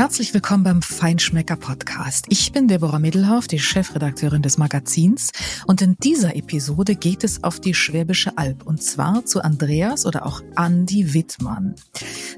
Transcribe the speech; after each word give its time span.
Herzlich 0.00 0.34
willkommen 0.34 0.64
beim 0.64 0.82
Feinschmecker 0.82 1.56
Podcast. 1.56 2.24
Ich 2.30 2.52
bin 2.52 2.68
Deborah 2.68 2.98
Middelhoff, 2.98 3.46
die 3.46 3.58
Chefredakteurin 3.58 4.42
des 4.42 4.58
Magazins 4.58 5.30
und 5.66 5.82
in 5.82 5.96
dieser 6.02 6.34
Episode 6.34 6.94
geht 6.94 7.22
es 7.22 7.44
auf 7.44 7.60
die 7.60 7.74
Schwäbische 7.74 8.36
Alb 8.36 8.66
und 8.66 8.82
zwar 8.82 9.24
zu 9.24 9.44
Andreas 9.44 10.06
oder 10.06 10.26
auch 10.26 10.42
Andy 10.56 11.14
Wittmann. 11.14 11.74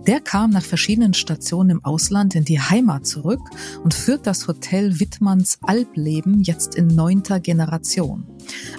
Der 0.07 0.21
kam 0.21 0.51
nach 0.51 0.65
verschiedenen 0.65 1.15
Stationen 1.15 1.71
im 1.71 1.85
Ausland 1.85 2.35
in 2.35 2.45
die 2.45 2.61
Heimat 2.61 3.07
zurück 3.07 3.41
und 3.83 3.95
führt 3.95 4.27
das 4.27 4.49
Hotel 4.49 5.01
Wittmanns 5.01 5.59
Albleben 5.63 6.43
jetzt 6.43 6.75
in 6.75 6.89
neunter 6.89 7.41
Generation. 7.41 8.27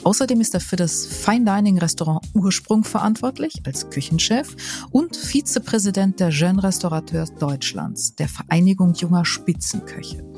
Außerdem 0.03 0.41
ist 0.41 0.53
er 0.53 0.59
für 0.59 0.75
das 0.75 1.05
Fine 1.05 1.45
Dining 1.45 1.77
Restaurant 1.77 2.25
Ursprung 2.33 2.83
verantwortlich 2.83 3.61
als 3.65 3.89
Küchenchef 3.89 4.55
und 4.91 5.15
Vizepräsident 5.15 6.19
der 6.19 6.29
Jeune 6.29 6.63
Restaurateurs 6.63 7.33
Deutschlands, 7.35 8.15
der 8.15 8.27
Vereinigung 8.27 8.93
junger 8.93 9.25
Spitzenköche. 9.25 10.32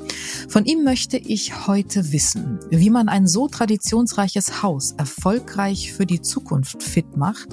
Von 0.48 0.64
ihm 0.64 0.84
möchte 0.84 1.16
ich 1.16 1.66
heute 1.66 2.12
wissen, 2.12 2.60
wie 2.70 2.90
man 2.90 3.08
ein 3.08 3.26
so 3.26 3.48
traditionsreiches 3.48 4.62
Haus 4.62 4.92
erfolgreich 4.92 5.92
für 5.92 6.06
die 6.06 6.22
Zukunft 6.22 6.82
fit 6.82 7.16
macht, 7.16 7.48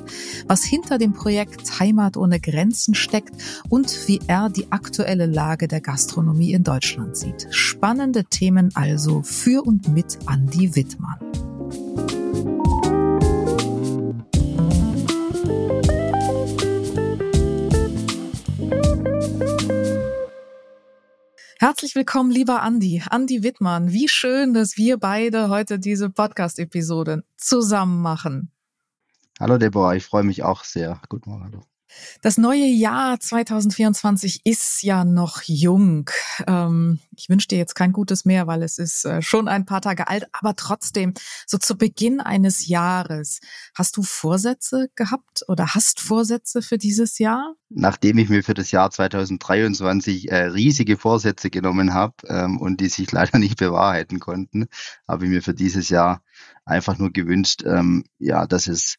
was 0.48 0.64
hinter 0.64 0.98
dem 0.98 1.14
Projekt 1.14 1.80
Heimat 1.80 2.18
ohne 2.18 2.40
Grenzen 2.40 2.96
steckt 2.96 3.36
und 3.70 4.08
wie 4.08 4.20
er 4.28 4.50
die 4.50 4.72
aktuelle 4.72 5.26
Lage 5.26 5.68
der 5.68 5.82
Gastronomie 5.82 6.54
in 6.54 6.64
Deutschland 6.64 7.18
sieht. 7.18 7.48
Spannende 7.50 8.26
Themen 8.26 8.72
also 8.76 9.22
für 9.24 9.66
und 9.66 9.88
mit 9.88 10.20
Andy 10.30 10.76
Wittmann. 10.76 11.20
Herzlich 21.64 21.95
willkommen, 21.95 22.30
lieber 22.30 22.61
Andi, 22.61 23.03
Andi 23.09 23.42
Wittmann. 23.42 23.94
Wie 23.94 24.09
schön, 24.09 24.53
dass 24.53 24.75
wir 24.75 24.97
beide 24.97 25.47
heute 25.47 25.80
diese 25.80 26.09
Podcast-Episode 26.09 27.23
zusammen 27.38 28.02
machen. 28.02 28.52
Hallo 29.39 29.58
Deborah, 29.58 29.95
ich 29.95 30.03
freue 30.03 30.23
mich 30.23 30.44
auch 30.44 30.66
sehr. 30.66 31.02
Guten 31.08 31.30
Morgen, 31.30 31.45
hallo. 31.45 31.61
Das 32.22 32.38
neue 32.38 32.66
Jahr 32.66 33.19
2024 33.19 34.41
ist 34.45 34.83
ja 34.83 35.03
noch 35.03 35.41
jung. 35.44 36.09
Ähm, 36.47 36.99
ich 37.16 37.30
wünsche 37.30 37.47
dir 37.47 37.58
jetzt 37.58 37.75
kein 37.75 37.91
Gutes 37.91 38.25
mehr, 38.25 38.47
weil 38.47 38.63
es 38.63 38.77
ist 38.77 39.05
äh, 39.05 39.22
schon 39.22 39.47
ein 39.47 39.66
paar 39.66 39.81
Tage 39.81 40.08
alt, 40.08 40.27
aber 40.31 40.55
trotzdem, 40.55 41.14
so 41.45 41.58
zu 41.58 41.77
Beginn 41.77 42.21
eines 42.21 42.67
Jahres, 42.67 43.39
hast 43.75 43.97
du 43.97 44.03
Vorsätze 44.03 44.89
gehabt 44.95 45.44
oder 45.47 45.73
hast 45.75 45.99
Vorsätze 45.99 46.61
für 46.61 46.77
dieses 46.77 47.19
Jahr? 47.19 47.55
Nachdem 47.69 48.17
ich 48.17 48.30
mir 48.30 48.44
für 48.44 48.53
das 48.53 48.71
Jahr 48.71 48.91
2023 48.91 50.31
äh, 50.31 50.45
riesige 50.45 50.97
Vorsätze 50.97 51.49
genommen 51.49 51.94
habe 51.94 52.16
ähm, 52.27 52.58
und 52.58 52.80
die 52.80 52.89
sich 52.89 53.11
leider 53.11 53.39
nicht 53.39 53.58
bewahrheiten 53.58 54.19
konnten, 54.19 54.67
habe 55.08 55.25
ich 55.25 55.31
mir 55.31 55.41
für 55.41 55.53
dieses 55.53 55.89
Jahr 55.89 56.21
einfach 56.66 56.97
nur 56.97 57.11
gewünscht, 57.11 57.64
ähm, 57.66 58.05
ja, 58.19 58.47
dass 58.47 58.67
es 58.67 58.95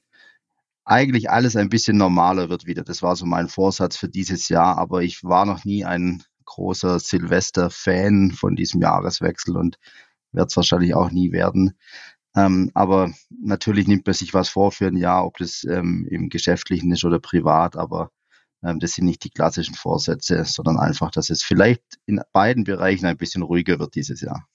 eigentlich 0.85 1.31
alles 1.31 1.57
ein 1.57 1.69
bisschen 1.69 1.97
normaler 1.97 2.51
wird 2.51 2.67
wieder. 2.67 2.85
Das 2.85 3.03
war 3.03 3.17
so 3.17 3.27
mein 3.27 3.49
Vorsatz 3.49 3.97
für 3.97 4.09
dieses 4.09 4.49
Jahr, 4.49 4.79
aber 4.79 5.03
ich 5.03 5.25
war 5.25 5.47
noch 5.47 5.65
nie 5.65 5.85
ein 5.85 6.23
großer 6.45 6.99
Silvester-Fan 6.99 8.33
von 8.33 8.55
diesem 8.55 8.83
Jahreswechsel 8.83 9.57
und 9.57 9.79
werde 10.33 10.49
es 10.49 10.57
wahrscheinlich 10.57 10.95
auch 10.95 11.11
nie 11.11 11.33
werden. 11.33 11.79
Ähm, 12.37 12.71
aber 12.75 13.13
natürlich 13.31 13.87
nimmt 13.87 14.07
man 14.07 14.15
sich 14.15 14.35
was 14.35 14.49
vor 14.49 14.73
für 14.73 14.89
ein 14.89 14.97
Jahr, 14.97 15.25
ob 15.25 15.39
das 15.39 15.65
ähm, 15.65 16.07
im 16.11 16.29
Geschäftlichen 16.29 16.93
ist 16.93 17.05
oder 17.05 17.21
privat, 17.21 17.77
aber 17.77 18.11
ähm, 18.63 18.81
das 18.81 18.93
sind 18.93 19.07
nicht 19.07 19.25
die 19.25 19.31
klassischen 19.31 19.75
Vorsätze, 19.75 20.45
sondern 20.45 20.79
einfach, 20.79 21.11
dass 21.11 21.31
es 21.31 21.43
vielleicht 21.43 21.83
in 22.07 22.21
beiden 22.33 22.65
Bereichen 22.65 23.07
ein 23.07 23.17
bisschen 23.17 23.43
ruhiger 23.43 23.79
wird 23.79 23.95
dieses 23.95 24.21
Jahr. 24.21 24.47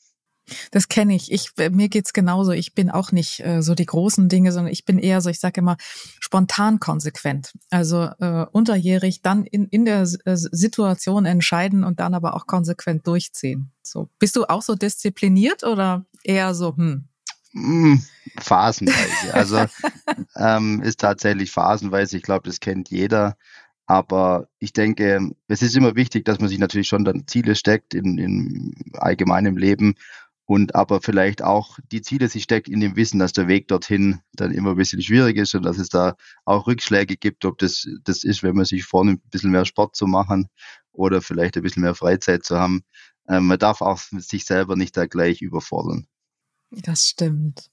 Das 0.72 0.88
kenne 0.88 1.16
ich. 1.16 1.32
Ich 1.32 1.52
mir 1.72 1.90
geht's 1.90 2.14
genauso. 2.14 2.52
Ich 2.52 2.74
bin 2.74 2.90
auch 2.90 3.12
nicht 3.12 3.40
äh, 3.42 3.62
so 3.62 3.76
die 3.76 3.86
großen 3.86 4.30
Dinge, 4.30 4.52
sondern 4.52 4.72
ich 4.72 4.86
bin 4.86 5.00
eher 5.00 5.22
so, 5.22 5.30
ich 5.30 5.40
sage 5.40 5.62
immer 5.62 5.78
spontan 6.20 6.80
konsequent. 6.80 7.54
Also 7.70 8.10
äh, 8.20 8.46
unterjährig 8.52 9.22
dann 9.22 9.46
in 9.46 9.66
in 9.66 9.86
der 9.86 10.02
äh, 10.02 10.36
Situation 10.36 11.26
entscheiden 11.26 11.84
und 11.84 12.00
dann 12.00 12.14
aber 12.14 12.36
auch 12.36 12.48
konsequent 12.48 13.08
durchziehen. 13.08 13.72
So 13.82 14.10
bist 14.20 14.36
du 14.36 14.46
auch 14.46 14.62
so 14.62 14.76
diszipliniert 14.76 15.64
oder 15.64 16.06
eher 16.24 16.54
so 16.54 16.76
hm? 16.76 17.08
hm 17.54 18.04
phasenweise. 18.38 19.34
Also 19.34 19.66
ähm, 20.36 20.82
ist 20.82 21.00
tatsächlich 21.00 21.52
phasenweise. 21.52 22.18
Ich 22.18 22.24
glaube, 22.24 22.48
das 22.48 22.60
kennt 22.60 22.90
jeder. 22.90 23.38
Aber 23.86 24.48
ich 24.60 24.72
denke, 24.72 25.32
es 25.48 25.64
ist 25.64 25.76
immer 25.76 25.96
wichtig, 25.96 26.24
dass 26.26 26.40
man 26.40 26.48
sich 26.48 26.60
natürlich 26.60 26.88
schon 26.88 27.06
dann 27.06 27.26
Ziele 27.26 27.56
steckt 27.56 27.96
in, 27.96 28.20
in 28.20 28.76
allgemeinem 28.94 29.58
Leben 29.58 29.96
und 30.50 30.74
aber 30.74 31.00
vielleicht 31.00 31.44
auch 31.44 31.78
die 31.92 32.02
Ziele 32.02 32.28
sich 32.28 32.42
steckt 32.42 32.68
in 32.68 32.80
dem 32.80 32.96
Wissen, 32.96 33.20
dass 33.20 33.34
der 33.34 33.48
Weg 33.48 33.68
dorthin 33.68 34.22
dann 34.34 34.52
immer 34.52 34.72
ein 34.72 34.78
bisschen 34.78 35.00
schwierig 35.00 35.38
ist 35.38 35.54
und 35.54 35.62
dass 35.62 35.78
es 35.78 35.90
da 35.90 36.16
auch 36.44 36.66
Rückschläge 36.66 37.18
gibt, 37.18 37.46
ob 37.46 37.60
das 37.60 37.88
das 38.04 38.24
ist, 38.24 38.42
wenn 38.42 38.56
man 38.56 38.66
sich 38.66 38.84
vornimmt, 38.84 39.24
ein 39.24 39.30
bisschen 39.30 39.52
mehr 39.52 39.66
Sport 39.66 39.96
zu 39.96 40.08
machen 40.08 40.50
oder 40.92 41.22
vielleicht 41.22 41.56
ein 41.56 41.62
bisschen 41.62 41.84
mehr 41.84 41.94
Freizeit 41.94 42.46
zu 42.46 42.58
haben. 42.58 42.82
Ähm, 43.28 43.46
man 43.46 43.60
darf 43.60 43.82
auch 43.82 44.00
sich 44.00 44.44
selber 44.44 44.76
nicht 44.76 44.98
da 44.98 45.06
gleich 45.06 45.44
überfordern. 45.44 46.08
Das 46.72 47.06
stimmt. 47.06 47.70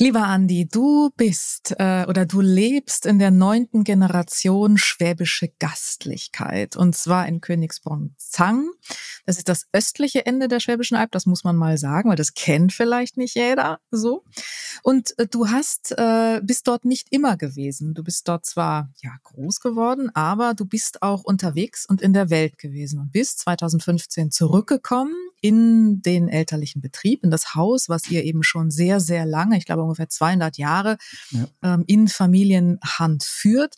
Lieber 0.00 0.28
Andi, 0.28 0.68
du 0.68 1.10
bist 1.16 1.74
äh, 1.76 2.06
oder 2.08 2.24
du 2.24 2.40
lebst 2.40 3.04
in 3.04 3.18
der 3.18 3.32
neunten 3.32 3.82
Generation 3.82 4.78
schwäbische 4.78 5.48
Gastlichkeit 5.58 6.76
und 6.76 6.94
zwar 6.94 7.26
in 7.26 7.40
Königsborn-Zang. 7.40 8.70
Das 9.26 9.38
ist 9.38 9.48
das 9.48 9.66
östliche 9.72 10.24
Ende 10.24 10.46
der 10.46 10.60
Schwäbischen 10.60 10.96
Alb, 10.96 11.10
das 11.10 11.26
muss 11.26 11.42
man 11.42 11.56
mal 11.56 11.78
sagen, 11.78 12.10
weil 12.10 12.16
das 12.16 12.34
kennt 12.34 12.72
vielleicht 12.72 13.16
nicht 13.16 13.34
jeder 13.34 13.80
so. 13.90 14.22
Und 14.84 15.18
äh, 15.18 15.26
du 15.26 15.48
hast 15.48 15.92
äh, 15.98 16.42
bist 16.44 16.68
dort 16.68 16.84
nicht 16.84 17.08
immer 17.10 17.36
gewesen. 17.36 17.94
Du 17.94 18.04
bist 18.04 18.28
dort 18.28 18.46
zwar 18.46 18.90
ja 19.02 19.10
groß 19.24 19.58
geworden, 19.58 20.14
aber 20.14 20.54
du 20.54 20.64
bist 20.64 21.02
auch 21.02 21.24
unterwegs 21.24 21.86
und 21.86 22.02
in 22.02 22.12
der 22.12 22.30
Welt 22.30 22.56
gewesen 22.56 23.00
und 23.00 23.10
bist 23.10 23.40
2015 23.40 24.30
zurückgekommen 24.30 25.16
in 25.40 26.02
den 26.02 26.28
elterlichen 26.28 26.80
Betrieb, 26.80 27.24
in 27.24 27.30
das 27.30 27.54
Haus, 27.54 27.88
was 27.88 28.10
ihr 28.10 28.24
eben 28.24 28.42
schon 28.42 28.70
sehr, 28.70 29.00
sehr 29.00 29.26
lange, 29.26 29.56
ich 29.56 29.66
glaube 29.66 29.82
ungefähr 29.82 30.08
200 30.08 30.58
Jahre, 30.58 30.98
ja. 31.30 31.46
ähm, 31.62 31.84
in 31.86 32.08
Familienhand 32.08 33.24
führt. 33.24 33.74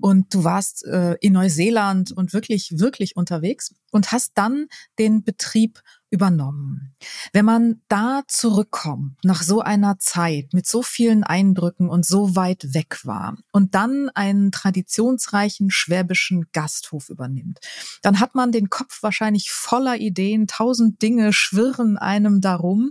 Und 0.00 0.32
du 0.32 0.44
warst 0.44 0.84
äh, 0.86 1.16
in 1.20 1.32
Neuseeland 1.32 2.12
und 2.12 2.32
wirklich, 2.32 2.78
wirklich 2.78 3.16
unterwegs 3.16 3.74
und 3.90 4.12
hast 4.12 4.32
dann 4.36 4.68
den 4.98 5.24
Betrieb 5.24 5.82
übernommen. 6.10 6.94
Wenn 7.32 7.44
man 7.44 7.82
da 7.88 8.22
zurückkommt, 8.26 9.16
nach 9.22 9.42
so 9.42 9.60
einer 9.60 9.98
Zeit 9.98 10.52
mit 10.52 10.66
so 10.66 10.82
vielen 10.82 11.22
Eindrücken 11.22 11.88
und 11.88 12.06
so 12.06 12.34
weit 12.34 12.74
weg 12.74 13.00
war 13.04 13.36
und 13.52 13.74
dann 13.74 14.08
einen 14.14 14.50
traditionsreichen 14.50 15.70
schwäbischen 15.70 16.46
Gasthof 16.52 17.08
übernimmt, 17.10 17.58
dann 18.02 18.20
hat 18.20 18.34
man 18.34 18.52
den 18.52 18.70
Kopf 18.70 19.02
wahrscheinlich 19.02 19.50
voller 19.50 19.96
Ideen, 19.98 20.46
tausend 20.46 21.02
Dinge 21.02 21.32
schwirren 21.32 21.98
einem 21.98 22.40
darum 22.40 22.90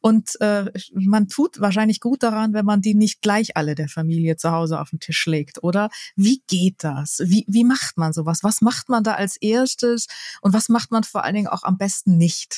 und 0.00 0.40
äh, 0.40 0.70
man 0.92 1.28
tut 1.28 1.60
wahrscheinlich 1.60 2.00
gut 2.00 2.22
daran, 2.22 2.52
wenn 2.52 2.66
man 2.66 2.80
die 2.80 2.94
nicht 2.94 3.22
gleich 3.22 3.56
alle 3.56 3.74
der 3.74 3.88
Familie 3.88 4.36
zu 4.36 4.50
Hause 4.50 4.80
auf 4.80 4.90
den 4.90 5.00
Tisch 5.00 5.24
legt, 5.26 5.62
oder? 5.62 5.88
Wie 6.16 6.42
geht 6.46 6.82
das? 6.84 7.20
Wie, 7.24 7.44
wie 7.48 7.64
macht 7.64 7.96
man 7.96 8.12
sowas? 8.12 8.42
Was 8.42 8.60
macht 8.60 8.88
man 8.88 9.04
da 9.04 9.14
als 9.14 9.36
erstes 9.36 10.06
und 10.40 10.52
was 10.52 10.68
macht 10.68 10.90
man 10.90 11.04
vor 11.04 11.24
allen 11.24 11.34
Dingen 11.34 11.48
auch 11.48 11.62
am 11.62 11.78
besten 11.78 12.16
nicht? 12.16 12.56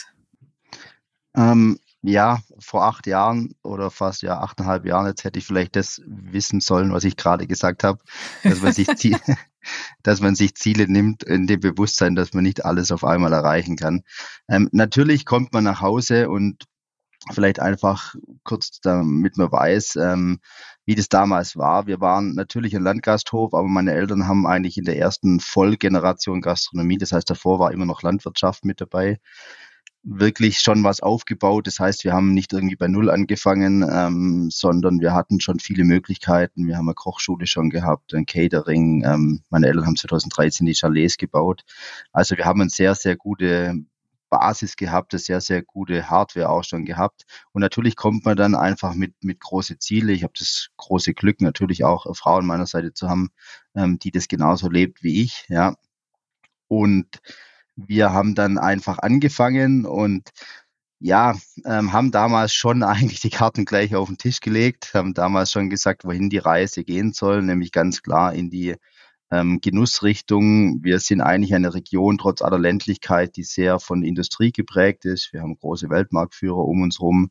Ähm, 1.39 1.79
ja, 2.03 2.41
vor 2.59 2.85
acht 2.85 3.07
Jahren 3.07 3.55
oder 3.63 3.91
fast 3.91 4.23
ja 4.23 4.41
achteinhalb 4.41 4.85
Jahren, 4.87 5.07
jetzt 5.07 5.25
hätte 5.25 5.39
ich 5.39 5.47
vielleicht 5.47 5.77
das 5.77 6.01
wissen 6.07 6.61
sollen, 6.61 6.93
was 6.93 7.05
ich 7.05 7.17
gerade 7.17 7.47
gesagt 7.47 7.85
habe, 7.85 8.01
dass 8.43 8.61
man 8.61 8.73
sich 8.73 8.89
Ziele, 8.97 9.19
dass 10.03 10.21
man 10.21 10.35
sich 10.35 10.55
Ziele 10.55 10.89
nimmt 10.89 11.23
in 11.23 11.47
dem 11.47 11.61
Bewusstsein, 11.61 12.15
dass 12.17 12.35
man 12.35 12.45
nicht 12.45 12.65
alles 12.65 12.91
auf 12.93 13.05
einmal 13.05 13.33
erreichen 13.33 13.77
kann. 13.77 14.03
Ähm, 14.49 14.69
natürlich 14.73 15.27
kommt 15.27 15.53
man 15.53 15.65
nach 15.65 15.81
Hause 15.81 16.29
und 16.29 16.65
vielleicht 17.33 17.61
einfach 17.61 18.15
kurz, 18.45 18.81
damit 18.81 19.37
man 19.37 19.53
weiß, 19.53 19.97
ähm, 19.97 20.41
wie 20.87 20.95
das 20.95 21.09
damals 21.09 21.57
war. 21.57 21.87
Wir 21.87 22.01
waren 22.01 22.35
natürlich 22.35 22.75
ein 22.75 22.83
Landgasthof, 22.83 23.55
aber 23.55 23.69
meine 23.69 23.93
Eltern 23.93 24.27
haben 24.27 24.47
eigentlich 24.47 24.79
in 24.79 24.85
der 24.85 24.99
ersten 24.99 25.41
Vollgeneration 25.41 26.41
Gastronomie, 26.41 26.99
das 26.99 27.13
heißt 27.13 27.29
davor 27.29 27.59
war 27.59 27.73
immer 27.73 27.87
noch 27.87 28.03
Landwirtschaft 28.03 28.65
mit 28.65 28.81
dabei 28.81 29.19
wirklich 30.03 30.61
schon 30.61 30.85
was 30.85 31.01
aufgebaut. 31.01 31.67
Das 31.67 31.81
heißt, 31.81 32.05
wir 32.05 32.13
haben 32.13 32.33
nicht 32.33 32.53
irgendwie 32.53 32.77
bei 32.77 32.89
Null 32.89 33.11
angefangen, 33.11 33.83
ähm, 33.91 34.49
sondern 34.51 35.01
wir 35.01 35.13
hatten 35.13 35.41
schon 35.41 35.59
viele 35.59 35.85
Möglichkeiten. 35.85 36.67
Wir 36.67 36.77
haben 36.77 36.89
eine 36.89 36.95
Kochschule 36.95 37.47
schon 37.47 37.71
gehabt, 37.71 38.15
ein 38.15 38.27
Catering. 38.27 39.05
Ähm, 39.05 39.43
meine 39.51 39.67
Eltern 39.67 39.87
haben 39.87 39.97
2013 39.97 40.67
die 40.67 40.75
Chalets 40.75 41.17
gebaut. 41.17 41.63
Also 42.13 42.37
wir 42.37 42.45
haben 42.45 42.61
eine 42.61 42.71
sehr, 42.71 42.95
sehr 42.95 43.17
gute 43.17 43.75
Basis 44.29 44.77
gehabt, 44.77 45.13
eine 45.15 45.21
sehr, 45.21 45.41
sehr 45.41 45.63
gute 45.63 46.11
Hardware 46.11 46.51
auch 46.51 46.65
schon 46.65 46.85
gehabt. 46.85 47.25
Und 47.53 47.63
natürlich 47.63 47.97
kommt 47.97 48.25
man 48.25 48.37
dann 48.37 48.55
einfach 48.55 48.95
mit, 48.95 49.15
mit 49.23 49.41
große 49.41 49.79
Ziele. 49.79 50.13
Ich 50.13 50.23
habe 50.23 50.35
das 50.39 50.69
große 50.77 51.15
Glück, 51.15 51.41
natürlich 51.41 51.85
auch 51.85 52.07
eine 52.07 52.15
Frau 52.15 52.37
an 52.37 52.47
meiner 52.47 52.67
Seite 52.67 52.93
zu 52.93 53.09
haben, 53.09 53.31
ähm, 53.75 53.99
die 53.99 54.11
das 54.11 54.29
genauso 54.29 54.69
lebt 54.71 55.03
wie 55.03 55.23
ich. 55.23 55.45
Ja. 55.49 55.75
Und 56.69 57.21
wir 57.87 58.13
haben 58.13 58.35
dann 58.35 58.59
einfach 58.59 58.99
angefangen 58.99 59.87
und 59.87 60.31
ja, 61.01 61.37
ähm, 61.65 61.93
haben 61.93 62.11
damals 62.11 62.53
schon 62.53 62.83
eigentlich 62.83 63.21
die 63.21 63.31
Karten 63.31 63.65
gleich 63.65 63.95
auf 63.95 64.09
den 64.09 64.19
Tisch 64.19 64.41
gelegt, 64.41 64.93
haben 64.95 65.15
damals 65.15 65.53
schon 65.53 65.71
gesagt, 65.71 66.05
wohin 66.05 66.31
die 66.31 66.39
Reise 66.39 66.85
gehen 66.85 67.13
soll, 67.13 67.43
nämlich 67.43 67.73
ganz 67.73 68.03
klar 68.03 68.35
in 68.35 68.51
die 68.51 68.75
ähm, 69.31 69.61
Genussrichtung. 69.61 70.83
Wir 70.83 70.99
sind 71.01 71.21
eigentlich 71.21 71.55
eine 71.55 71.75
Region 71.75 72.19
trotz 72.19 72.43
aller 72.43 72.59
Ländlichkeit, 72.59 73.37
die 73.37 73.45
sehr 73.45 73.79
von 73.79 74.03
Industrie 74.03 74.53
geprägt 74.53 75.05
ist. 75.05 75.33
Wir 75.33 75.43
haben 75.43 75.59
große 75.59 75.91
Weltmarktführer 75.91 76.65
um 76.65 76.83
uns 76.83 76.99
herum. 76.99 77.31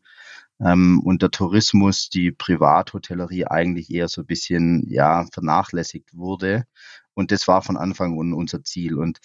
Ähm, 0.60 1.02
und 1.04 1.22
der 1.22 1.32
Tourismus, 1.32 2.10
die 2.10 2.32
Privathotellerie 2.32 3.46
eigentlich 3.46 3.92
eher 3.92 4.08
so 4.08 4.22
ein 4.22 4.28
bisschen 4.28 4.86
ja 4.88 5.26
vernachlässigt 5.34 6.16
wurde. 6.16 6.66
Und 7.14 7.32
das 7.32 7.48
war 7.48 7.62
von 7.62 7.78
Anfang 7.78 8.20
an 8.20 8.34
unser 8.34 8.64
Ziel. 8.64 8.96
Und 8.98 9.20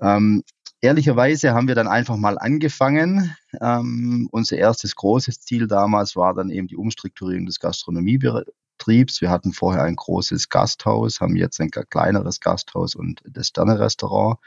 ähm, 0.00 0.42
ehrlicherweise 0.80 1.54
haben 1.54 1.68
wir 1.68 1.74
dann 1.74 1.88
einfach 1.88 2.16
mal 2.16 2.38
angefangen. 2.38 3.34
Ähm, 3.60 4.28
unser 4.30 4.56
erstes 4.56 4.94
großes 4.94 5.40
Ziel 5.40 5.66
damals 5.66 6.16
war 6.16 6.34
dann 6.34 6.50
eben 6.50 6.68
die 6.68 6.76
Umstrukturierung 6.76 7.46
des 7.46 7.60
Gastronomiebetriebs. 7.60 9.20
Wir 9.20 9.30
hatten 9.30 9.52
vorher 9.52 9.82
ein 9.82 9.96
großes 9.96 10.48
Gasthaus, 10.48 11.20
haben 11.20 11.36
jetzt 11.36 11.60
ein 11.60 11.70
kleineres 11.70 12.40
Gasthaus 12.40 12.94
und 12.94 13.22
das 13.24 13.48
Sterne-Restaurant. 13.48 14.38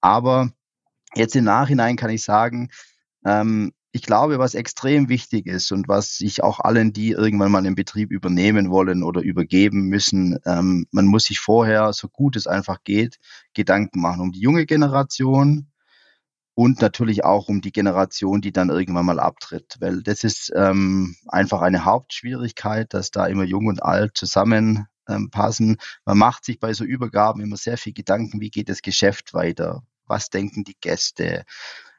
Aber 0.00 0.50
jetzt 1.14 1.36
im 1.36 1.44
Nachhinein 1.44 1.96
kann 1.96 2.10
ich 2.10 2.22
sagen, 2.22 2.70
ähm, 3.24 3.72
ich 3.94 4.02
glaube, 4.02 4.40
was 4.40 4.56
extrem 4.56 5.08
wichtig 5.08 5.46
ist 5.46 5.70
und 5.70 5.86
was 5.86 6.16
sich 6.16 6.42
auch 6.42 6.58
allen, 6.58 6.92
die 6.92 7.12
irgendwann 7.12 7.52
mal 7.52 7.58
einen 7.58 7.76
Betrieb 7.76 8.10
übernehmen 8.10 8.68
wollen 8.70 9.04
oder 9.04 9.22
übergeben 9.22 9.86
müssen, 9.86 10.36
ähm, 10.46 10.86
man 10.90 11.06
muss 11.06 11.26
sich 11.26 11.38
vorher, 11.38 11.92
so 11.92 12.08
gut 12.08 12.34
es 12.34 12.48
einfach 12.48 12.82
geht, 12.82 13.20
Gedanken 13.54 14.00
machen 14.00 14.20
um 14.20 14.32
die 14.32 14.40
junge 14.40 14.66
Generation 14.66 15.68
und 16.54 16.80
natürlich 16.80 17.24
auch 17.24 17.48
um 17.48 17.60
die 17.60 17.70
Generation, 17.70 18.40
die 18.40 18.50
dann 18.50 18.68
irgendwann 18.68 19.06
mal 19.06 19.20
abtritt. 19.20 19.76
Weil 19.78 20.02
das 20.02 20.24
ist 20.24 20.52
ähm, 20.56 21.14
einfach 21.28 21.62
eine 21.62 21.84
Hauptschwierigkeit, 21.84 22.92
dass 22.94 23.12
da 23.12 23.26
immer 23.26 23.44
jung 23.44 23.66
und 23.66 23.80
alt 23.80 24.16
zusammenpassen. 24.16 25.68
Ähm, 25.70 25.76
man 26.04 26.18
macht 26.18 26.44
sich 26.44 26.58
bei 26.58 26.72
so 26.72 26.82
Übergaben 26.82 27.40
immer 27.40 27.56
sehr 27.56 27.78
viel 27.78 27.92
Gedanken, 27.92 28.40
wie 28.40 28.50
geht 28.50 28.68
das 28.68 28.82
Geschäft 28.82 29.34
weiter? 29.34 29.84
Was 30.06 30.30
denken 30.30 30.64
die 30.64 30.76
Gäste? 30.80 31.44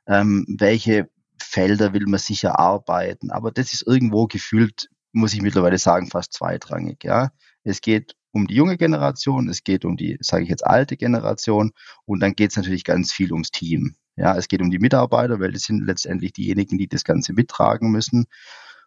Ähm, 0.07 0.45
welche 0.59 1.09
Felder 1.55 1.93
will 1.93 2.05
man 2.05 2.19
sicher 2.19 2.59
arbeiten. 2.59 3.31
Aber 3.31 3.49
das 3.49 3.71
ist 3.71 3.87
irgendwo 3.87 4.27
gefühlt, 4.27 4.89
muss 5.13 5.33
ich 5.33 5.41
mittlerweile 5.41 5.77
sagen, 5.77 6.07
fast 6.07 6.33
zweitrangig. 6.33 7.01
Ja, 7.05 7.31
es 7.63 7.79
geht 7.79 8.13
um 8.31 8.45
die 8.45 8.55
junge 8.55 8.75
Generation, 8.75 9.47
es 9.47 9.63
geht 9.63 9.85
um 9.85 9.95
die, 9.95 10.17
sage 10.19 10.43
ich 10.43 10.49
jetzt, 10.49 10.67
alte 10.67 10.97
Generation 10.97 11.71
und 12.03 12.19
dann 12.19 12.33
geht 12.33 12.51
es 12.51 12.57
natürlich 12.57 12.83
ganz 12.83 13.13
viel 13.13 13.31
ums 13.31 13.51
Team. 13.51 13.95
Ja, 14.17 14.35
es 14.35 14.49
geht 14.49 14.61
um 14.61 14.69
die 14.69 14.79
Mitarbeiter, 14.79 15.39
weil 15.39 15.53
das 15.53 15.63
sind 15.63 15.85
letztendlich 15.85 16.33
diejenigen, 16.33 16.77
die 16.77 16.89
das 16.89 17.05
Ganze 17.05 17.31
mittragen 17.31 17.89
müssen. 17.89 18.25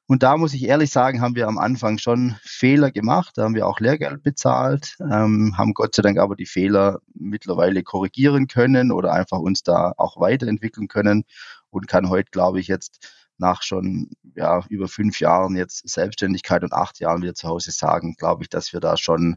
Und 0.06 0.22
da 0.22 0.36
muss 0.36 0.52
ich 0.52 0.64
ehrlich 0.64 0.90
sagen, 0.90 1.22
haben 1.22 1.36
wir 1.36 1.48
am 1.48 1.58
Anfang 1.58 1.96
schon 1.98 2.36
Fehler 2.42 2.90
gemacht. 2.90 3.36
Da 3.36 3.44
haben 3.44 3.54
wir 3.54 3.66
auch 3.66 3.80
Lehrgeld 3.80 4.22
bezahlt, 4.22 4.96
ähm, 5.00 5.54
haben 5.56 5.72
Gott 5.74 5.94
sei 5.94 6.02
Dank 6.02 6.18
aber 6.18 6.36
die 6.36 6.46
Fehler 6.46 7.00
mittlerweile 7.14 7.82
korrigieren 7.82 8.46
können 8.46 8.92
oder 8.92 9.12
einfach 9.12 9.38
uns 9.38 9.62
da 9.62 9.94
auch 9.96 10.20
weiterentwickeln 10.20 10.88
können 10.88 11.24
und 11.70 11.88
kann 11.88 12.08
heute, 12.08 12.30
glaube 12.30 12.60
ich, 12.60 12.68
jetzt 12.68 13.06
nach 13.38 13.62
schon 13.62 14.10
ja, 14.34 14.64
über 14.68 14.88
fünf 14.88 15.20
Jahren 15.20 15.56
jetzt 15.56 15.88
Selbstständigkeit 15.88 16.62
und 16.64 16.72
acht 16.72 16.98
Jahren 17.00 17.22
wieder 17.22 17.34
zu 17.34 17.48
Hause 17.48 17.70
sagen, 17.70 18.14
glaube 18.16 18.42
ich, 18.42 18.48
dass 18.48 18.72
wir 18.72 18.80
da 18.80 18.96
schon 18.96 19.36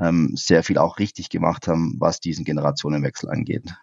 ähm, 0.00 0.32
sehr 0.34 0.62
viel 0.62 0.78
auch 0.78 0.98
richtig 0.98 1.28
gemacht 1.28 1.68
haben, 1.68 1.96
was 1.98 2.20
diesen 2.20 2.44
Generationenwechsel 2.44 3.30
angeht. 3.30 3.74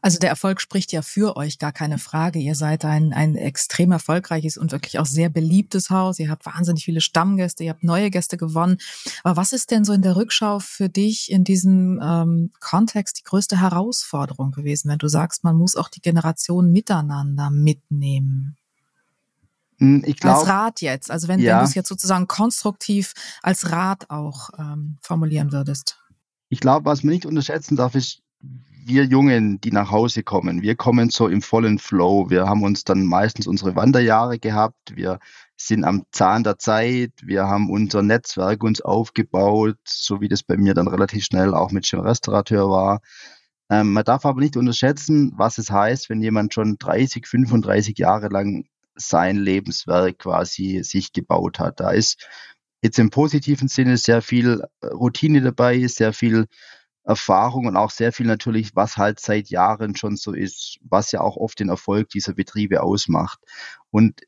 Also 0.00 0.18
der 0.18 0.30
Erfolg 0.30 0.60
spricht 0.60 0.92
ja 0.92 1.02
für 1.02 1.36
euch, 1.36 1.58
gar 1.58 1.72
keine 1.72 1.98
Frage. 1.98 2.38
Ihr 2.38 2.54
seid 2.54 2.84
ein, 2.84 3.12
ein 3.12 3.34
extrem 3.34 3.92
erfolgreiches 3.92 4.56
und 4.56 4.72
wirklich 4.72 4.98
auch 4.98 5.06
sehr 5.06 5.28
beliebtes 5.28 5.90
Haus. 5.90 6.18
Ihr 6.18 6.30
habt 6.30 6.46
wahnsinnig 6.46 6.84
viele 6.84 7.00
Stammgäste, 7.00 7.64
ihr 7.64 7.70
habt 7.70 7.84
neue 7.84 8.10
Gäste 8.10 8.36
gewonnen. 8.36 8.78
Aber 9.22 9.36
was 9.36 9.52
ist 9.52 9.70
denn 9.70 9.84
so 9.84 9.92
in 9.92 10.02
der 10.02 10.16
Rückschau 10.16 10.60
für 10.60 10.88
dich 10.88 11.30
in 11.30 11.44
diesem 11.44 12.00
ähm, 12.02 12.52
Kontext 12.60 13.18
die 13.18 13.24
größte 13.24 13.60
Herausforderung 13.60 14.52
gewesen, 14.52 14.90
wenn 14.90 14.98
du 14.98 15.08
sagst, 15.08 15.44
man 15.44 15.56
muss 15.56 15.76
auch 15.76 15.88
die 15.88 16.00
Generation 16.00 16.70
miteinander 16.70 17.50
mitnehmen? 17.50 18.56
Hm, 19.78 20.02
ich 20.06 20.18
glaub, 20.18 20.38
als 20.38 20.48
Rat 20.48 20.80
jetzt, 20.80 21.10
also 21.10 21.28
wenn, 21.28 21.40
ja. 21.40 21.54
wenn 21.54 21.58
du 21.60 21.64
es 21.64 21.74
jetzt 21.74 21.88
sozusagen 21.88 22.26
konstruktiv 22.26 23.12
als 23.42 23.70
Rat 23.70 24.10
auch 24.10 24.50
ähm, 24.58 24.96
formulieren 25.00 25.52
würdest. 25.52 25.98
Ich 26.48 26.60
glaube, 26.60 26.86
was 26.86 27.02
man 27.02 27.12
nicht 27.12 27.26
unterschätzen 27.26 27.76
darf, 27.76 27.94
ist, 27.94 28.22
wir 28.86 29.04
Jungen, 29.04 29.60
die 29.60 29.72
nach 29.72 29.90
Hause 29.90 30.22
kommen, 30.22 30.62
wir 30.62 30.76
kommen 30.76 31.10
so 31.10 31.26
im 31.26 31.42
vollen 31.42 31.80
Flow. 31.80 32.30
Wir 32.30 32.46
haben 32.46 32.62
uns 32.62 32.84
dann 32.84 33.04
meistens 33.04 33.48
unsere 33.48 33.74
Wanderjahre 33.74 34.38
gehabt. 34.38 34.94
Wir 34.94 35.18
sind 35.56 35.84
am 35.84 36.04
Zahn 36.12 36.44
der 36.44 36.58
Zeit. 36.58 37.10
Wir 37.20 37.48
haben 37.48 37.68
unser 37.68 38.02
Netzwerk 38.02 38.62
uns 38.62 38.80
aufgebaut, 38.80 39.76
so 39.84 40.20
wie 40.20 40.28
das 40.28 40.44
bei 40.44 40.56
mir 40.56 40.72
dann 40.74 40.86
relativ 40.86 41.24
schnell 41.24 41.52
auch 41.52 41.72
mit 41.72 41.90
dem 41.90 42.00
Restaurateur 42.00 42.70
war. 42.70 43.00
Ähm, 43.68 43.92
man 43.92 44.04
darf 44.04 44.24
aber 44.24 44.40
nicht 44.40 44.56
unterschätzen, 44.56 45.32
was 45.34 45.58
es 45.58 45.70
heißt, 45.70 46.08
wenn 46.08 46.22
jemand 46.22 46.54
schon 46.54 46.76
30, 46.78 47.26
35 47.26 47.98
Jahre 47.98 48.28
lang 48.28 48.66
sein 48.96 49.36
Lebenswerk 49.36 50.18
quasi 50.18 50.82
sich 50.82 51.12
gebaut 51.12 51.58
hat. 51.58 51.80
Da 51.80 51.90
ist 51.90 52.26
jetzt 52.82 52.98
im 52.98 53.10
positiven 53.10 53.68
Sinne 53.68 53.96
sehr 53.96 54.22
viel 54.22 54.62
äh, 54.80 54.86
Routine 54.88 55.42
dabei, 55.42 55.86
sehr 55.86 56.12
viel 56.12 56.46
Erfahrung 57.04 57.66
und 57.66 57.76
auch 57.76 57.90
sehr 57.90 58.12
viel 58.12 58.26
natürlich, 58.26 58.74
was 58.74 58.96
halt 58.96 59.20
seit 59.20 59.48
Jahren 59.48 59.94
schon 59.94 60.16
so 60.16 60.32
ist, 60.32 60.78
was 60.82 61.12
ja 61.12 61.20
auch 61.20 61.36
oft 61.36 61.60
den 61.60 61.68
Erfolg 61.68 62.08
dieser 62.08 62.34
Betriebe 62.34 62.82
ausmacht. 62.82 63.38
Und 63.90 64.22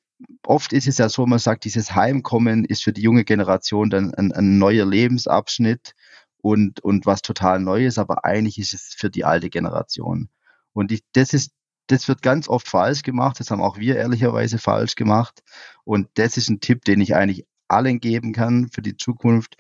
oft 0.47 0.73
ist 0.73 0.87
es 0.87 0.99
ja 0.99 1.09
so, 1.09 1.27
man 1.27 1.41
sagt, 1.41 1.65
dieses 1.65 1.95
Heimkommen 1.95 2.65
ist 2.65 2.85
für 2.85 2.93
die 2.93 3.03
junge 3.03 3.25
Generation 3.25 3.91
dann 3.91 4.15
ein, 4.15 4.33
ein 4.33 4.59
neuer 4.59 4.87
Lebensabschnitt 4.87 5.95
und, 6.41 6.81
und 6.81 7.05
was 7.05 7.23
total 7.23 7.59
Neues, 7.61 7.99
aber 7.99 8.25
eigentlich 8.25 8.59
ist 8.59 8.75
es 8.75 8.95
für 8.97 9.11
die 9.11 9.25
alte 9.25 9.51
Generation. 9.51 10.29
Und 10.73 10.93
ich, 10.93 11.03
das 11.13 11.35
ist 11.35 11.53
das 11.89 12.09
wird 12.09 12.23
ganz 12.23 12.49
oft 12.49 12.69
falsch 12.69 13.03
gemacht. 13.03 13.41
Das 13.41 13.51
haben 13.51 13.63
auch 13.63 13.79
wir 13.79 13.97
ehrlicherweise 13.97 14.59
falsch 14.59 14.95
gemacht. 14.95 15.43
Und 15.85 16.09
das 16.15 16.37
ist 16.37 16.49
ein 16.49 16.61
Tipp, 16.61 16.85
den 16.85 17.01
ich 17.01 17.15
eigentlich 17.17 17.47
allen 17.69 18.01
geben 18.01 18.33
kann 18.33 18.69
für 18.69 18.83
die 18.83 18.97
Zukunft. 18.97 19.57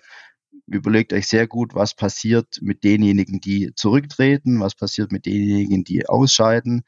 Überlegt 0.67 1.13
euch 1.13 1.27
sehr 1.27 1.47
gut, 1.47 1.75
was 1.75 1.95
passiert 1.95 2.59
mit 2.61 2.85
denjenigen, 2.85 3.41
die 3.41 3.73
zurücktreten, 3.75 4.61
was 4.61 4.75
passiert 4.75 5.13
mit 5.13 5.27
denjenigen, 5.27 5.85
die 5.85 6.07
ausscheiden. 6.07 6.83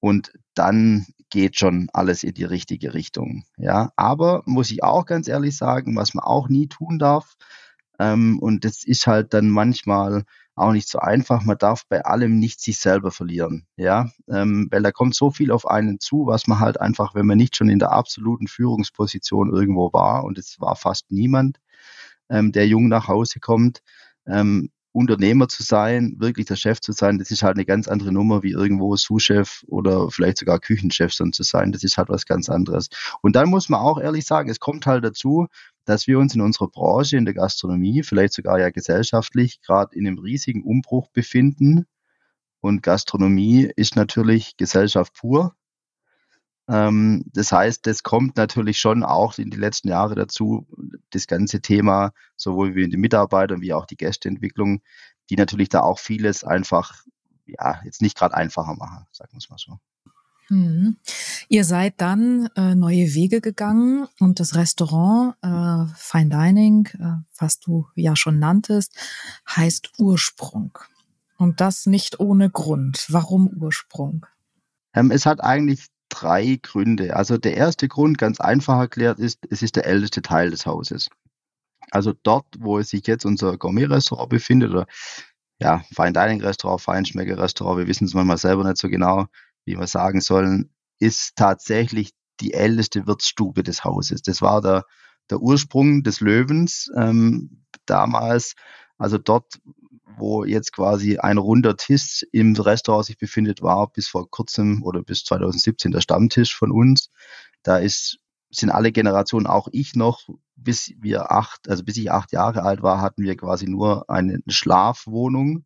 Und 0.00 0.32
dann 0.54 1.06
geht 1.30 1.56
schon 1.58 1.88
alles 1.92 2.22
in 2.22 2.34
die 2.34 2.44
richtige 2.44 2.94
Richtung. 2.94 3.44
Ja, 3.56 3.92
aber 3.96 4.42
muss 4.46 4.70
ich 4.70 4.84
auch 4.84 5.06
ganz 5.06 5.26
ehrlich 5.26 5.56
sagen, 5.56 5.96
was 5.96 6.14
man 6.14 6.24
auch 6.24 6.48
nie 6.48 6.68
tun 6.68 6.98
darf. 6.98 7.36
Ähm, 7.98 8.38
und 8.38 8.64
das 8.64 8.84
ist 8.84 9.06
halt 9.06 9.34
dann 9.34 9.48
manchmal 9.48 10.24
auch 10.56 10.72
nicht 10.72 10.88
so 10.88 10.98
einfach. 10.98 11.44
Man 11.44 11.58
darf 11.58 11.82
bei 11.88 12.04
allem 12.04 12.38
nicht 12.38 12.60
sich 12.60 12.78
selber 12.78 13.10
verlieren, 13.10 13.66
ja, 13.76 14.10
ähm, 14.28 14.68
weil 14.70 14.82
da 14.82 14.90
kommt 14.90 15.14
so 15.14 15.30
viel 15.30 15.52
auf 15.52 15.66
einen 15.68 16.00
zu, 16.00 16.26
was 16.26 16.46
man 16.46 16.60
halt 16.60 16.80
einfach, 16.80 17.14
wenn 17.14 17.26
man 17.26 17.38
nicht 17.38 17.56
schon 17.56 17.68
in 17.68 17.78
der 17.78 17.92
absoluten 17.92 18.48
Führungsposition 18.48 19.52
irgendwo 19.52 19.92
war 19.92 20.24
und 20.24 20.38
es 20.38 20.60
war 20.60 20.74
fast 20.74 21.12
niemand, 21.12 21.58
ähm, 22.30 22.52
der 22.52 22.66
jung 22.66 22.88
nach 22.88 23.06
Hause 23.08 23.38
kommt, 23.38 23.82
ähm, 24.26 24.70
Unternehmer 24.96 25.46
zu 25.48 25.62
sein, 25.62 26.16
wirklich 26.18 26.46
der 26.46 26.56
Chef 26.56 26.80
zu 26.80 26.92
sein, 26.92 27.18
das 27.18 27.30
ist 27.30 27.42
halt 27.42 27.56
eine 27.56 27.66
ganz 27.66 27.86
andere 27.86 28.12
Nummer 28.12 28.42
wie 28.42 28.52
irgendwo 28.52 28.96
Sous-Chef 28.96 29.62
oder 29.66 30.10
vielleicht 30.10 30.38
sogar 30.38 30.58
Küchenchef 30.58 31.14
dann 31.14 31.32
zu 31.32 31.42
sein. 31.42 31.70
Das 31.72 31.84
ist 31.84 31.98
halt 31.98 32.08
was 32.08 32.24
ganz 32.24 32.48
anderes. 32.48 32.88
Und 33.20 33.36
dann 33.36 33.50
muss 33.50 33.68
man 33.68 33.80
auch 33.80 34.00
ehrlich 34.00 34.24
sagen, 34.24 34.48
es 34.48 34.58
kommt 34.58 34.86
halt 34.86 35.04
dazu, 35.04 35.48
dass 35.84 36.06
wir 36.06 36.18
uns 36.18 36.34
in 36.34 36.40
unserer 36.40 36.68
Branche, 36.68 37.18
in 37.18 37.26
der 37.26 37.34
Gastronomie, 37.34 38.02
vielleicht 38.02 38.32
sogar 38.32 38.58
ja 38.58 38.70
gesellschaftlich, 38.70 39.60
gerade 39.60 39.94
in 39.94 40.06
einem 40.06 40.18
riesigen 40.18 40.64
Umbruch 40.64 41.08
befinden. 41.10 41.84
Und 42.60 42.82
Gastronomie 42.82 43.70
ist 43.76 43.96
natürlich 43.96 44.56
Gesellschaft 44.56 45.12
pur. 45.14 45.54
Ähm, 46.68 47.24
das 47.32 47.52
heißt, 47.52 47.86
das 47.86 48.02
kommt 48.02 48.36
natürlich 48.36 48.78
schon 48.78 49.04
auch 49.04 49.38
in 49.38 49.50
die 49.50 49.56
letzten 49.56 49.88
Jahre 49.88 50.14
dazu, 50.14 50.66
das 51.10 51.26
ganze 51.26 51.60
Thema, 51.60 52.12
sowohl 52.36 52.74
wie 52.74 52.88
die 52.88 52.96
Mitarbeiter 52.96 53.60
wie 53.60 53.72
auch 53.72 53.86
die 53.86 53.96
Gästeentwicklung, 53.96 54.82
die 55.30 55.36
natürlich 55.36 55.68
da 55.68 55.80
auch 55.80 55.98
vieles 55.98 56.44
einfach, 56.44 57.02
ja, 57.46 57.80
jetzt 57.84 58.02
nicht 58.02 58.16
gerade 58.16 58.34
einfacher 58.34 58.74
machen, 58.74 59.06
sagen 59.12 59.32
wir 59.32 59.38
es 59.38 59.48
mal 59.48 59.58
so. 59.58 59.78
Mhm. 60.48 60.96
Ihr 61.48 61.64
seid 61.64 61.94
dann 62.00 62.48
äh, 62.56 62.74
neue 62.74 63.14
Wege 63.14 63.40
gegangen 63.40 64.06
und 64.20 64.38
das 64.38 64.54
Restaurant 64.54 65.34
äh, 65.42 65.92
Fine 65.96 66.30
Dining, 66.30 66.88
äh, 66.98 67.22
was 67.38 67.58
du 67.58 67.88
ja 67.94 68.14
schon 68.14 68.38
nanntest, 68.38 68.96
heißt 69.48 69.98
Ursprung. 69.98 70.78
Und 71.36 71.60
das 71.60 71.86
nicht 71.86 72.20
ohne 72.20 72.48
Grund. 72.48 73.06
Warum 73.08 73.48
Ursprung? 73.48 74.26
Ähm, 74.94 75.10
es 75.10 75.26
hat 75.26 75.42
eigentlich 75.42 75.88
drei 76.20 76.58
Gründe. 76.62 77.16
Also 77.16 77.36
der 77.38 77.56
erste 77.56 77.88
Grund, 77.88 78.18
ganz 78.18 78.40
einfach 78.40 78.78
erklärt, 78.78 79.18
ist, 79.18 79.38
es 79.50 79.62
ist 79.62 79.76
der 79.76 79.86
älteste 79.86 80.22
Teil 80.22 80.50
des 80.50 80.66
Hauses. 80.66 81.08
Also 81.90 82.12
dort, 82.22 82.46
wo 82.58 82.80
sich 82.82 83.06
jetzt 83.06 83.24
unser 83.24 83.56
Gourmet-Restaurant 83.56 84.28
befindet, 84.28 84.70
oder 84.70 84.86
ja, 85.60 85.82
Fine 85.94 86.12
Dining 86.12 86.42
Restaurant, 86.42 86.80
Feinschmecker 86.80 87.38
Restaurant, 87.38 87.78
wir 87.78 87.86
wissen 87.86 88.06
es 88.06 88.14
manchmal 88.14 88.38
selber 88.38 88.64
nicht 88.64 88.78
so 88.78 88.88
genau, 88.88 89.26
wie 89.64 89.78
wir 89.78 89.86
sagen 89.86 90.20
sollen, 90.20 90.70
ist 90.98 91.36
tatsächlich 91.36 92.12
die 92.40 92.54
älteste 92.54 93.06
Wirtsstube 93.06 93.62
des 93.62 93.84
Hauses. 93.84 94.22
Das 94.22 94.42
war 94.42 94.60
der, 94.60 94.84
der 95.30 95.40
Ursprung 95.40 96.02
des 96.02 96.20
Löwens 96.20 96.90
ähm, 96.96 97.64
damals. 97.86 98.54
Also 98.98 99.18
dort, 99.18 99.60
wo 100.18 100.44
jetzt 100.44 100.72
quasi 100.72 101.18
ein 101.18 101.38
runder 101.38 101.76
Tisch 101.76 102.26
im 102.32 102.54
Restaurant 102.54 103.06
sich 103.06 103.18
befindet, 103.18 103.62
war 103.62 103.90
bis 103.90 104.08
vor 104.08 104.30
kurzem 104.30 104.82
oder 104.82 105.02
bis 105.02 105.24
2017 105.24 105.92
der 105.92 106.00
Stammtisch 106.00 106.56
von 106.56 106.70
uns. 106.70 107.10
Da 107.62 107.78
ist, 107.78 108.18
sind 108.50 108.70
alle 108.70 108.92
Generationen, 108.92 109.46
auch 109.46 109.68
ich 109.72 109.94
noch, 109.94 110.28
bis 110.54 110.92
wir 111.00 111.30
acht, 111.30 111.68
also 111.68 111.84
bis 111.84 111.96
ich 111.96 112.10
acht 112.10 112.32
Jahre 112.32 112.62
alt 112.62 112.82
war, 112.82 113.00
hatten 113.00 113.22
wir 113.22 113.36
quasi 113.36 113.66
nur 113.66 114.08
eine 114.08 114.40
Schlafwohnung. 114.48 115.64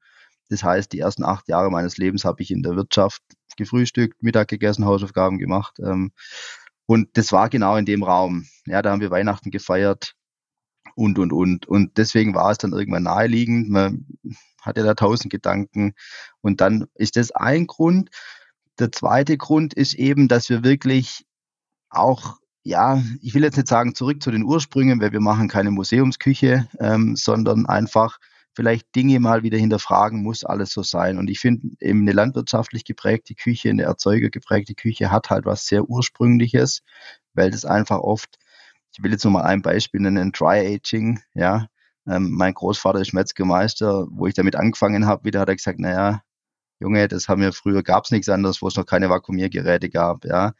Das 0.48 0.64
heißt, 0.64 0.92
die 0.92 0.98
ersten 0.98 1.24
acht 1.24 1.48
Jahre 1.48 1.70
meines 1.70 1.96
Lebens 1.96 2.24
habe 2.24 2.42
ich 2.42 2.50
in 2.50 2.62
der 2.62 2.74
Wirtschaft 2.76 3.22
gefrühstückt, 3.56 4.22
Mittag 4.22 4.48
gegessen, 4.48 4.84
Hausaufgaben 4.84 5.38
gemacht. 5.38 5.78
Ähm, 5.78 6.12
und 6.86 7.16
das 7.16 7.30
war 7.30 7.48
genau 7.48 7.76
in 7.76 7.84
dem 7.84 8.02
Raum. 8.02 8.46
Ja, 8.66 8.82
da 8.82 8.90
haben 8.90 9.00
wir 9.00 9.12
Weihnachten 9.12 9.50
gefeiert 9.52 10.16
und, 11.00 11.18
und, 11.18 11.32
und. 11.32 11.66
Und 11.66 11.96
deswegen 11.98 12.34
war 12.34 12.50
es 12.50 12.58
dann 12.58 12.72
irgendwann 12.72 13.04
naheliegend. 13.04 13.70
Man 13.70 14.06
hatte 14.60 14.82
da 14.82 14.94
tausend 14.94 15.32
Gedanken. 15.32 15.94
Und 16.40 16.60
dann 16.60 16.86
ist 16.94 17.16
das 17.16 17.30
ein 17.32 17.66
Grund. 17.66 18.10
Der 18.78 18.92
zweite 18.92 19.36
Grund 19.36 19.74
ist 19.74 19.94
eben, 19.94 20.28
dass 20.28 20.48
wir 20.48 20.62
wirklich 20.62 21.24
auch 21.88 22.38
ja, 22.62 23.02
ich 23.22 23.34
will 23.34 23.42
jetzt 23.42 23.56
nicht 23.56 23.68
sagen 23.68 23.94
zurück 23.94 24.22
zu 24.22 24.30
den 24.30 24.44
Ursprüngen, 24.44 25.00
weil 25.00 25.12
wir 25.12 25.20
machen 25.20 25.48
keine 25.48 25.70
Museumsküche, 25.70 26.68
ähm, 26.78 27.16
sondern 27.16 27.64
einfach 27.64 28.18
vielleicht 28.52 28.94
Dinge 28.94 29.18
mal 29.20 29.42
wieder 29.42 29.56
hinterfragen, 29.56 30.22
muss 30.22 30.44
alles 30.44 30.70
so 30.70 30.82
sein. 30.82 31.18
Und 31.18 31.30
ich 31.30 31.40
finde 31.40 31.68
eben 31.80 32.02
eine 32.02 32.12
landwirtschaftlich 32.12 32.84
geprägte 32.84 33.34
Küche, 33.34 33.70
eine 33.70 33.84
erzeugergeprägte 33.84 34.74
Küche 34.74 35.10
hat 35.10 35.30
halt 35.30 35.46
was 35.46 35.66
sehr 35.66 35.88
Ursprüngliches, 35.88 36.82
weil 37.32 37.50
das 37.50 37.64
einfach 37.64 38.00
oft, 38.00 38.36
ich 39.00 39.04
will 39.04 39.12
jetzt 39.12 39.24
nur 39.24 39.32
mal 39.32 39.44
ein 39.44 39.62
Beispiel 39.62 40.02
nennen, 40.02 40.30
Dry 40.30 40.74
Aging, 40.74 41.20
ja. 41.32 41.68
Ähm, 42.06 42.32
mein 42.32 42.52
Großvater 42.52 43.00
ist 43.00 43.14
Metzgermeister, 43.14 44.06
wo 44.10 44.26
ich 44.26 44.34
damit 44.34 44.56
angefangen 44.56 45.06
habe, 45.06 45.24
wieder 45.24 45.40
hat 45.40 45.48
er 45.48 45.56
gesagt, 45.56 45.80
naja, 45.80 46.20
Junge, 46.80 47.08
das 47.08 47.26
haben 47.26 47.40
wir 47.40 47.54
früher, 47.54 47.82
gab 47.82 48.04
es 48.04 48.10
nichts 48.10 48.28
anderes, 48.28 48.60
wo 48.60 48.68
es 48.68 48.76
noch 48.76 48.84
keine 48.84 49.08
Vakuumiergeräte 49.08 49.88
gab, 49.88 50.26
ja. 50.26 50.52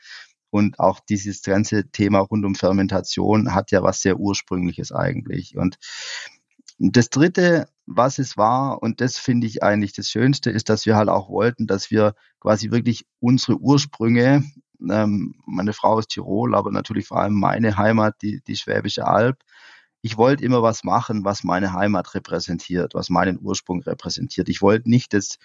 Und 0.48 0.80
auch 0.80 1.00
dieses 1.00 1.42
ganze 1.42 1.90
Thema 1.90 2.20
rund 2.20 2.46
um 2.46 2.54
Fermentation 2.54 3.54
hat 3.54 3.72
ja 3.72 3.82
was 3.82 4.00
sehr 4.00 4.18
Ursprüngliches 4.18 4.90
eigentlich. 4.90 5.58
Und 5.58 5.76
das 6.78 7.10
Dritte, 7.10 7.68
was 7.84 8.18
es 8.18 8.38
war, 8.38 8.82
und 8.82 9.02
das 9.02 9.18
finde 9.18 9.46
ich 9.48 9.62
eigentlich 9.62 9.92
das 9.92 10.08
Schönste, 10.08 10.50
ist, 10.50 10.70
dass 10.70 10.86
wir 10.86 10.96
halt 10.96 11.10
auch 11.10 11.28
wollten, 11.28 11.66
dass 11.66 11.90
wir 11.90 12.14
quasi 12.40 12.70
wirklich 12.70 13.04
unsere 13.20 13.58
Ursprünge, 13.58 14.44
ähm, 14.88 15.34
meine 15.46 15.72
Frau 15.72 15.98
ist 15.98 16.10
Tirol, 16.10 16.54
aber 16.54 16.70
natürlich 16.70 17.06
vor 17.06 17.20
allem 17.20 17.34
meine 17.34 17.76
Heimat, 17.76 18.16
die, 18.22 18.40
die 18.46 18.56
Schwäbische 18.56 19.06
Alb, 19.06 19.38
ich 20.02 20.16
wollte 20.16 20.44
immer 20.44 20.62
was 20.62 20.84
machen, 20.84 21.24
was 21.24 21.44
meine 21.44 21.72
Heimat 21.72 22.14
repräsentiert, 22.14 22.94
was 22.94 23.10
meinen 23.10 23.38
Ursprung 23.40 23.82
repräsentiert. 23.82 24.48
Ich 24.48 24.62
wollte 24.62 24.88
nicht 24.88 25.12
das 25.12 25.36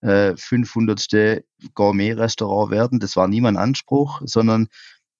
äh, 0.00 0.36
500. 0.36 1.42
Gourmet-Restaurant 1.74 2.70
werden. 2.70 3.00
Das 3.00 3.16
war 3.16 3.28
nie 3.28 3.40
mein 3.40 3.56
Anspruch, 3.56 4.20
sondern 4.24 4.68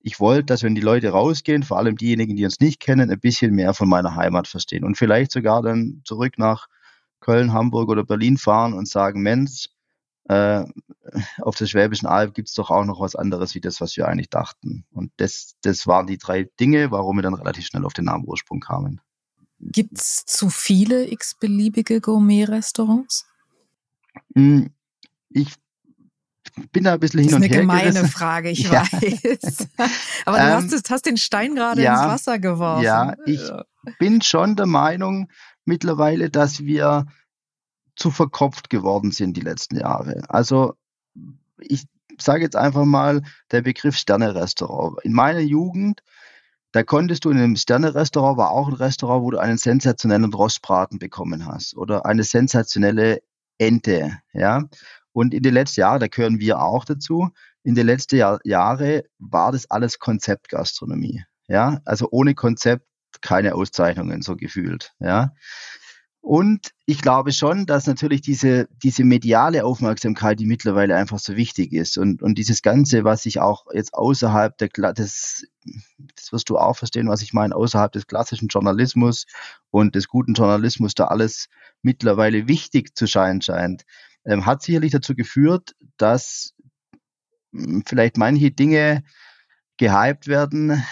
ich 0.00 0.20
wollte, 0.20 0.44
dass 0.44 0.62
wenn 0.62 0.76
die 0.76 0.80
Leute 0.80 1.08
rausgehen, 1.10 1.64
vor 1.64 1.78
allem 1.78 1.96
diejenigen, 1.96 2.36
die 2.36 2.44
uns 2.44 2.60
nicht 2.60 2.78
kennen, 2.78 3.10
ein 3.10 3.18
bisschen 3.18 3.54
mehr 3.54 3.74
von 3.74 3.88
meiner 3.88 4.14
Heimat 4.14 4.46
verstehen 4.46 4.84
und 4.84 4.96
vielleicht 4.96 5.32
sogar 5.32 5.62
dann 5.62 6.02
zurück 6.04 6.38
nach 6.38 6.68
Köln, 7.20 7.52
Hamburg 7.52 7.88
oder 7.88 8.04
Berlin 8.04 8.36
fahren 8.38 8.72
und 8.72 8.86
sagen, 8.86 9.22
Mensch, 9.22 9.68
äh, 10.28 10.64
auf 11.40 11.56
der 11.56 11.66
Schwäbischen 11.66 12.06
Alb 12.06 12.34
gibt 12.34 12.48
es 12.48 12.54
doch 12.54 12.70
auch 12.70 12.84
noch 12.84 13.00
was 13.00 13.14
anderes 13.14 13.54
wie 13.54 13.60
das, 13.60 13.80
was 13.80 13.96
wir 13.96 14.08
eigentlich 14.08 14.30
dachten. 14.30 14.84
Und 14.92 15.12
das, 15.18 15.54
das 15.62 15.86
waren 15.86 16.06
die 16.06 16.18
drei 16.18 16.48
Dinge, 16.58 16.90
warum 16.90 17.16
wir 17.16 17.22
dann 17.22 17.34
relativ 17.34 17.66
schnell 17.66 17.84
auf 17.84 17.92
den 17.92 18.06
Namen 18.06 18.24
Ursprung 18.26 18.60
kamen. 18.60 19.00
Gibt 19.60 19.98
es 19.98 20.24
zu 20.26 20.50
viele 20.50 21.10
x-beliebige 21.10 22.00
Gourmet-Restaurants? 22.00 23.26
Hm, 24.34 24.70
ich 25.30 25.54
bin 26.72 26.84
da 26.84 26.94
ein 26.94 27.00
bisschen 27.00 27.20
hin 27.20 27.34
und 27.34 27.42
her. 27.42 27.48
Das 27.48 27.56
ist 27.56 27.56
eine 27.56 27.66
gemeine 27.66 27.92
gerissen. 27.92 28.08
Frage, 28.08 28.50
ich 28.50 28.58
ja. 28.70 28.82
weiß. 28.82 29.68
Aber 30.24 30.38
du 30.38 30.44
ähm, 30.44 30.70
hast, 30.72 30.90
hast, 30.90 31.06
den 31.06 31.16
Stein 31.16 31.54
gerade 31.54 31.82
ja, 31.82 31.94
ins 31.94 32.12
Wasser 32.12 32.38
geworfen. 32.38 32.84
Ja, 32.84 33.14
ich 33.24 33.40
bin 33.98 34.22
schon 34.22 34.56
der 34.56 34.66
Meinung 34.66 35.28
mittlerweile, 35.64 36.30
dass 36.30 36.60
wir 36.60 37.06
zu 37.96 38.10
verkopft 38.10 38.70
geworden 38.70 39.10
sind 39.10 39.36
die 39.36 39.42
letzten 39.42 39.76
Jahre. 39.78 40.22
Also 40.28 40.74
ich 41.58 41.86
sage 42.18 42.44
jetzt 42.44 42.56
einfach 42.56 42.84
mal 42.84 43.22
der 43.50 43.62
Begriff 43.62 43.96
Sterne-Restaurant. 43.96 44.98
In 45.02 45.12
meiner 45.12 45.40
Jugend, 45.40 46.02
da 46.72 46.82
konntest 46.82 47.24
du 47.24 47.30
in 47.30 47.38
einem 47.38 47.56
Sterne-Restaurant, 47.56 48.38
war 48.38 48.50
auch 48.50 48.68
ein 48.68 48.74
Restaurant, 48.74 49.22
wo 49.22 49.30
du 49.30 49.38
einen 49.38 49.58
sensationellen 49.58 50.32
Rostbraten 50.32 50.98
bekommen 50.98 51.46
hast 51.46 51.76
oder 51.76 52.06
eine 52.06 52.22
sensationelle 52.22 53.20
Ente, 53.58 54.18
ja. 54.32 54.64
Und 55.12 55.32
in 55.32 55.42
den 55.42 55.54
letzten 55.54 55.80
Jahren, 55.80 56.00
da 56.00 56.08
gehören 56.08 56.40
wir 56.40 56.60
auch 56.60 56.84
dazu, 56.84 57.30
in 57.62 57.74
den 57.74 57.86
letzten 57.86 58.16
Jahr, 58.16 58.38
Jahre 58.44 59.04
war 59.18 59.52
das 59.52 59.70
alles 59.70 59.98
Konzeptgastronomie, 59.98 61.24
ja. 61.48 61.80
Also 61.86 62.08
ohne 62.10 62.34
Konzept 62.34 62.86
keine 63.22 63.54
Auszeichnungen, 63.54 64.20
so 64.20 64.36
gefühlt, 64.36 64.92
ja. 65.00 65.32
Und 66.26 66.72
ich 66.86 67.02
glaube 67.02 67.30
schon, 67.30 67.66
dass 67.66 67.86
natürlich 67.86 68.20
diese, 68.20 68.66
diese 68.82 69.04
mediale 69.04 69.64
Aufmerksamkeit, 69.64 70.40
die 70.40 70.46
mittlerweile 70.46 70.96
einfach 70.96 71.20
so 71.20 71.36
wichtig 71.36 71.72
ist 71.72 71.98
und, 71.98 72.20
und 72.20 72.36
dieses 72.36 72.62
Ganze, 72.62 73.04
was 73.04 73.22
sich 73.22 73.38
auch 73.38 73.66
jetzt 73.72 73.94
außerhalb 73.94 74.58
der, 74.58 74.68
des, 74.92 75.46
das 76.16 76.32
wirst 76.32 76.50
du 76.50 76.58
auch 76.58 76.76
verstehen, 76.76 77.06
was 77.06 77.22
ich 77.22 77.32
meine, 77.32 77.54
außerhalb 77.54 77.92
des 77.92 78.08
klassischen 78.08 78.48
Journalismus 78.48 79.26
und 79.70 79.94
des 79.94 80.08
guten 80.08 80.34
Journalismus 80.34 80.94
da 80.94 81.04
alles 81.04 81.46
mittlerweile 81.82 82.48
wichtig 82.48 82.96
zu 82.96 83.06
scheinen 83.06 83.40
scheint, 83.40 83.84
ähm, 84.24 84.46
hat 84.46 84.64
sicherlich 84.64 84.90
dazu 84.90 85.14
geführt, 85.14 85.76
dass 85.96 86.54
hm, 87.52 87.84
vielleicht 87.86 88.16
manche 88.16 88.50
Dinge 88.50 89.04
gehypt 89.76 90.26
werden, 90.26 90.82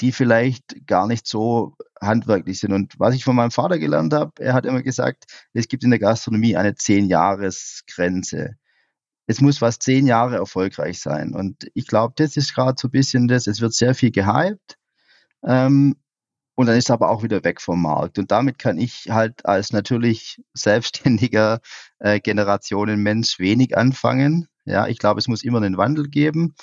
die 0.00 0.12
vielleicht 0.12 0.86
gar 0.86 1.06
nicht 1.06 1.26
so 1.26 1.76
handwerklich 2.00 2.60
sind. 2.60 2.72
Und 2.72 2.94
was 2.98 3.14
ich 3.14 3.24
von 3.24 3.36
meinem 3.36 3.50
Vater 3.50 3.78
gelernt 3.78 4.14
habe, 4.14 4.32
er 4.38 4.54
hat 4.54 4.66
immer 4.66 4.82
gesagt, 4.82 5.24
es 5.52 5.68
gibt 5.68 5.84
in 5.84 5.90
der 5.90 5.98
Gastronomie 5.98 6.56
eine 6.56 6.74
Zehn-Jahres-Grenze. 6.74 8.56
Es 9.26 9.40
muss 9.40 9.62
was 9.62 9.78
zehn 9.78 10.06
Jahre 10.06 10.36
erfolgreich 10.36 11.00
sein. 11.00 11.34
Und 11.34 11.70
ich 11.74 11.86
glaube, 11.86 12.14
das 12.16 12.36
ist 12.36 12.54
gerade 12.54 12.74
so 12.78 12.88
ein 12.88 12.92
bisschen 12.92 13.26
das. 13.26 13.46
Es 13.46 13.60
wird 13.60 13.72
sehr 13.72 13.94
viel 13.94 14.10
gehypt. 14.10 14.76
Ähm, 15.42 15.96
und 16.56 16.66
dann 16.66 16.76
ist 16.76 16.90
aber 16.90 17.10
auch 17.10 17.22
wieder 17.22 17.42
weg 17.42 17.60
vom 17.60 17.82
Markt. 17.82 18.18
Und 18.18 18.30
damit 18.30 18.58
kann 18.58 18.78
ich 18.78 19.06
halt 19.10 19.44
als 19.46 19.72
natürlich 19.72 20.40
selbstständiger 20.52 21.60
äh, 21.98 22.20
Generationenmensch 22.20 23.38
wenig 23.38 23.76
anfangen. 23.76 24.46
Ja, 24.64 24.86
ich 24.86 24.98
glaube, 24.98 25.18
es 25.20 25.28
muss 25.28 25.42
immer 25.42 25.58
einen 25.58 25.76
Wandel 25.76 26.08
geben. 26.08 26.54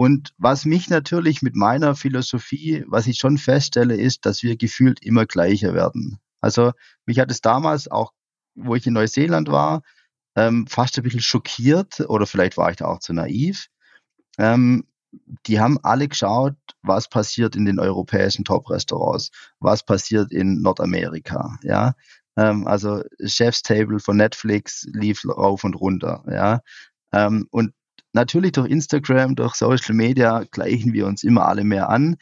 Und 0.00 0.32
was 0.38 0.64
mich 0.64 0.88
natürlich 0.88 1.42
mit 1.42 1.54
meiner 1.54 1.94
Philosophie, 1.94 2.84
was 2.88 3.06
ich 3.06 3.18
schon 3.18 3.36
feststelle, 3.36 3.96
ist, 3.96 4.24
dass 4.24 4.42
wir 4.42 4.56
gefühlt 4.56 5.04
immer 5.04 5.26
gleicher 5.26 5.74
werden. 5.74 6.18
Also 6.40 6.72
mich 7.04 7.18
hat 7.18 7.30
es 7.30 7.42
damals 7.42 7.86
auch, 7.86 8.14
wo 8.54 8.74
ich 8.74 8.86
in 8.86 8.94
Neuseeland 8.94 9.50
war, 9.50 9.82
ähm, 10.36 10.66
fast 10.66 10.96
ein 10.96 11.02
bisschen 11.02 11.20
schockiert 11.20 12.00
oder 12.08 12.26
vielleicht 12.26 12.56
war 12.56 12.70
ich 12.70 12.78
da 12.78 12.86
auch 12.86 13.00
zu 13.00 13.12
naiv. 13.12 13.66
Ähm, 14.38 14.86
die 15.44 15.60
haben 15.60 15.78
alle 15.82 16.08
geschaut, 16.08 16.56
was 16.80 17.10
passiert 17.10 17.54
in 17.54 17.66
den 17.66 17.78
europäischen 17.78 18.46
Top-Restaurants, 18.46 19.30
was 19.58 19.84
passiert 19.84 20.32
in 20.32 20.62
Nordamerika, 20.62 21.58
ja. 21.62 21.92
Ähm, 22.38 22.66
also 22.66 23.02
Chef's 23.26 23.60
Table 23.60 24.00
von 24.00 24.16
Netflix 24.16 24.88
lief 24.94 25.22
rauf 25.26 25.62
und 25.62 25.74
runter, 25.74 26.24
ja. 26.26 26.62
Ähm, 27.12 27.46
und 27.50 27.74
natürlich 28.12 28.52
durch 28.52 28.70
Instagram, 28.70 29.36
durch 29.36 29.54
Social 29.54 29.94
Media 29.94 30.44
gleichen 30.50 30.92
wir 30.92 31.06
uns 31.06 31.24
immer 31.24 31.46
alle 31.46 31.64
mehr 31.64 31.88
an. 31.88 32.16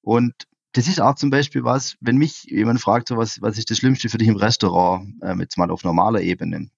Und 0.00 0.34
das 0.72 0.88
ist 0.88 1.00
auch 1.00 1.14
zum 1.14 1.30
Beispiel 1.30 1.64
was, 1.64 1.96
wenn 2.00 2.16
mich 2.16 2.44
jemand 2.44 2.80
fragt, 2.80 3.08
so 3.08 3.16
was, 3.16 3.40
was 3.40 3.58
ist 3.58 3.70
das 3.70 3.78
Schlimmste 3.78 4.08
für 4.08 4.18
dich 4.18 4.28
im 4.28 4.36
Restaurant, 4.36 5.14
ähm, 5.22 5.40
jetzt 5.40 5.56
mal 5.58 5.70
auf 5.70 5.84
normaler 5.84 6.20
Ebene. 6.20 6.68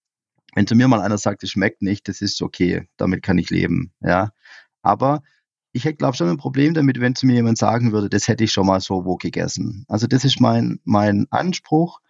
Wenn 0.55 0.67
zu 0.67 0.75
mir 0.75 0.89
mal 0.89 1.01
einer 1.01 1.19
sagt, 1.19 1.43
es 1.43 1.51
schmeckt 1.51 1.83
nicht, 1.83 2.09
das 2.09 2.21
ist 2.21 2.41
okay, 2.43 2.89
damit 2.97 3.23
kann 3.23 3.39
ich 3.39 3.51
leben, 3.51 3.93
ja. 4.01 4.33
Aber 4.83 5.23
ich 5.73 5.85
hätte, 5.85 5.97
glaube 5.97 6.17
schon 6.17 6.29
ein 6.29 6.37
Problem 6.37 6.75
damit, 6.75 7.01
wenn 7.01 7.15
zu 7.15 7.27
mir 7.27 7.35
jemand 7.35 7.59
sagen 7.59 7.93
würde, 7.93 8.09
das 8.09 8.27
hätte 8.27 8.45
ich 8.45 8.53
schon 8.53 8.67
mal 8.67 8.81
so 8.81 9.05
wo 9.05 9.17
gegessen. 9.17 9.85
Also 9.89 10.07
das 10.07 10.25
ist 10.25 10.41
mein, 10.41 10.81
mein 10.85 11.27
Anspruch. 11.31 12.01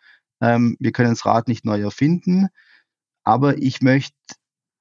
Ähm, 0.40 0.76
wir 0.80 0.92
können 0.92 1.10
das 1.10 1.26
Rad 1.26 1.48
nicht 1.48 1.64
neu 1.64 1.80
erfinden, 1.80 2.48
aber 3.24 3.58
ich 3.58 3.82
möchte 3.82 4.14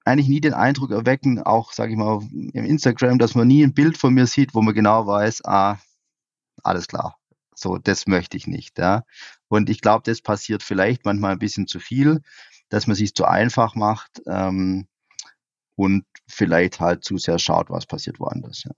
eigentlich 0.09 0.27
nie 0.27 0.41
den 0.41 0.53
Eindruck 0.53 0.91
erwecken, 0.91 1.41
auch 1.41 1.71
sage 1.73 1.91
ich 1.91 1.97
mal 1.97 2.21
im 2.31 2.65
Instagram, 2.65 3.19
dass 3.19 3.35
man 3.35 3.47
nie 3.47 3.63
ein 3.63 3.73
Bild 3.73 3.97
von 3.97 4.13
mir 4.13 4.27
sieht, 4.27 4.53
wo 4.53 4.61
man 4.61 4.73
genau 4.73 5.07
weiß, 5.07 5.45
ah, 5.45 5.77
alles 6.63 6.87
klar, 6.87 7.17
so 7.55 7.77
das 7.77 8.07
möchte 8.07 8.37
ich 8.37 8.47
nicht. 8.47 8.77
Ja. 8.77 9.03
Und 9.47 9.69
ich 9.69 9.81
glaube, 9.81 10.03
das 10.05 10.21
passiert 10.21 10.63
vielleicht 10.63 11.05
manchmal 11.05 11.33
ein 11.33 11.39
bisschen 11.39 11.67
zu 11.67 11.79
viel, 11.79 12.21
dass 12.69 12.87
man 12.87 12.95
sich 12.95 13.13
zu 13.15 13.25
einfach 13.25 13.75
macht 13.75 14.21
ähm, 14.27 14.87
und 15.75 16.05
vielleicht 16.27 16.79
halt 16.79 17.03
zu 17.03 17.17
sehr 17.17 17.39
schaut, 17.39 17.69
was 17.69 17.85
passiert 17.85 18.19
woanders. 18.19 18.63
Ja. 18.63 18.71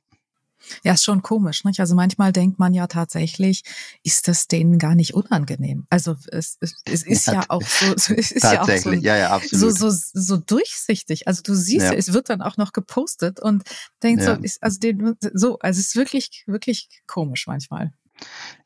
Ja, 0.84 0.94
ist 0.94 1.03
schon 1.03 1.22
komisch. 1.22 1.63
Nicht? 1.63 1.80
Also 1.80 1.96
manchmal 1.96 2.32
denkt 2.32 2.60
man 2.60 2.74
ja 2.74 2.88
tatsächlich, 2.88 3.63
ist 4.03 4.27
das 4.27 4.48
denen 4.48 4.80
gar 4.80 4.96
nicht 4.96 5.13
unangenehm. 5.13 5.86
Also 5.89 6.15
es, 6.32 6.58
es, 6.60 6.75
es 6.86 7.03
ist 7.03 7.27
ja, 7.27 7.34
ja 7.34 7.46
auch 7.50 7.62
so, 7.62 7.94
es 7.94 8.10
ist 8.10 8.44
ja 8.44 8.62
auch 8.62 8.77
so, 8.77 8.91
ja, 8.91 9.18
ja, 9.18 9.41
so, 9.51 9.70
so, 9.70 9.89
so 9.91 10.38
durchsichtig. 10.38 11.27
Also 11.27 11.41
du 11.44 11.53
siehst, 11.53 11.86
ja. 11.86 11.94
es 11.94 12.13
wird 12.13 12.30
dann 12.30 12.41
auch 12.41 12.58
noch 12.58 12.74
gepostet 12.74 13.39
und 13.39 13.63
denkst 14.03 14.25
so, 14.25 14.32
ist, 14.34 14.63
also 14.63 14.80
den, 14.80 15.15
so, 15.34 15.60
also 15.60 15.80
es 15.80 15.88
ist 15.88 15.96
wirklich, 15.96 16.44
wirklich 16.48 16.89
komisch 17.08 17.48
manchmal. 17.48 17.94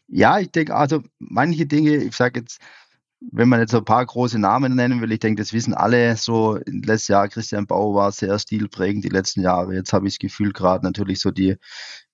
Ja, 0.07 0.39
ich 0.39 0.51
denke, 0.51 0.75
also 0.75 1.03
manche 1.19 1.65
Dinge, 1.65 1.95
ich 1.97 2.15
sage 2.15 2.41
jetzt, 2.41 2.59
wenn 3.19 3.49
man 3.49 3.59
jetzt 3.59 3.73
ein 3.73 3.85
paar 3.85 4.05
große 4.05 4.39
Namen 4.39 4.75
nennen 4.75 5.01
will, 5.01 5.11
ich 5.11 5.19
denke, 5.19 5.41
das 5.41 5.53
wissen 5.53 5.73
alle 5.73 6.15
so, 6.17 6.59
letztes 6.65 7.07
Jahr 7.07 7.27
Christian 7.27 7.67
Bauer 7.67 7.95
war 7.95 8.11
sehr 8.11 8.37
stilprägend 8.37 9.03
die 9.03 9.09
letzten 9.09 9.41
Jahre. 9.41 9.73
Jetzt 9.73 9.93
habe 9.93 10.07
ich 10.07 10.15
das 10.15 10.19
Gefühl, 10.19 10.51
gerade 10.51 10.85
natürlich 10.85 11.19
so 11.19 11.31
die 11.31 11.57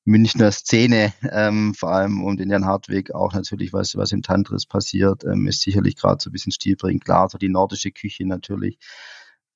Münchner 0.04 0.52
Szene, 0.52 1.14
ähm, 1.32 1.74
vor 1.76 1.92
allem 1.92 2.24
um 2.24 2.38
den 2.38 2.50
Jan 2.50 2.66
Hartweg, 2.66 3.14
auch 3.14 3.34
natürlich, 3.34 3.72
was, 3.72 3.96
was 3.96 4.12
im 4.12 4.24
Tantris 4.24 4.66
passiert, 4.66 5.24
ähm, 5.26 5.48
ist 5.48 5.62
sicherlich 5.62 5.96
gerade 5.96 6.22
so 6.22 6.30
ein 6.30 6.34
bisschen 6.34 6.52
stilprägend. 6.52 7.06
Klar, 7.06 7.30
so 7.30 7.38
die 7.38 7.50
nordische 7.50 7.92
Küche 7.92 8.26
natürlich. 8.26 8.80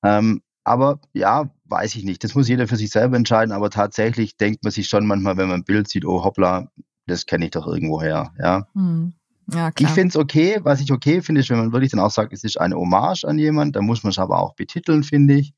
Ähm, 0.04 0.42
aber 0.64 1.00
ja, 1.14 1.52
weiß 1.66 1.96
ich 1.96 2.04
nicht. 2.04 2.24
Das 2.24 2.36
muss 2.36 2.48
jeder 2.48 2.68
für 2.68 2.76
sich 2.76 2.90
selber 2.90 3.18
entscheiden. 3.18 3.52
Aber 3.52 3.70
tatsächlich 3.70 4.38
denkt 4.38 4.64
man 4.64 4.72
sich 4.72 4.88
schon 4.88 5.06
manchmal, 5.06 5.38
wenn 5.38 5.48
man 5.48 5.62
ein 5.62 5.64
Bild 5.64 5.88
sieht, 5.88 6.06
oh 6.06 6.24
hoppla, 6.24 6.72
das 7.08 7.26
kenne 7.26 7.46
ich 7.46 7.52
doch 7.52 7.68
irgendwoher. 7.68 8.34
Ja. 8.40 8.68
Hm. 8.74 9.14
Ja. 9.52 9.72
Ich 9.78 9.90
finde 9.90 10.10
es 10.10 10.16
okay. 10.16 10.60
Was 10.64 10.82
ich 10.82 10.92
okay 10.92 11.22
finde, 11.22 11.42
ist, 11.42 11.50
wenn 11.50 11.58
man 11.58 11.72
wirklich 11.72 11.92
dann 11.92 12.00
auch 12.00 12.12
sagt, 12.12 12.34
es 12.34 12.44
ist 12.44 12.60
eine 12.60 12.76
Hommage 12.76 13.26
an 13.26 13.38
jemanden, 13.38 13.74
dann 13.74 13.86
muss 13.86 14.04
man 14.04 14.12
es 14.12 14.20
aber 14.20 14.40
auch 14.40 14.56
betiteln, 14.56 15.04
finde 15.04 15.36
ich. 15.36 15.54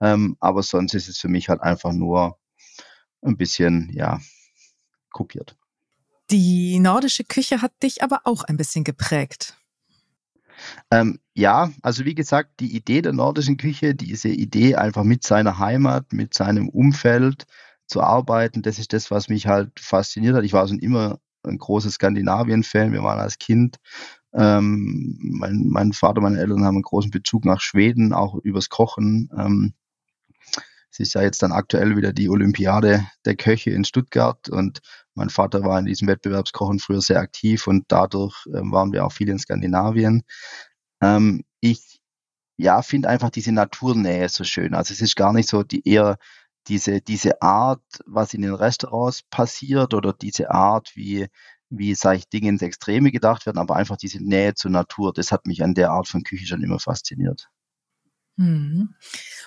Ähm, 0.00 0.36
aber 0.40 0.62
sonst 0.62 0.94
ist 0.94 1.08
es 1.08 1.18
für 1.18 1.28
mich 1.28 1.48
halt 1.48 1.62
einfach 1.62 1.92
nur 1.92 2.38
ein 3.22 3.36
bisschen, 3.36 3.90
ja, 3.92 4.20
kopiert. 5.10 5.56
Die 6.30 6.78
nordische 6.78 7.24
Küche 7.24 7.62
hat 7.62 7.72
dich 7.82 8.02
aber 8.02 8.22
auch 8.24 8.44
ein 8.44 8.56
bisschen 8.56 8.84
geprägt. 8.84 9.56
Ähm, 10.90 11.18
ja, 11.34 11.70
also 11.82 12.04
wie 12.04 12.14
gesagt, 12.14 12.60
die 12.60 12.74
Idee 12.76 13.02
der 13.02 13.12
nordischen 13.12 13.56
Küche, 13.56 13.94
diese 13.94 14.28
Idee 14.28 14.76
einfach 14.76 15.04
mit 15.04 15.24
seiner 15.24 15.58
Heimat, 15.58 16.12
mit 16.12 16.34
seinem 16.34 16.68
Umfeld 16.68 17.46
zu 17.86 18.00
arbeiten, 18.00 18.62
das 18.62 18.78
ist 18.78 18.92
das, 18.92 19.10
was 19.10 19.28
mich 19.28 19.46
halt 19.46 19.78
fasziniert 19.78 20.36
hat. 20.36 20.44
Ich 20.44 20.52
war 20.52 20.66
schon 20.66 20.78
immer 20.78 21.18
ein 21.44 21.58
großes 21.58 21.94
Skandinavien-Fan. 21.94 22.92
Wir 22.92 23.02
waren 23.02 23.18
als 23.18 23.38
Kind, 23.38 23.76
ähm, 24.34 25.18
mein, 25.20 25.68
mein 25.68 25.92
Vater, 25.92 26.20
meine 26.20 26.38
Eltern 26.38 26.64
haben 26.64 26.76
einen 26.76 26.82
großen 26.82 27.10
Bezug 27.10 27.44
nach 27.44 27.60
Schweden, 27.60 28.12
auch 28.12 28.36
übers 28.36 28.68
Kochen. 28.68 29.30
Ähm, 29.36 29.74
es 30.90 31.00
ist 31.00 31.14
ja 31.14 31.22
jetzt 31.22 31.42
dann 31.42 31.52
aktuell 31.52 31.96
wieder 31.96 32.12
die 32.12 32.28
Olympiade 32.28 33.06
der 33.24 33.34
Köche 33.34 33.70
in 33.70 33.84
Stuttgart 33.84 34.48
und 34.50 34.80
mein 35.14 35.30
Vater 35.30 35.64
war 35.64 35.78
in 35.78 35.86
diesem 35.86 36.08
Wettbewerbskochen 36.08 36.78
früher 36.78 37.00
sehr 37.00 37.20
aktiv 37.20 37.66
und 37.66 37.84
dadurch 37.88 38.46
ähm, 38.54 38.72
waren 38.72 38.92
wir 38.92 39.04
auch 39.04 39.12
viel 39.12 39.28
in 39.28 39.38
Skandinavien. 39.38 40.22
Ähm, 41.02 41.44
ich 41.60 42.00
ja, 42.58 42.82
finde 42.82 43.08
einfach 43.08 43.30
diese 43.30 43.52
Naturnähe 43.52 44.28
so 44.28 44.44
schön. 44.44 44.74
Also 44.74 44.92
es 44.92 45.00
ist 45.00 45.16
gar 45.16 45.32
nicht 45.32 45.48
so 45.48 45.62
die 45.62 45.86
eher 45.88 46.18
diese, 46.68 47.00
diese 47.00 47.42
Art, 47.42 47.82
was 48.06 48.34
in 48.34 48.42
den 48.42 48.54
Restaurants 48.54 49.22
passiert 49.22 49.94
oder 49.94 50.12
diese 50.12 50.50
Art, 50.50 50.92
wie, 50.94 51.28
wie 51.70 51.94
sage 51.94 52.18
ich, 52.18 52.28
Dinge 52.28 52.50
ins 52.50 52.62
Extreme 52.62 53.10
gedacht 53.10 53.46
werden, 53.46 53.58
aber 53.58 53.76
einfach 53.76 53.96
diese 53.96 54.22
Nähe 54.22 54.54
zur 54.54 54.70
Natur, 54.70 55.12
das 55.12 55.32
hat 55.32 55.46
mich 55.46 55.62
an 55.62 55.74
der 55.74 55.90
Art 55.90 56.08
von 56.08 56.22
Küche 56.22 56.46
schon 56.46 56.62
immer 56.62 56.78
fasziniert. 56.78 57.48
Mhm. 58.36 58.94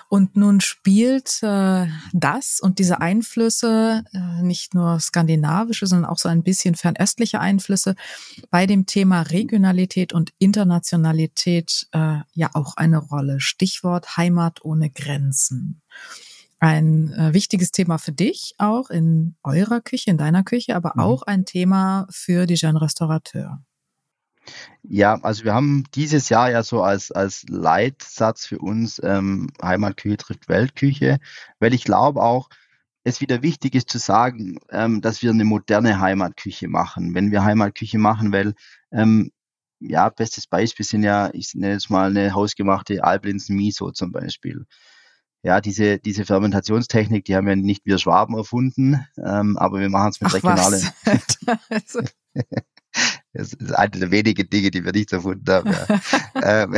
Und 0.08 0.36
nun 0.36 0.60
spielt 0.60 1.42
äh, 1.42 1.86
das 2.12 2.60
und 2.60 2.78
diese 2.78 3.00
Einflüsse, 3.00 4.04
äh, 4.12 4.42
nicht 4.42 4.74
nur 4.74 5.00
skandinavische, 5.00 5.88
sondern 5.88 6.08
auch 6.08 6.18
so 6.18 6.28
ein 6.28 6.44
bisschen 6.44 6.76
fernöstliche 6.76 7.40
Einflüsse, 7.40 7.96
bei 8.50 8.66
dem 8.66 8.86
Thema 8.86 9.22
Regionalität 9.22 10.12
und 10.12 10.32
Internationalität 10.38 11.88
äh, 11.92 12.18
ja 12.32 12.50
auch 12.54 12.76
eine 12.76 12.98
Rolle. 12.98 13.40
Stichwort 13.40 14.16
Heimat 14.16 14.64
ohne 14.64 14.90
Grenzen 14.90 15.82
ein 16.58 17.12
äh, 17.12 17.34
wichtiges 17.34 17.70
Thema 17.70 17.98
für 17.98 18.12
dich, 18.12 18.54
auch 18.58 18.90
in 18.90 19.36
eurer 19.42 19.80
Küche, 19.80 20.10
in 20.10 20.18
deiner 20.18 20.42
Küche, 20.42 20.74
aber 20.74 20.92
mhm. 20.94 21.02
auch 21.02 21.22
ein 21.22 21.44
Thema 21.44 22.06
für 22.10 22.46
die 22.46 22.54
Jeune 22.54 22.80
Restaurateur. 22.80 23.62
Ja, 24.82 25.18
also 25.22 25.44
wir 25.44 25.54
haben 25.54 25.84
dieses 25.94 26.28
Jahr 26.28 26.50
ja 26.50 26.62
so 26.62 26.82
als, 26.82 27.10
als 27.10 27.44
Leitsatz 27.48 28.46
für 28.46 28.58
uns 28.58 29.00
ähm, 29.02 29.50
Heimatküche 29.60 30.16
trifft 30.16 30.48
Weltküche, 30.48 31.18
weil 31.58 31.74
ich 31.74 31.84
glaube 31.84 32.22
auch, 32.22 32.48
es 33.02 33.20
wieder 33.20 33.42
wichtig 33.42 33.74
ist 33.74 33.88
zu 33.88 33.98
sagen, 33.98 34.58
ähm, 34.70 35.00
dass 35.00 35.22
wir 35.22 35.30
eine 35.30 35.44
moderne 35.44 36.00
Heimatküche 36.00 36.68
machen. 36.68 37.14
Wenn 37.14 37.30
wir 37.30 37.44
Heimatküche 37.44 37.98
machen, 37.98 38.32
weil 38.32 38.54
ähm, 38.92 39.30
ja, 39.78 40.08
bestes 40.08 40.46
Beispiel 40.46 40.86
sind 40.86 41.02
ja, 41.02 41.30
ich 41.32 41.54
nenne 41.54 41.74
jetzt 41.74 41.90
mal 41.90 42.10
eine 42.10 42.34
hausgemachte 42.34 43.04
Alblinsen 43.04 43.56
Miso 43.56 43.90
zum 43.92 44.10
Beispiel 44.10 44.66
ja, 45.46 45.60
diese, 45.60 46.00
diese 46.00 46.24
Fermentationstechnik, 46.24 47.24
die 47.24 47.36
haben 47.36 47.46
ja 47.46 47.54
nicht 47.54 47.86
wir 47.86 47.98
Schwaben 47.98 48.36
erfunden, 48.36 49.06
ähm, 49.16 49.56
aber 49.56 49.78
wir 49.78 49.88
machen 49.88 50.08
es 50.08 50.20
mit 50.20 50.34
regionalen. 50.34 50.82
also. 51.70 52.00
Das 53.34 53.52
ist 53.52 53.74
eine 53.74 53.90
der 53.90 54.10
wenigen 54.10 54.48
Dinge, 54.48 54.70
die 54.70 54.82
wir 54.82 54.92
nicht 54.92 55.12
erfunden 55.12 55.52
haben. 55.52 55.70
Ja. 55.70 56.00
ähm, 56.64 56.74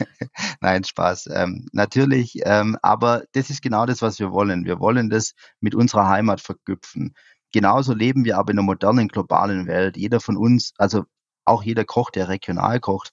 Nein, 0.60 0.82
Spaß. 0.82 1.28
Ähm, 1.32 1.68
natürlich, 1.72 2.40
ähm, 2.44 2.76
aber 2.82 3.22
das 3.30 3.48
ist 3.48 3.62
genau 3.62 3.86
das, 3.86 4.02
was 4.02 4.18
wir 4.18 4.32
wollen. 4.32 4.64
Wir 4.64 4.80
wollen 4.80 5.08
das 5.08 5.34
mit 5.60 5.76
unserer 5.76 6.08
Heimat 6.08 6.40
verknüpfen. 6.40 7.14
Genauso 7.52 7.94
leben 7.94 8.24
wir 8.24 8.38
aber 8.38 8.50
in 8.50 8.58
einer 8.58 8.66
modernen, 8.66 9.06
globalen 9.06 9.68
Welt. 9.68 9.96
Jeder 9.96 10.18
von 10.18 10.36
uns, 10.36 10.72
also 10.78 11.04
auch 11.44 11.62
jeder 11.62 11.84
Koch, 11.84 12.10
der 12.10 12.28
regional 12.28 12.80
kocht, 12.80 13.12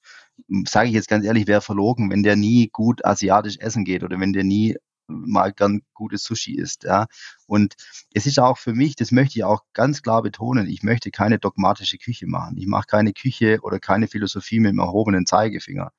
sage 0.65 0.87
ich 0.87 0.95
jetzt 0.95 1.09
ganz 1.09 1.25
ehrlich, 1.25 1.45
wäre 1.45 1.61
verlogen, 1.61 2.09
wenn 2.09 2.23
der 2.23 2.35
nie 2.35 2.69
gut 2.73 3.05
asiatisch 3.05 3.57
essen 3.59 3.85
geht 3.85 4.03
oder 4.03 4.19
wenn 4.19 4.33
der 4.33 4.43
nie 4.43 4.75
mal 5.09 5.51
gern 5.51 5.81
gutes 5.93 6.23
Sushi 6.23 6.55
isst. 6.55 6.83
Ja. 6.83 7.07
Und 7.47 7.75
es 8.13 8.25
ist 8.25 8.39
auch 8.39 8.57
für 8.57 8.73
mich, 8.73 8.95
das 8.95 9.11
möchte 9.11 9.39
ich 9.39 9.43
auch 9.43 9.63
ganz 9.73 10.01
klar 10.01 10.21
betonen, 10.21 10.67
ich 10.67 10.83
möchte 10.83 11.11
keine 11.11 11.39
dogmatische 11.39 11.97
Küche 11.97 12.27
machen. 12.27 12.57
Ich 12.57 12.67
mache 12.67 12.87
keine 12.87 13.13
Küche 13.13 13.59
oder 13.61 13.79
keine 13.79 14.07
Philosophie 14.07 14.59
mit 14.59 14.71
dem 14.71 14.79
erhobenen 14.79 15.25
Zeigefinger. 15.25 15.91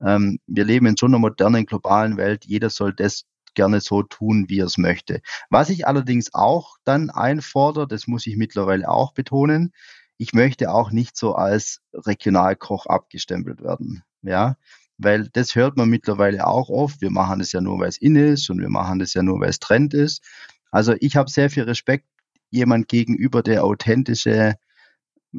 Ähm, 0.00 0.38
wir 0.46 0.64
leben 0.64 0.86
in 0.86 0.96
so 0.96 1.06
einer 1.06 1.18
modernen, 1.18 1.66
globalen 1.66 2.16
Welt. 2.16 2.44
Jeder 2.44 2.70
soll 2.70 2.92
das 2.92 3.24
gerne 3.54 3.80
so 3.80 4.02
tun, 4.02 4.46
wie 4.48 4.60
er 4.60 4.66
es 4.66 4.78
möchte. 4.78 5.20
Was 5.50 5.70
ich 5.70 5.86
allerdings 5.86 6.34
auch 6.34 6.76
dann 6.84 7.10
einfordere, 7.10 7.88
das 7.88 8.06
muss 8.06 8.26
ich 8.26 8.36
mittlerweile 8.36 8.88
auch 8.88 9.12
betonen, 9.14 9.72
ich 10.16 10.32
möchte 10.32 10.70
auch 10.72 10.90
nicht 10.90 11.16
so 11.16 11.34
als 11.34 11.80
Regionalkoch 11.92 12.86
abgestempelt 12.86 13.62
werden. 13.62 14.02
Ja, 14.22 14.56
weil 14.98 15.28
das 15.32 15.54
hört 15.54 15.76
man 15.76 15.88
mittlerweile 15.88 16.46
auch 16.46 16.68
oft. 16.68 17.00
Wir 17.00 17.10
machen 17.10 17.40
es 17.40 17.52
ja 17.52 17.60
nur, 17.60 17.78
weil 17.78 17.88
es 17.88 17.98
in 17.98 18.16
ist 18.16 18.50
und 18.50 18.60
wir 18.60 18.68
machen 18.68 19.00
es 19.00 19.14
ja 19.14 19.22
nur, 19.22 19.40
weil 19.40 19.50
es 19.50 19.60
Trend 19.60 19.94
ist. 19.94 20.22
Also 20.70 20.94
ich 21.00 21.16
habe 21.16 21.30
sehr 21.30 21.50
viel 21.50 21.64
Respekt 21.64 22.06
jemand 22.50 22.88
gegenüber, 22.88 23.42
der 23.42 23.64
authentische 23.64 24.56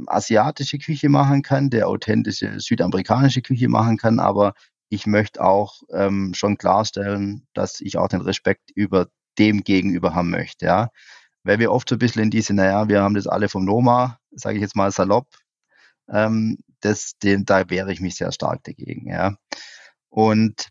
asiatische 0.08 0.78
Küche 0.78 1.10
machen 1.10 1.42
kann, 1.42 1.70
der 1.70 1.88
authentische 1.88 2.60
südamerikanische 2.60 3.42
Küche 3.42 3.70
machen 3.70 3.98
kann, 3.98 4.20
aber 4.20 4.54
ich 4.90 5.06
möchte 5.08 5.44
auch 5.44 5.82
ähm, 5.92 6.34
schon 6.34 6.58
klarstellen, 6.58 7.48
dass 7.54 7.82
ich 7.82 7.98
auch 7.98 8.08
den 8.08 8.22
Respekt 8.22 8.72
über 8.76 9.08
dem 9.38 9.64
gegenüber 9.64 10.16
haben 10.16 10.30
möchte, 10.30 10.66
ja. 10.66 10.90
Weil 11.44 11.60
wir 11.60 11.72
oft 11.72 11.90
so 11.90 11.96
ein 11.96 12.00
bisschen 12.00 12.24
in 12.24 12.32
diese, 12.32 12.54
naja, 12.54 12.90
wir 12.90 13.02
haben 13.02 13.16
das 13.16 13.28
alle 13.28 13.50
vom 13.50 13.66
Noma, 13.66 14.20
sage 14.32 14.58
ich 14.58 14.62
jetzt 14.62 14.76
mal 14.76 14.92
salopp, 14.92 15.28
ähm, 16.10 16.58
das, 16.82 17.18
dem, 17.20 17.46
da 17.46 17.70
wehre 17.70 17.92
ich 17.92 18.02
mich 18.02 18.16
sehr 18.16 18.32
stark 18.32 18.64
dagegen. 18.64 19.10
Ja. 19.10 19.36
Und 20.10 20.70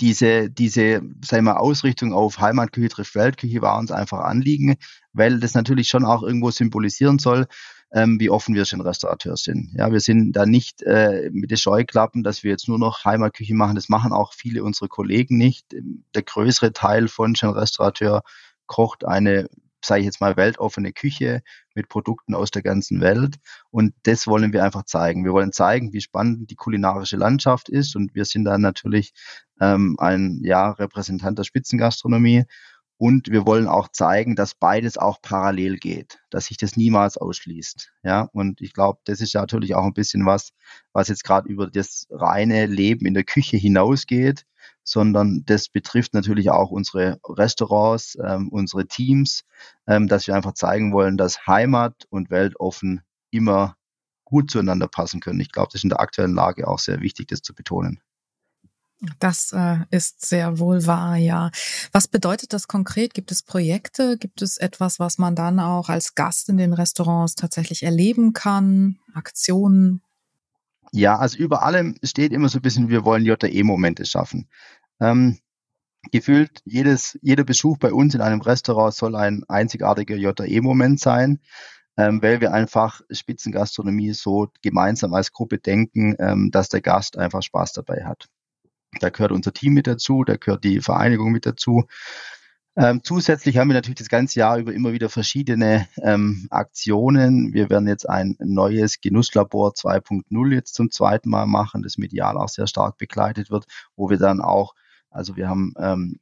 diese, 0.00 0.50
diese, 0.50 1.02
sagen 1.24 1.44
wir, 1.44 1.60
Ausrichtung 1.60 2.12
auf 2.12 2.38
Heimatküche 2.38 2.88
trifft 2.88 3.14
Weltküche 3.14 3.62
war 3.62 3.78
uns 3.78 3.90
einfach 3.90 4.20
Anliegen, 4.20 4.76
weil 5.12 5.38
das 5.40 5.54
natürlich 5.54 5.88
schon 5.88 6.04
auch 6.04 6.22
irgendwo 6.22 6.50
symbolisieren 6.50 7.18
soll, 7.18 7.46
ähm, 7.92 8.18
wie 8.18 8.30
offen 8.30 8.54
wir 8.54 8.64
schon 8.64 8.80
Restaurateur 8.80 9.36
sind. 9.36 9.72
Ja, 9.74 9.92
wir 9.92 10.00
sind 10.00 10.32
da 10.32 10.44
nicht 10.44 10.82
äh, 10.82 11.30
mit 11.32 11.50
den 11.50 11.56
Scheuklappen, 11.56 12.24
dass 12.24 12.42
wir 12.42 12.50
jetzt 12.50 12.68
nur 12.68 12.78
noch 12.78 13.04
Heimatküche 13.04 13.54
machen. 13.54 13.76
Das 13.76 13.88
machen 13.88 14.12
auch 14.12 14.32
viele 14.32 14.64
unserer 14.64 14.88
Kollegen 14.88 15.38
nicht. 15.38 15.66
Der 16.14 16.22
größere 16.22 16.72
Teil 16.72 17.08
von 17.08 17.36
schon 17.36 17.50
Restaurateur 17.50 18.22
kocht 18.66 19.04
eine 19.04 19.48
sage 19.84 20.00
ich 20.00 20.06
jetzt 20.06 20.20
mal, 20.20 20.36
weltoffene 20.36 20.92
Küche 20.92 21.42
mit 21.74 21.88
Produkten 21.88 22.34
aus 22.34 22.50
der 22.50 22.62
ganzen 22.62 23.00
Welt. 23.00 23.36
Und 23.70 23.94
das 24.04 24.26
wollen 24.26 24.52
wir 24.52 24.64
einfach 24.64 24.84
zeigen. 24.84 25.24
Wir 25.24 25.32
wollen 25.32 25.52
zeigen, 25.52 25.92
wie 25.92 26.00
spannend 26.00 26.50
die 26.50 26.56
kulinarische 26.56 27.16
Landschaft 27.16 27.68
ist. 27.68 27.96
Und 27.96 28.14
wir 28.14 28.24
sind 28.24 28.44
dann 28.44 28.60
natürlich 28.60 29.12
ähm, 29.60 29.96
ein 29.98 30.40
ja, 30.42 30.70
Repräsentant 30.70 31.38
der 31.38 31.44
Spitzengastronomie. 31.44 32.44
Und 32.98 33.30
wir 33.30 33.46
wollen 33.46 33.68
auch 33.68 33.88
zeigen, 33.88 34.36
dass 34.36 34.54
beides 34.54 34.96
auch 34.96 35.20
parallel 35.20 35.76
geht, 35.76 36.18
dass 36.30 36.46
sich 36.46 36.56
das 36.56 36.76
niemals 36.76 37.18
ausschließt. 37.18 37.92
Ja, 38.02 38.22
und 38.32 38.62
ich 38.62 38.72
glaube, 38.72 39.00
das 39.04 39.20
ist 39.20 39.34
natürlich 39.34 39.74
auch 39.74 39.84
ein 39.84 39.92
bisschen 39.92 40.24
was, 40.24 40.52
was 40.92 41.08
jetzt 41.08 41.22
gerade 41.22 41.46
über 41.46 41.66
das 41.66 42.06
reine 42.10 42.64
Leben 42.64 43.04
in 43.04 43.12
der 43.12 43.24
Küche 43.24 43.58
hinausgeht, 43.58 44.46
sondern 44.84 45.44
das 45.46 45.68
betrifft 45.68 46.14
natürlich 46.14 46.50
auch 46.50 46.70
unsere 46.70 47.18
Restaurants, 47.24 48.16
ähm, 48.24 48.48
unsere 48.48 48.86
Teams, 48.86 49.44
ähm, 49.86 50.08
dass 50.08 50.26
wir 50.26 50.34
einfach 50.34 50.54
zeigen 50.54 50.92
wollen, 50.92 51.16
dass 51.16 51.46
Heimat 51.46 52.06
und 52.08 52.30
weltoffen 52.30 53.02
immer 53.30 53.76
gut 54.24 54.50
zueinander 54.50 54.88
passen 54.88 55.20
können. 55.20 55.40
Ich 55.40 55.52
glaube, 55.52 55.68
das 55.72 55.80
ist 55.80 55.84
in 55.84 55.90
der 55.90 56.00
aktuellen 56.00 56.34
Lage 56.34 56.68
auch 56.68 56.78
sehr 56.78 57.00
wichtig, 57.00 57.28
das 57.28 57.42
zu 57.42 57.54
betonen. 57.54 58.00
Das 59.18 59.52
äh, 59.52 59.78
ist 59.90 60.24
sehr 60.24 60.58
wohl 60.58 60.86
wahr, 60.86 61.16
ja. 61.16 61.50
Was 61.92 62.08
bedeutet 62.08 62.54
das 62.54 62.66
konkret? 62.66 63.12
Gibt 63.12 63.30
es 63.30 63.42
Projekte? 63.42 64.16
Gibt 64.16 64.40
es 64.40 64.56
etwas, 64.56 64.98
was 64.98 65.18
man 65.18 65.36
dann 65.36 65.60
auch 65.60 65.90
als 65.90 66.14
Gast 66.14 66.48
in 66.48 66.56
den 66.56 66.72
Restaurants 66.72 67.34
tatsächlich 67.34 67.82
erleben 67.82 68.32
kann? 68.32 68.98
Aktionen? 69.12 70.00
Ja, 70.92 71.18
also 71.18 71.38
über 71.38 71.62
allem 71.62 71.96
steht 72.02 72.32
immer 72.32 72.48
so 72.48 72.58
ein 72.58 72.62
bisschen, 72.62 72.88
wir 72.88 73.04
wollen 73.04 73.24
JE-Momente 73.24 74.04
schaffen. 74.06 74.48
Ähm, 75.00 75.38
gefühlt 76.12 76.60
jedes, 76.64 77.18
jeder 77.22 77.44
Besuch 77.44 77.78
bei 77.78 77.92
uns 77.92 78.14
in 78.14 78.20
einem 78.20 78.40
Restaurant 78.40 78.94
soll 78.94 79.16
ein 79.16 79.44
einzigartiger 79.48 80.16
JE-Moment 80.16 81.00
sein, 81.00 81.40
ähm, 81.96 82.22
weil 82.22 82.40
wir 82.40 82.52
einfach 82.52 83.00
Spitzengastronomie 83.10 84.12
so 84.12 84.48
gemeinsam 84.62 85.14
als 85.14 85.32
Gruppe 85.32 85.58
denken, 85.58 86.14
ähm, 86.18 86.50
dass 86.50 86.68
der 86.68 86.80
Gast 86.80 87.18
einfach 87.18 87.42
Spaß 87.42 87.72
dabei 87.72 88.04
hat. 88.04 88.28
Da 89.00 89.10
gehört 89.10 89.32
unser 89.32 89.52
Team 89.52 89.74
mit 89.74 89.86
dazu, 89.86 90.24
da 90.24 90.36
gehört 90.36 90.64
die 90.64 90.80
Vereinigung 90.80 91.32
mit 91.32 91.46
dazu. 91.46 91.84
Ähm, 92.78 93.02
zusätzlich 93.02 93.56
haben 93.56 93.68
wir 93.68 93.74
natürlich 93.74 93.98
das 93.98 94.10
ganze 94.10 94.38
Jahr 94.38 94.58
über 94.58 94.74
immer 94.74 94.92
wieder 94.92 95.08
verschiedene 95.08 95.88
ähm, 96.02 96.46
Aktionen. 96.50 97.54
Wir 97.54 97.70
werden 97.70 97.88
jetzt 97.88 98.06
ein 98.06 98.36
neues 98.38 99.00
Genusslabor 99.00 99.72
2.0 99.72 100.52
jetzt 100.52 100.74
zum 100.74 100.90
zweiten 100.90 101.30
Mal 101.30 101.46
machen, 101.46 101.82
das 101.82 101.96
medial 101.96 102.36
auch 102.36 102.50
sehr 102.50 102.66
stark 102.66 102.98
begleitet 102.98 103.50
wird, 103.50 103.64
wo 103.96 104.10
wir 104.10 104.18
dann 104.18 104.42
auch, 104.42 104.74
also 105.10 105.36
wir 105.36 105.48
haben 105.48 105.72
ähm, 105.78 106.20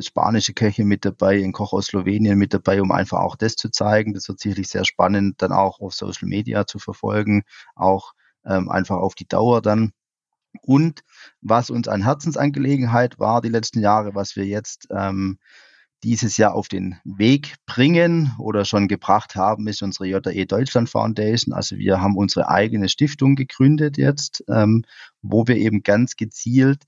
spanische 0.00 0.52
Köche 0.52 0.84
mit 0.84 1.04
dabei, 1.04 1.42
ein 1.42 1.52
Koch 1.52 1.72
aus 1.72 1.86
Slowenien 1.86 2.38
mit 2.38 2.52
dabei, 2.52 2.82
um 2.82 2.90
einfach 2.90 3.20
auch 3.20 3.36
das 3.36 3.54
zu 3.54 3.70
zeigen. 3.70 4.14
Das 4.14 4.28
wird 4.28 4.40
sicherlich 4.40 4.68
sehr 4.68 4.84
spannend, 4.84 5.42
dann 5.42 5.52
auch 5.52 5.80
auf 5.80 5.94
Social 5.94 6.28
Media 6.28 6.66
zu 6.66 6.80
verfolgen, 6.80 7.44
auch 7.76 8.14
ähm, 8.44 8.68
einfach 8.68 8.96
auf 8.96 9.14
die 9.14 9.28
Dauer 9.28 9.62
dann. 9.62 9.92
Und 10.62 11.02
was 11.40 11.70
uns 11.70 11.88
eine 11.88 12.04
Herzensangelegenheit 12.04 13.18
war 13.18 13.40
die 13.40 13.48
letzten 13.48 13.80
Jahre, 13.80 14.14
was 14.14 14.36
wir 14.36 14.44
jetzt 14.44 14.88
ähm, 14.90 15.38
dieses 16.02 16.36
Jahr 16.36 16.54
auf 16.54 16.68
den 16.68 16.96
Weg 17.04 17.54
bringen 17.66 18.32
oder 18.38 18.64
schon 18.64 18.86
gebracht 18.88 19.34
haben, 19.34 19.66
ist 19.66 19.82
unsere 19.82 20.06
JE 20.06 20.46
Deutschland 20.46 20.88
Foundation. 20.88 21.54
Also 21.54 21.76
wir 21.76 22.00
haben 22.00 22.16
unsere 22.16 22.48
eigene 22.48 22.88
Stiftung 22.88 23.34
gegründet 23.34 23.96
jetzt, 23.96 24.44
ähm, 24.48 24.84
wo 25.22 25.46
wir 25.46 25.56
eben 25.56 25.82
ganz 25.82 26.16
gezielt 26.16 26.84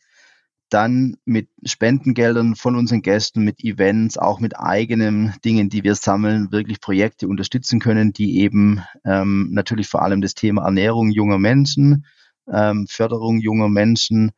dann 0.70 1.16
mit 1.24 1.48
Spendengeldern 1.64 2.54
von 2.54 2.76
unseren 2.76 3.02
Gästen, 3.02 3.42
mit 3.42 3.64
Events, 3.64 4.18
auch 4.18 4.38
mit 4.40 4.58
eigenen 4.58 5.34
Dingen, 5.44 5.70
die 5.70 5.82
wir 5.82 5.94
sammeln, 5.94 6.52
wirklich 6.52 6.80
Projekte 6.80 7.26
unterstützen 7.28 7.80
können, 7.80 8.12
die 8.12 8.38
eben 8.40 8.82
ähm, 9.04 9.48
natürlich 9.50 9.88
vor 9.88 10.02
allem 10.02 10.20
das 10.20 10.34
Thema 10.34 10.64
Ernährung 10.64 11.10
junger 11.10 11.38
Menschen, 11.38 12.04
ähm, 12.52 12.86
Förderung 12.88 13.38
junger 13.38 13.68
Menschen 13.68 14.32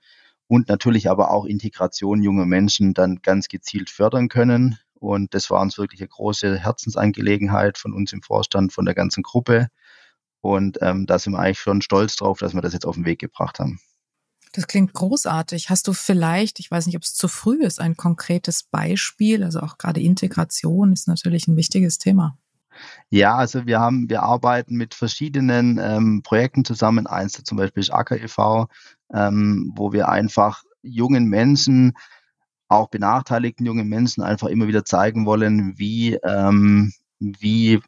und 0.47 0.69
natürlich 0.69 1.09
aber 1.09 1.31
auch 1.31 1.45
Integration 1.45 2.23
junger 2.23 2.47
Menschen 2.47 2.95
dann 2.95 3.21
ganz 3.23 3.49
gezielt 3.49 3.91
fördern 3.91 4.29
können. 4.29 4.79
Und 4.95 5.33
das 5.35 5.51
war 5.51 5.61
uns 5.63 5.79
wirklich 5.79 6.01
eine 6.01 6.09
große 6.09 6.59
Herzensangelegenheit 6.59 7.79
von 7.79 7.93
uns 7.95 8.13
im 8.13 8.23
Vorstand, 8.23 8.73
von 8.73 8.85
der 8.85 8.95
ganzen 8.95 9.23
Gruppe. 9.23 9.69
Und 10.41 10.79
ähm, 10.83 11.07
da 11.07 11.19
sind 11.19 11.33
wir 11.33 11.39
eigentlich 11.39 11.61
schon 11.61 11.83
stolz 11.83 12.17
drauf, 12.17 12.39
dass 12.39 12.55
wir 12.55 12.63
das 12.63 12.73
jetzt 12.73 12.87
auf 12.87 12.97
den 12.97 13.05
Weg 13.05 13.19
gebracht 13.21 13.59
haben. 13.61 13.81
Das 14.53 14.67
klingt 14.67 14.93
großartig. 14.93 15.71
Hast 15.71 15.87
du 15.87 15.93
vielleicht, 15.93 16.59
ich 16.59 16.71
weiß 16.71 16.87
nicht, 16.87 16.97
ob 16.97 17.05
es 17.05 17.15
zu 17.15 17.29
früh 17.29 17.63
ist, 17.63 17.81
ein 17.81 17.97
konkretes 17.97 18.65
Beispiel? 18.65 19.45
Also 19.45 19.61
auch 19.61 19.79
gerade 19.79 20.01
Integration 20.01 20.93
ist 20.93 21.07
natürlich 21.07 21.47
ein 21.47 21.57
wichtiges 21.57 21.99
Thema. 21.99 22.37
Ja, 23.11 23.37
also 23.37 23.67
wir 23.67 23.81
haben, 23.81 24.09
wir 24.09 24.23
arbeiten 24.23 24.77
mit 24.77 24.95
verschiedenen 24.95 25.79
ähm, 25.79 26.23
Projekten 26.23 26.65
zusammen. 26.65 27.07
Eins 27.07 27.41
zum 27.45 27.59
Beispiel 27.59 27.83
ist 27.83 27.91
Acker 27.93 28.21
e.V., 28.21 28.69
ähm, 29.13 29.73
wo 29.75 29.93
wir 29.93 30.09
einfach 30.09 30.63
jungen 30.83 31.27
Menschen, 31.27 31.95
auch 32.69 32.89
benachteiligten 32.89 33.67
jungen 33.67 33.89
Menschen 33.89 34.23
einfach 34.23 34.47
immer 34.47 34.69
wieder 34.69 34.85
zeigen 34.85 35.27
wollen, 35.27 35.77
wie, 35.77 36.15
ähm, 36.23 36.93
wie 37.19 37.81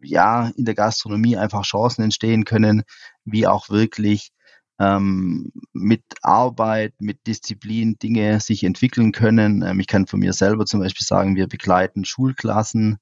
ja 0.00 0.52
in 0.56 0.64
der 0.64 0.74
Gastronomie 0.74 1.36
einfach 1.36 1.64
Chancen 1.64 2.02
entstehen 2.02 2.44
können, 2.44 2.84
wie 3.24 3.46
auch 3.48 3.68
wirklich 3.68 4.30
ähm, 4.78 5.50
mit 5.72 6.02
Arbeit, 6.22 6.94
mit 7.00 7.26
Disziplin 7.26 7.98
Dinge 7.98 8.40
sich 8.40 8.62
entwickeln 8.62 9.12
können. 9.12 9.62
Ähm, 9.62 9.80
ich 9.80 9.86
kann 9.86 10.06
von 10.06 10.20
mir 10.20 10.32
selber 10.32 10.66
zum 10.66 10.80
Beispiel 10.80 11.06
sagen, 11.06 11.34
wir 11.34 11.48
begleiten 11.48 12.04
Schulklassen 12.04 12.98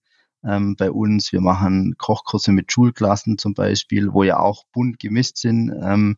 ähm, 0.47 0.77
bei 0.77 0.91
uns. 0.91 1.33
Wir 1.33 1.41
machen 1.41 1.97
Kochkurse 1.99 2.53
mit 2.53 2.71
Schulklassen 2.73 3.39
zum 3.39 3.55
Beispiel, 3.55 4.13
wo 4.13 4.23
ja 4.23 4.39
auch 4.39 4.65
bunt 4.73 4.99
gemischt 4.99 5.37
sind, 5.37 5.73
ähm, 5.83 6.17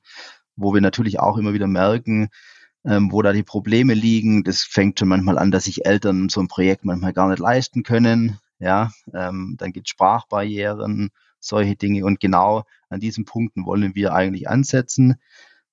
wo 0.57 0.75
wir 0.75 0.81
natürlich 0.81 1.21
auch 1.21 1.39
immer 1.39 1.53
wieder 1.53 1.67
merken, 1.67 2.29
ähm, 2.85 3.13
wo 3.13 3.23
da 3.23 3.33
die 3.33 3.43
Probleme 3.43 3.95
liegen. 3.95 4.45
Das 4.45 4.63
fängt 4.63 4.99
schon 4.99 5.09
manchmal 5.09 5.39
an, 5.39 5.51
dass 5.51 5.65
sich 5.65 5.87
Eltern 5.87 6.29
so 6.29 6.41
ein 6.41 6.49
Projekt 6.49 6.85
manchmal 6.85 7.13
gar 7.13 7.29
nicht 7.29 7.41
leisten 7.41 7.83
können. 7.83 8.39
Ja, 8.59 8.91
ähm, 9.13 9.57
dann 9.59 9.73
gibt 9.73 9.89
es 9.89 9.91
Sprachbarrieren, 9.91 11.11
solche 11.41 11.77
Dinge. 11.77 12.05
Und 12.05 12.21
genau 12.21 12.65
an 12.89 13.01
diesen 13.01 13.25
Punkten 13.25 13.67
wollen 13.67 13.95
wir 13.95 14.15
eigentlich 14.15 14.49
ansetzen 14.49 15.17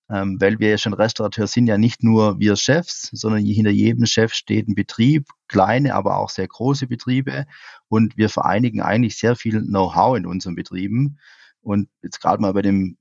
ähm, 0.10 0.38
weil 0.39 0.60
wir 0.60 0.70
ja 0.70 0.78
schon 0.78 0.94
Restaurateur 0.94 1.48
sind, 1.48 1.68
ja 1.68 1.78
nicht 1.78 2.04
nur 2.04 2.39
wir 2.39 2.56
Chefs, 2.56 3.10
sondern 3.12 3.44
hinter 3.44 3.72
jedem 3.72 4.06
Chef 4.06 4.34
steht 4.34 4.68
ein 4.68 4.76
Betrieb, 4.76 5.28
kleine, 5.48 5.96
aber 5.96 6.18
auch 6.18 6.30
sehr 6.30 6.48
große 6.48 6.88
Betriebe 6.88 7.46
und 7.88 8.18
wir 8.18 8.30
vereinigen 8.30 8.82
eigentlich 8.82 9.18
sehr 9.18 9.36
viel 9.36 9.62
Know-how 9.62 10.18
in 10.18 10.26
unseren 10.26 10.56
Betrieben 10.56 11.20
und 11.62 11.89
jetzt 12.02 12.22
gerade 12.22 12.42
mal 12.42 12.54
bei 12.54 12.62
dem 12.62 12.98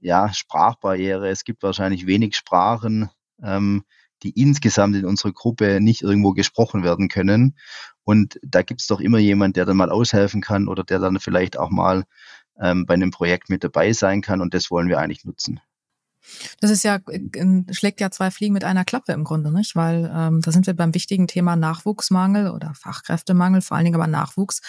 ja, 0.00 0.32
Sprachbarriere, 0.32 1.28
es 1.28 1.44
gibt 1.44 1.62
wahrscheinlich 1.62 2.06
wenig 2.06 2.36
Sprachen, 2.36 3.10
ähm, 3.42 3.84
die 4.22 4.30
insgesamt 4.30 4.96
in 4.96 5.04
unserer 5.04 5.32
Gruppe 5.32 5.80
nicht 5.80 6.02
irgendwo 6.02 6.32
gesprochen 6.32 6.82
werden 6.82 7.08
können. 7.08 7.56
Und 8.04 8.38
da 8.42 8.62
gibt 8.62 8.80
es 8.80 8.86
doch 8.86 9.00
immer 9.00 9.18
jemand, 9.18 9.56
der 9.56 9.66
dann 9.66 9.76
mal 9.76 9.90
aushelfen 9.90 10.40
kann 10.40 10.68
oder 10.68 10.84
der 10.84 11.00
dann 11.00 11.20
vielleicht 11.20 11.58
auch 11.58 11.70
mal 11.70 12.04
ähm, 12.58 12.86
bei 12.86 12.94
einem 12.94 13.10
Projekt 13.10 13.50
mit 13.50 13.62
dabei 13.62 13.92
sein 13.92 14.22
kann. 14.22 14.40
Und 14.40 14.54
das 14.54 14.70
wollen 14.70 14.88
wir 14.88 14.98
eigentlich 14.98 15.24
nutzen. 15.24 15.60
Das 16.60 16.70
ist 16.70 16.82
ja, 16.82 16.98
schlägt 17.70 18.00
ja 18.00 18.10
zwei 18.10 18.30
Fliegen 18.30 18.52
mit 18.52 18.64
einer 18.64 18.84
Klappe 18.84 19.12
im 19.12 19.24
Grunde, 19.24 19.52
nicht? 19.52 19.76
Weil 19.76 20.10
ähm, 20.14 20.40
da 20.40 20.52
sind 20.52 20.66
wir 20.66 20.74
beim 20.74 20.94
wichtigen 20.94 21.26
Thema 21.26 21.56
Nachwuchsmangel 21.56 22.50
oder 22.50 22.74
Fachkräftemangel, 22.74 23.62
vor 23.62 23.76
allen 23.76 23.84
Dingen 23.84 24.00
aber 24.00 24.06
Nachwuchs. 24.06 24.60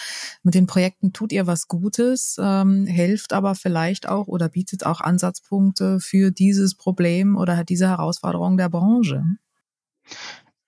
Mit 0.43 0.55
den 0.55 0.67
Projekten 0.67 1.13
tut 1.13 1.31
ihr 1.31 1.47
was 1.47 1.67
Gutes, 1.67 2.37
ähm, 2.39 2.85
hilft 2.85 3.33
aber 3.33 3.55
vielleicht 3.55 4.07
auch 4.07 4.27
oder 4.27 4.49
bietet 4.49 4.85
auch 4.85 5.01
Ansatzpunkte 5.01 5.99
für 5.99 6.31
dieses 6.31 6.75
Problem 6.75 7.35
oder 7.35 7.63
diese 7.63 7.87
Herausforderung 7.87 8.57
der 8.57 8.69
Branche. 8.69 9.23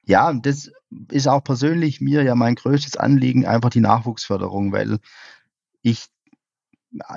Ja, 0.04 0.34
das 0.34 0.72
ist 1.12 1.28
auch 1.28 1.44
persönlich 1.44 2.02
mir 2.02 2.24
ja 2.24 2.34
mein 2.34 2.56
größtes 2.56 2.98
Anliegen, 2.98 3.46
einfach 3.46 3.70
die 3.70 3.80
Nachwuchsförderung, 3.80 4.72
weil 4.72 4.98
ich 5.82 6.08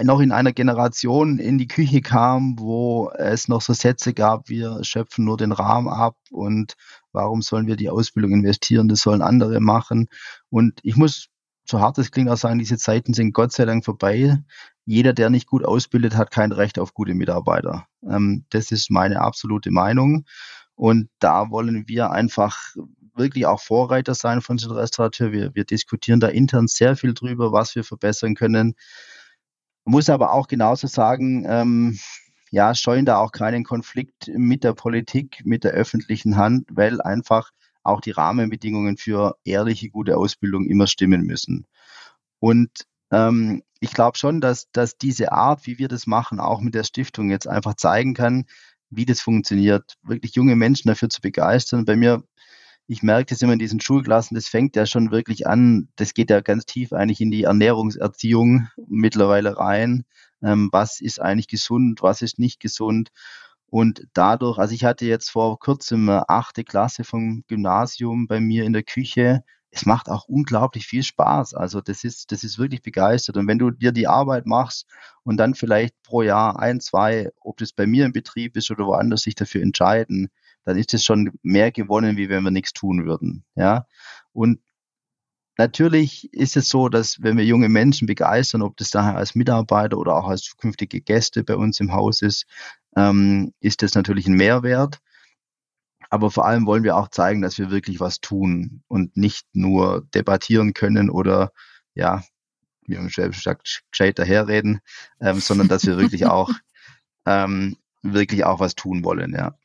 noch 0.02 0.20
in 0.20 0.32
einer 0.32 0.52
Generation 0.52 1.38
in 1.38 1.58
die 1.58 1.66
Küche 1.68 2.02
kam, 2.02 2.58
wo 2.58 3.10
es 3.16 3.48
noch 3.48 3.62
so 3.62 3.72
Sätze 3.72 4.12
gab, 4.12 4.48
wir 4.48 4.84
schöpfen 4.84 5.24
nur 5.24 5.36
den 5.36 5.52
Rahmen 5.52 5.88
ab 5.88 6.16
und 6.30 6.74
warum 7.12 7.42
sollen 7.42 7.66
wir 7.66 7.76
die 7.76 7.90
Ausbildung 7.90 8.32
investieren, 8.32 8.88
das 8.88 9.00
sollen 9.00 9.22
andere 9.22 9.60
machen. 9.60 10.08
Und 10.50 10.80
ich 10.82 10.96
muss, 10.96 11.28
so 11.66 11.80
hart 11.80 11.98
es 11.98 12.10
klingt, 12.10 12.28
auch 12.28 12.36
sagen, 12.36 12.58
diese 12.58 12.76
Zeiten 12.76 13.14
sind 13.14 13.32
Gott 13.32 13.52
sei 13.52 13.64
Dank 13.64 13.84
vorbei. 13.84 14.38
Jeder, 14.84 15.12
der 15.12 15.30
nicht 15.30 15.46
gut 15.46 15.64
ausbildet, 15.64 16.16
hat 16.16 16.30
kein 16.30 16.52
Recht 16.52 16.78
auf 16.78 16.92
gute 16.92 17.14
Mitarbeiter. 17.14 17.86
Ähm, 18.06 18.44
das 18.50 18.72
ist 18.72 18.90
meine 18.90 19.20
absolute 19.20 19.70
Meinung. 19.70 20.24
Und 20.74 21.08
da 21.18 21.50
wollen 21.50 21.84
wir 21.86 22.10
einfach 22.10 22.58
wirklich 23.14 23.46
auch 23.46 23.60
Vorreiter 23.60 24.14
sein 24.14 24.40
von 24.40 24.58
Restaurateur. 24.58 25.32
Wir, 25.32 25.54
wir 25.54 25.64
diskutieren 25.64 26.20
da 26.20 26.28
intern 26.28 26.66
sehr 26.66 26.96
viel 26.96 27.14
drüber, 27.14 27.52
was 27.52 27.74
wir 27.74 27.84
verbessern 27.84 28.34
können. 28.34 28.74
Muss 29.84 30.08
aber 30.08 30.32
auch 30.32 30.48
genauso 30.48 30.86
sagen, 30.86 31.44
ähm, 31.48 31.98
ja, 32.50 32.74
scheuen 32.74 33.06
da 33.06 33.16
auch 33.16 33.32
keinen 33.32 33.64
Konflikt 33.64 34.30
mit 34.34 34.62
der 34.62 34.74
Politik, 34.74 35.40
mit 35.44 35.64
der 35.64 35.72
öffentlichen 35.72 36.36
Hand, 36.36 36.68
weil 36.70 37.00
einfach 37.00 37.50
auch 37.82 38.00
die 38.00 38.10
Rahmenbedingungen 38.12 38.96
für 38.96 39.36
ehrliche, 39.44 39.90
gute 39.90 40.16
Ausbildung 40.16 40.66
immer 40.66 40.86
stimmen 40.86 41.22
müssen. 41.22 41.66
Und 42.38 42.70
ähm, 43.10 43.62
ich 43.80 43.92
glaube 43.92 44.16
schon, 44.18 44.40
dass, 44.40 44.70
dass 44.70 44.96
diese 44.96 45.32
Art, 45.32 45.66
wie 45.66 45.78
wir 45.78 45.88
das 45.88 46.06
machen, 46.06 46.40
auch 46.40 46.60
mit 46.60 46.74
der 46.74 46.84
Stiftung 46.84 47.30
jetzt 47.30 47.48
einfach 47.48 47.74
zeigen 47.74 48.14
kann, 48.14 48.44
wie 48.90 49.06
das 49.06 49.20
funktioniert, 49.20 49.96
wirklich 50.02 50.34
junge 50.34 50.54
Menschen 50.54 50.88
dafür 50.88 51.08
zu 51.08 51.20
begeistern. 51.20 51.84
Bei 51.84 51.96
mir, 51.96 52.22
ich 52.92 53.02
merke 53.02 53.30
das 53.30 53.40
immer 53.40 53.54
in 53.54 53.58
diesen 53.58 53.80
Schulklassen, 53.80 54.34
das 54.34 54.48
fängt 54.48 54.76
ja 54.76 54.84
schon 54.84 55.10
wirklich 55.10 55.46
an, 55.46 55.88
das 55.96 56.12
geht 56.12 56.28
ja 56.28 56.40
ganz 56.42 56.66
tief 56.66 56.92
eigentlich 56.92 57.22
in 57.22 57.30
die 57.30 57.44
Ernährungserziehung 57.44 58.68
mittlerweile 58.86 59.56
rein. 59.56 60.04
Ähm, 60.42 60.68
was 60.72 61.00
ist 61.00 61.18
eigentlich 61.18 61.48
gesund, 61.48 62.02
was 62.02 62.20
ist 62.20 62.38
nicht 62.38 62.60
gesund? 62.60 63.08
Und 63.66 64.06
dadurch, 64.12 64.58
also 64.58 64.74
ich 64.74 64.84
hatte 64.84 65.06
jetzt 65.06 65.30
vor 65.30 65.58
kurzem 65.58 66.06
eine 66.06 66.28
achte 66.28 66.64
Klasse 66.64 67.04
vom 67.04 67.44
Gymnasium 67.48 68.26
bei 68.26 68.40
mir 68.40 68.64
in 68.64 68.74
der 68.74 68.82
Küche. 68.82 69.42
Es 69.70 69.86
macht 69.86 70.10
auch 70.10 70.26
unglaublich 70.28 70.86
viel 70.86 71.02
Spaß. 71.02 71.54
Also 71.54 71.80
das 71.80 72.04
ist, 72.04 72.30
das 72.30 72.44
ist 72.44 72.58
wirklich 72.58 72.82
begeistert. 72.82 73.38
Und 73.38 73.48
wenn 73.48 73.58
du 73.58 73.70
dir 73.70 73.92
die 73.92 74.06
Arbeit 74.06 74.44
machst 74.44 74.86
und 75.22 75.38
dann 75.38 75.54
vielleicht 75.54 75.94
pro 76.02 76.20
Jahr 76.20 76.58
ein, 76.60 76.78
zwei, 76.80 77.30
ob 77.40 77.56
das 77.56 77.72
bei 77.72 77.86
mir 77.86 78.04
im 78.04 78.12
Betrieb 78.12 78.54
ist 78.58 78.70
oder 78.70 78.84
woanders, 78.84 79.22
sich 79.22 79.34
dafür 79.34 79.62
entscheiden, 79.62 80.28
dann 80.64 80.76
ist 80.76 80.94
es 80.94 81.04
schon 81.04 81.32
mehr 81.42 81.72
gewonnen, 81.72 82.16
wie 82.16 82.28
wenn 82.28 82.44
wir 82.44 82.50
nichts 82.50 82.72
tun 82.72 83.04
würden. 83.04 83.44
Ja. 83.54 83.86
Und 84.32 84.60
Natürlich 85.58 86.32
ist 86.32 86.56
es 86.56 86.68
so, 86.70 86.88
dass 86.88 87.20
wenn 87.20 87.36
wir 87.36 87.44
junge 87.44 87.68
Menschen 87.68 88.06
begeistern, 88.06 88.62
ob 88.62 88.76
das 88.78 88.90
daher 88.90 89.16
als 89.16 89.34
Mitarbeiter 89.34 89.98
oder 89.98 90.16
auch 90.16 90.26
als 90.26 90.42
zukünftige 90.42 91.00
Gäste 91.02 91.44
bei 91.44 91.56
uns 91.56 91.78
im 91.78 91.92
Haus 91.92 92.22
ist, 92.22 92.46
ähm, 92.96 93.52
ist 93.60 93.82
das 93.82 93.94
natürlich 93.94 94.26
ein 94.26 94.34
Mehrwert. 94.34 95.00
Aber 96.08 96.30
vor 96.30 96.46
allem 96.46 96.66
wollen 96.66 96.84
wir 96.84 96.96
auch 96.96 97.08
zeigen, 97.08 97.42
dass 97.42 97.58
wir 97.58 97.70
wirklich 97.70 98.00
was 98.00 98.20
tun 98.20 98.82
und 98.88 99.16
nicht 99.16 99.46
nur 99.52 100.06
debattieren 100.14 100.72
können 100.74 101.10
oder 101.10 101.52
ja, 101.94 102.22
wie 102.86 102.96
man 102.96 103.10
schon 103.10 103.32
sagt, 103.32 103.82
gescheit 103.90 104.18
daherreden, 104.18 104.80
ähm, 105.20 105.38
sondern 105.40 105.68
dass 105.68 105.86
wir 105.86 105.98
wirklich 105.98 106.26
auch 106.26 106.50
ähm, 107.26 107.76
wirklich 108.02 108.44
auch 108.44 108.58
was 108.58 108.74
tun 108.74 109.04
wollen, 109.04 109.32
ja. 109.34 109.56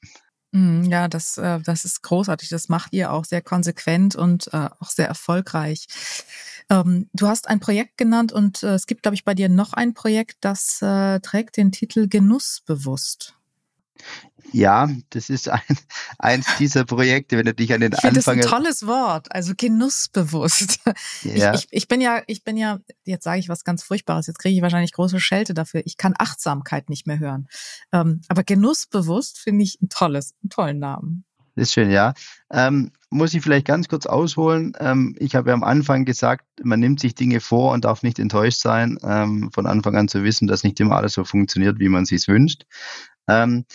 Mm, 0.51 0.83
ja, 0.83 1.07
das, 1.07 1.38
äh, 1.38 1.60
das 1.62 1.86
ist 1.86 2.01
großartig. 2.03 2.49
Das 2.49 2.69
macht 2.69 2.93
ihr 2.93 3.12
auch 3.12 3.25
sehr 3.25 3.41
konsequent 3.41 4.15
und 4.15 4.47
äh, 4.53 4.69
auch 4.79 4.89
sehr 4.89 5.07
erfolgreich. 5.07 5.88
Ähm, 6.69 7.10
du 7.13 7.27
hast 7.27 7.47
ein 7.47 7.60
Projekt 7.60 7.97
genannt 7.97 8.31
und 8.31 8.63
äh, 8.63 8.73
es 8.73 8.88
gibt, 8.88 9.03
glaube 9.03 9.15
ich, 9.15 9.25
bei 9.25 9.33
dir 9.33 9.49
noch 9.49 9.73
ein 9.73 9.93
Projekt, 9.93 10.38
das 10.41 10.81
äh, 10.81 11.19
trägt 11.19 11.57
den 11.57 11.71
Titel 11.71 12.07
Genussbewusst. 12.07 13.37
Ja, 14.53 14.89
das 15.10 15.29
ist 15.29 15.49
ein, 15.49 15.62
eins 16.19 16.47
dieser 16.57 16.86
Projekte, 16.86 17.38
wenn 17.38 17.45
du 17.45 17.53
dich 17.53 17.73
an 17.73 17.81
den 17.81 17.91
ich 17.91 18.03
Anfang. 18.03 18.13
Das 18.13 18.23
ist 18.23 18.29
ein 18.29 18.41
tolles 18.41 18.88
Wort, 18.88 19.31
also 19.31 19.53
genussbewusst. 19.55 20.79
Ja. 21.23 21.53
Ich, 21.53 21.63
ich, 21.63 21.67
ich 21.71 21.88
bin 21.88 22.01
ja, 22.01 22.21
ich 22.27 22.43
bin 22.43 22.57
ja, 22.57 22.79
jetzt 23.03 23.23
sage 23.23 23.39
ich 23.39 23.49
was 23.49 23.63
ganz 23.63 23.83
Furchtbares, 23.83 24.27
jetzt 24.27 24.39
kriege 24.39 24.55
ich 24.55 24.62
wahrscheinlich 24.62 24.93
große 24.93 25.19
Schelte 25.19 25.53
dafür. 25.53 25.81
Ich 25.86 25.97
kann 25.97 26.13
Achtsamkeit 26.17 26.89
nicht 26.89 27.07
mehr 27.07 27.19
hören. 27.19 27.47
Ähm, 27.91 28.21
aber 28.29 28.43
genussbewusst 28.43 29.39
finde 29.39 29.63
ich 29.63 29.79
ein 29.81 29.89
tolles, 29.89 30.33
einen 30.41 30.49
tollen 30.49 30.79
Namen. 30.79 31.25
Das 31.55 31.69
ist 31.69 31.73
schön, 31.73 31.89
ja. 31.89 32.13
Ähm, 32.51 32.91
muss 33.10 33.33
ich 33.33 33.41
vielleicht 33.41 33.65
ganz 33.65 33.88
kurz 33.88 34.05
ausholen. 34.05 34.73
Ähm, 34.79 35.15
ich 35.19 35.36
habe 35.36 35.49
ja 35.49 35.55
am 35.55 35.63
Anfang 35.63 36.05
gesagt, 36.05 36.45
man 36.63 36.79
nimmt 36.79 36.99
sich 36.99 37.15
Dinge 37.15 37.39
vor 37.39 37.73
und 37.73 37.86
darf 37.86 38.03
nicht 38.03 38.19
enttäuscht 38.19 38.60
sein, 38.60 38.97
ähm, 39.03 39.49
von 39.51 39.65
Anfang 39.65 39.95
an 39.95 40.07
zu 40.07 40.23
wissen, 40.23 40.47
dass 40.47 40.63
nicht 40.63 40.79
immer 40.79 40.95
alles 40.95 41.13
so 41.13 41.23
funktioniert, 41.23 41.79
wie 41.79 41.89
man 41.89 42.05
sich 42.05 42.27
wünscht. 42.27 42.63
Ähm, 43.27 43.65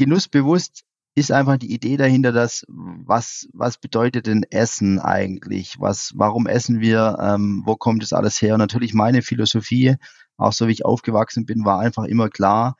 genussbewusst 0.00 0.84
ist 1.14 1.30
einfach 1.30 1.58
die 1.58 1.74
Idee 1.74 1.98
dahinter, 1.98 2.32
dass 2.32 2.64
was 2.68 3.48
was 3.52 3.76
bedeutet 3.76 4.26
denn 4.26 4.44
Essen 4.44 4.98
eigentlich? 4.98 5.76
Was 5.78 6.12
warum 6.14 6.46
essen 6.46 6.80
wir? 6.80 7.18
Ähm, 7.20 7.62
wo 7.66 7.76
kommt 7.76 8.02
das 8.02 8.14
alles 8.14 8.40
her? 8.40 8.54
Und 8.54 8.60
natürlich 8.60 8.94
meine 8.94 9.20
Philosophie, 9.20 9.96
auch 10.38 10.54
so 10.54 10.68
wie 10.68 10.72
ich 10.72 10.86
aufgewachsen 10.86 11.44
bin, 11.44 11.66
war 11.66 11.80
einfach 11.80 12.04
immer 12.04 12.30
klar. 12.30 12.76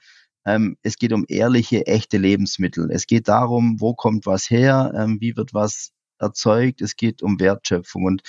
Ähm, 0.47 0.79
es 0.83 0.97
geht 0.97 1.13
um 1.13 1.27
ehrliche, 1.29 1.87
echte 1.87 2.17
Lebensmittel. 2.17 2.91
Es 2.91 3.07
geht 3.07 3.29
darum, 3.29 3.81
wo 3.81 3.93
kommt 3.95 4.25
was 4.25 4.49
her? 4.49 4.93
Ähm, 4.97 5.19
wie 5.21 5.37
wird 5.37 5.53
was 5.53 5.93
erzeugt? 6.19 6.81
Es 6.81 6.97
geht 6.97 7.23
um 7.23 7.39
Wertschöpfung. 7.39 8.05
Und 8.05 8.23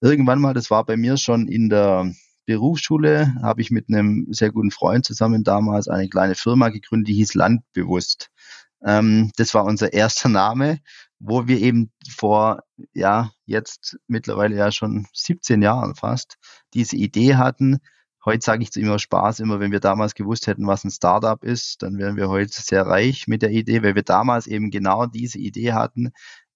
irgendwann 0.00 0.40
mal, 0.40 0.54
das 0.54 0.70
war 0.70 0.84
bei 0.84 0.96
mir 0.96 1.16
schon 1.16 1.48
in 1.48 1.68
der 1.68 2.12
Berufsschule 2.46 3.34
habe 3.42 3.60
ich 3.60 3.70
mit 3.70 3.88
einem 3.88 4.28
sehr 4.30 4.52
guten 4.52 4.70
Freund 4.70 5.04
zusammen 5.04 5.44
damals 5.44 5.88
eine 5.88 6.08
kleine 6.08 6.34
Firma 6.34 6.68
gegründet, 6.70 7.08
die 7.08 7.14
hieß 7.14 7.34
Landbewusst. 7.34 8.30
Ähm, 8.84 9.32
das 9.36 9.52
war 9.54 9.64
unser 9.64 9.92
erster 9.92 10.28
Name, 10.28 10.78
wo 11.18 11.46
wir 11.48 11.60
eben 11.60 11.90
vor, 12.08 12.62
ja, 12.94 13.32
jetzt 13.46 13.98
mittlerweile 14.06 14.56
ja 14.56 14.70
schon 14.70 15.06
17 15.12 15.62
Jahren 15.62 15.94
fast, 15.94 16.36
diese 16.74 16.96
Idee 16.96 17.36
hatten. 17.36 17.78
Heute 18.24 18.44
sage 18.44 18.62
ich 18.62 18.72
zu 18.72 18.80
immer 18.80 18.98
Spaß, 18.98 19.40
immer 19.40 19.60
wenn 19.60 19.72
wir 19.72 19.80
damals 19.80 20.14
gewusst 20.14 20.46
hätten, 20.46 20.66
was 20.66 20.84
ein 20.84 20.90
Startup 20.90 21.42
ist, 21.44 21.82
dann 21.82 21.98
wären 21.98 22.16
wir 22.16 22.28
heute 22.28 22.60
sehr 22.60 22.86
reich 22.86 23.28
mit 23.28 23.42
der 23.42 23.50
Idee, 23.50 23.82
weil 23.82 23.94
wir 23.94 24.02
damals 24.02 24.46
eben 24.46 24.70
genau 24.70 25.06
diese 25.06 25.38
Idee 25.38 25.72
hatten, 25.72 26.10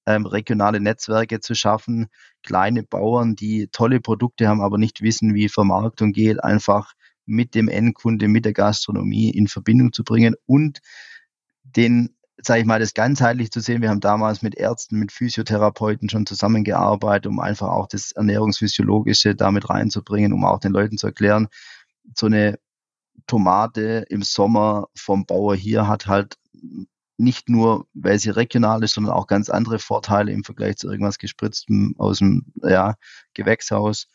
ähm, 0.06 0.26
regionale 0.26 0.80
Netzwerke 0.80 1.40
zu 1.40 1.54
schaffen, 1.54 2.08
kleine 2.42 2.82
Bauern, 2.82 3.36
die 3.36 3.68
tolle 3.68 4.00
Produkte 4.00 4.48
haben, 4.48 4.60
aber 4.60 4.78
nicht 4.78 5.02
wissen, 5.02 5.34
wie 5.34 5.48
Vermarktung 5.48 6.12
geht, 6.12 6.42
einfach 6.42 6.94
mit 7.26 7.54
dem 7.54 7.68
Endkunde, 7.68 8.28
mit 8.28 8.44
der 8.44 8.52
Gastronomie 8.52 9.30
in 9.30 9.46
Verbindung 9.46 9.92
zu 9.92 10.02
bringen 10.04 10.34
und 10.46 10.80
den, 11.62 12.16
sage 12.38 12.60
ich 12.60 12.66
mal, 12.66 12.80
das 12.80 12.94
ganzheitlich 12.94 13.50
zu 13.50 13.60
sehen. 13.60 13.82
Wir 13.82 13.90
haben 13.90 14.00
damals 14.00 14.42
mit 14.42 14.56
Ärzten, 14.56 14.98
mit 14.98 15.12
Physiotherapeuten 15.12 16.08
schon 16.08 16.26
zusammengearbeitet, 16.26 17.26
um 17.28 17.38
einfach 17.38 17.68
auch 17.68 17.86
das 17.86 18.12
Ernährungsphysiologische 18.12 19.34
damit 19.36 19.70
reinzubringen, 19.70 20.32
um 20.32 20.44
auch 20.44 20.58
den 20.58 20.72
Leuten 20.72 20.98
zu 20.98 21.06
erklären, 21.06 21.48
so 22.14 22.26
eine 22.26 22.58
Tomate 23.26 24.04
im 24.08 24.22
Sommer 24.22 24.88
vom 24.96 25.24
Bauer 25.24 25.54
hier 25.54 25.86
hat 25.86 26.06
halt 26.06 26.36
nicht 27.20 27.48
nur, 27.48 27.86
weil 27.94 28.18
sie 28.18 28.30
regional 28.30 28.82
ist, 28.82 28.94
sondern 28.94 29.14
auch 29.14 29.26
ganz 29.26 29.50
andere 29.50 29.78
Vorteile 29.78 30.32
im 30.32 30.44
Vergleich 30.44 30.76
zu 30.76 30.90
irgendwas 30.90 31.18
gespritztem 31.18 31.94
aus 31.98 32.18
dem 32.18 32.46
ja, 32.62 32.94
Gewächshaus. 33.34 34.08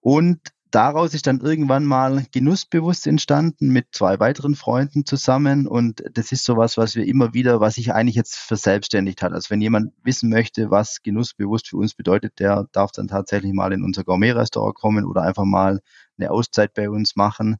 Und 0.00 0.40
daraus 0.70 1.14
ist 1.14 1.26
dann 1.26 1.40
irgendwann 1.40 1.84
mal 1.84 2.26
Genussbewusst 2.32 3.06
entstanden 3.06 3.68
mit 3.68 3.88
zwei 3.92 4.18
weiteren 4.20 4.54
Freunden 4.54 5.04
zusammen. 5.04 5.66
Und 5.66 6.02
das 6.12 6.32
ist 6.32 6.44
sowas, 6.44 6.76
was 6.76 6.94
wir 6.94 7.06
immer 7.06 7.34
wieder, 7.34 7.60
was 7.60 7.74
sich 7.74 7.92
eigentlich 7.92 8.16
jetzt 8.16 8.36
verselbstständigt 8.36 9.22
hat. 9.22 9.32
Also 9.32 9.50
wenn 9.50 9.60
jemand 9.60 9.92
wissen 10.02 10.30
möchte, 10.30 10.70
was 10.70 11.02
Genussbewusst 11.02 11.68
für 11.68 11.76
uns 11.76 11.94
bedeutet, 11.94 12.38
der 12.38 12.66
darf 12.72 12.92
dann 12.92 13.08
tatsächlich 13.08 13.52
mal 13.52 13.72
in 13.72 13.82
unser 13.82 14.04
Gourmet-Restaurant 14.04 14.74
kommen 14.74 15.04
oder 15.04 15.22
einfach 15.22 15.44
mal 15.44 15.80
eine 16.18 16.30
Auszeit 16.30 16.74
bei 16.74 16.90
uns 16.90 17.16
machen, 17.16 17.56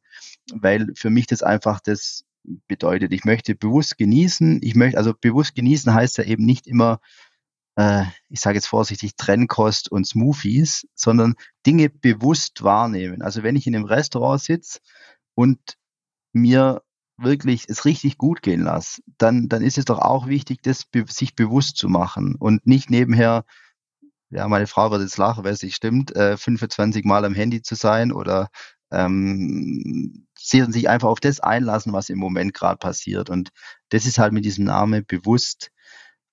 weil 0.53 0.87
für 0.95 1.09
mich 1.09 1.27
das 1.27 1.43
einfach 1.43 1.79
das 1.79 2.25
bedeutet. 2.67 3.13
Ich 3.13 3.25
möchte 3.25 3.55
bewusst 3.55 3.97
genießen. 3.97 4.59
Ich 4.61 4.75
möchte, 4.75 4.97
also 4.97 5.13
bewusst 5.19 5.55
genießen 5.55 5.93
heißt 5.93 6.17
ja 6.17 6.23
eben 6.23 6.45
nicht 6.45 6.67
immer, 6.67 6.99
äh, 7.75 8.05
ich 8.29 8.39
sage 8.39 8.55
jetzt 8.57 8.67
vorsichtig, 8.67 9.15
Trennkost 9.15 9.91
und 9.91 10.07
Smoothies, 10.07 10.87
sondern 10.95 11.35
Dinge 11.65 11.89
bewusst 11.89 12.63
wahrnehmen. 12.63 13.21
Also 13.21 13.43
wenn 13.43 13.55
ich 13.55 13.67
in 13.67 13.75
einem 13.75 13.85
Restaurant 13.85 14.41
sitze 14.41 14.79
und 15.35 15.77
mir 16.33 16.81
wirklich 17.17 17.65
es 17.69 17.85
richtig 17.85 18.17
gut 18.17 18.41
gehen 18.41 18.63
lasse, 18.63 19.01
dann, 19.17 19.47
dann 19.47 19.61
ist 19.61 19.77
es 19.77 19.85
doch 19.85 19.99
auch 19.99 20.27
wichtig, 20.27 20.61
das 20.63 20.85
be 20.85 21.05
sich 21.07 21.35
bewusst 21.35 21.77
zu 21.77 21.87
machen 21.87 22.35
und 22.35 22.65
nicht 22.65 22.89
nebenher, 22.89 23.45
ja, 24.29 24.47
meine 24.47 24.67
Frau 24.67 24.91
wird 24.91 25.01
jetzt 25.01 25.17
lachen, 25.17 25.43
weil 25.43 25.53
es 25.53 25.61
nicht 25.61 25.75
stimmt, 25.75 26.15
äh, 26.15 26.37
25 26.37 27.05
Mal 27.05 27.25
am 27.25 27.35
Handy 27.35 27.61
zu 27.61 27.75
sein 27.75 28.11
oder 28.11 28.49
ähm, 28.91 30.27
sich 30.41 30.89
einfach 30.89 31.09
auf 31.09 31.19
das 31.19 31.39
einlassen, 31.39 31.93
was 31.93 32.09
im 32.09 32.19
Moment 32.19 32.53
gerade 32.53 32.77
passiert. 32.77 33.29
Und 33.29 33.49
das 33.89 34.05
ist 34.05 34.17
halt 34.17 34.33
mit 34.33 34.45
diesem 34.45 34.65
Namen 34.65 35.05
bewusst 35.05 35.71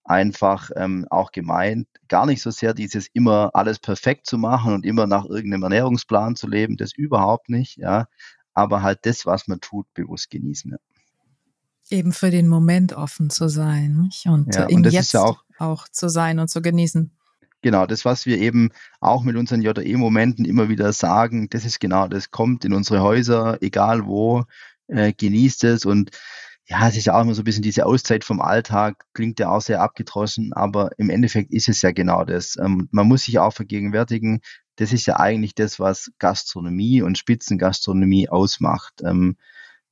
einfach 0.04 0.70
ähm, 0.74 1.06
auch 1.10 1.32
gemeint. 1.32 1.86
Gar 2.08 2.26
nicht 2.26 2.42
so 2.42 2.50
sehr 2.50 2.74
dieses 2.74 3.08
immer 3.12 3.50
alles 3.54 3.78
perfekt 3.78 4.26
zu 4.26 4.38
machen 4.38 4.72
und 4.72 4.86
immer 4.86 5.06
nach 5.06 5.26
irgendeinem 5.26 5.64
Ernährungsplan 5.64 6.36
zu 6.36 6.48
leben, 6.48 6.76
das 6.76 6.92
überhaupt 6.94 7.48
nicht, 7.48 7.76
ja. 7.76 8.06
Aber 8.54 8.82
halt 8.82 9.00
das, 9.02 9.26
was 9.26 9.46
man 9.46 9.60
tut, 9.60 9.86
bewusst 9.94 10.30
genießen. 10.30 10.72
Ja. 10.72 10.78
Eben 11.90 12.12
für 12.12 12.30
den 12.30 12.48
Moment 12.48 12.92
offen 12.92 13.30
zu 13.30 13.48
sein 13.48 14.02
nicht? 14.02 14.26
und 14.26 14.54
ja, 14.54 14.64
im 14.64 14.78
und 14.78 14.90
Jetzt 14.90 15.12
ja 15.12 15.22
auch, 15.22 15.44
auch 15.58 15.88
zu 15.88 16.08
sein 16.08 16.38
und 16.38 16.48
zu 16.48 16.60
genießen. 16.60 17.12
Genau, 17.62 17.86
das, 17.86 18.04
was 18.04 18.24
wir 18.24 18.38
eben 18.38 18.70
auch 19.00 19.24
mit 19.24 19.36
unseren 19.36 19.62
JE-Momenten 19.62 20.44
immer 20.44 20.68
wieder 20.68 20.92
sagen, 20.92 21.48
das 21.50 21.64
ist 21.64 21.80
genau, 21.80 22.06
das 22.06 22.30
kommt 22.30 22.64
in 22.64 22.72
unsere 22.72 23.02
Häuser, 23.02 23.58
egal 23.60 24.06
wo, 24.06 24.44
äh, 24.86 25.12
genießt 25.12 25.64
es 25.64 25.84
und 25.84 26.10
ja, 26.66 26.86
es 26.86 26.96
ist 26.96 27.06
ja 27.06 27.16
auch 27.16 27.22
immer 27.22 27.34
so 27.34 27.40
ein 27.42 27.44
bisschen 27.44 27.62
diese 27.62 27.86
Auszeit 27.86 28.24
vom 28.24 28.40
Alltag, 28.40 29.06
klingt 29.14 29.40
ja 29.40 29.48
auch 29.48 29.62
sehr 29.62 29.80
abgedroschen, 29.80 30.52
aber 30.52 30.90
im 30.98 31.08
Endeffekt 31.10 31.50
ist 31.52 31.68
es 31.68 31.80
ja 31.82 31.92
genau 31.92 32.24
das. 32.24 32.56
Ähm, 32.58 32.88
man 32.92 33.08
muss 33.08 33.24
sich 33.24 33.38
auch 33.38 33.52
vergegenwärtigen, 33.54 34.40
das 34.76 34.92
ist 34.92 35.06
ja 35.06 35.18
eigentlich 35.18 35.54
das, 35.54 35.80
was 35.80 36.12
Gastronomie 36.18 37.02
und 37.02 37.18
Spitzengastronomie 37.18 38.28
ausmacht. 38.28 39.02
Ähm, 39.02 39.36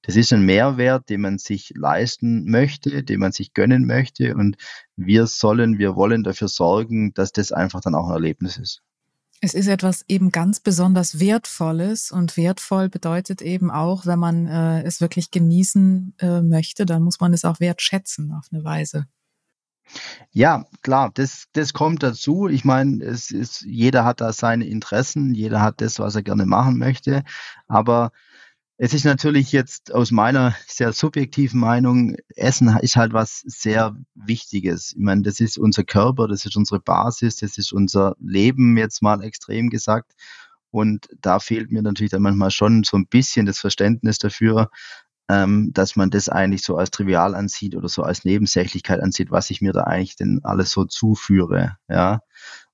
das 0.06 0.14
ist 0.16 0.32
ein 0.32 0.42
Mehrwert, 0.42 1.08
den 1.10 1.20
man 1.20 1.38
sich 1.38 1.72
leisten 1.74 2.48
möchte, 2.48 3.02
den 3.02 3.20
man 3.20 3.32
sich 3.32 3.52
gönnen 3.52 3.86
möchte 3.86 4.36
und 4.36 4.56
wir 4.94 5.26
sollen, 5.26 5.78
wir 5.78 5.96
wollen 5.96 6.22
dafür 6.22 6.48
sorgen, 6.48 7.12
dass 7.12 7.32
das 7.32 7.52
einfach 7.52 7.80
dann 7.80 7.94
auch 7.94 8.06
ein 8.06 8.12
Erlebnis 8.12 8.56
ist. 8.56 8.82
Es 9.42 9.52
ist 9.52 9.66
etwas 9.66 10.04
eben 10.08 10.32
ganz 10.32 10.60
besonders 10.60 11.20
Wertvolles 11.20 12.10
und 12.10 12.36
wertvoll 12.36 12.88
bedeutet 12.88 13.42
eben 13.42 13.70
auch, 13.70 14.06
wenn 14.06 14.18
man 14.18 14.46
äh, 14.46 14.82
es 14.82 15.00
wirklich 15.00 15.30
genießen 15.30 16.14
äh, 16.18 16.40
möchte, 16.40 16.86
dann 16.86 17.02
muss 17.02 17.20
man 17.20 17.34
es 17.34 17.44
auch 17.44 17.60
wertschätzen 17.60 18.32
auf 18.32 18.46
eine 18.50 18.64
Weise. 18.64 19.06
Ja, 20.32 20.64
klar, 20.82 21.10
das, 21.14 21.46
das 21.52 21.72
kommt 21.72 22.02
dazu. 22.02 22.48
Ich 22.48 22.64
meine, 22.64 23.04
es 23.04 23.30
ist, 23.30 23.60
jeder 23.62 24.04
hat 24.04 24.20
da 24.20 24.32
seine 24.32 24.66
Interessen, 24.66 25.34
jeder 25.34 25.60
hat 25.60 25.80
das, 25.80 25.98
was 25.98 26.14
er 26.14 26.22
gerne 26.22 26.46
machen 26.46 26.78
möchte. 26.78 27.22
Aber 27.68 28.10
es 28.78 28.92
ist 28.92 29.04
natürlich 29.04 29.52
jetzt 29.52 29.94
aus 29.94 30.10
meiner 30.10 30.54
sehr 30.66 30.92
subjektiven 30.92 31.58
Meinung, 31.58 32.16
Essen 32.34 32.76
ist 32.82 32.96
halt 32.96 33.14
was 33.14 33.40
sehr 33.40 33.96
Wichtiges. 34.14 34.92
Ich 34.92 35.02
meine, 35.02 35.22
das 35.22 35.40
ist 35.40 35.56
unser 35.56 35.82
Körper, 35.82 36.28
das 36.28 36.44
ist 36.44 36.56
unsere 36.56 36.80
Basis, 36.80 37.36
das 37.36 37.56
ist 37.56 37.72
unser 37.72 38.16
Leben, 38.20 38.76
jetzt 38.76 39.02
mal 39.02 39.22
extrem 39.22 39.70
gesagt. 39.70 40.12
Und 40.70 41.08
da 41.22 41.38
fehlt 41.38 41.72
mir 41.72 41.80
natürlich 41.80 42.10
dann 42.10 42.20
manchmal 42.20 42.50
schon 42.50 42.84
so 42.84 42.98
ein 42.98 43.06
bisschen 43.06 43.46
das 43.46 43.58
Verständnis 43.58 44.18
dafür, 44.18 44.70
ähm, 45.28 45.70
dass 45.72 45.96
man 45.96 46.10
das 46.10 46.28
eigentlich 46.28 46.62
so 46.62 46.76
als 46.76 46.90
trivial 46.90 47.34
ansieht 47.34 47.76
oder 47.76 47.88
so 47.88 48.02
als 48.02 48.26
Nebensächlichkeit 48.26 49.00
ansieht, 49.00 49.30
was 49.30 49.48
ich 49.48 49.62
mir 49.62 49.72
da 49.72 49.84
eigentlich 49.84 50.16
denn 50.16 50.40
alles 50.44 50.70
so 50.70 50.84
zuführe. 50.84 51.76
Ja. 51.88 52.20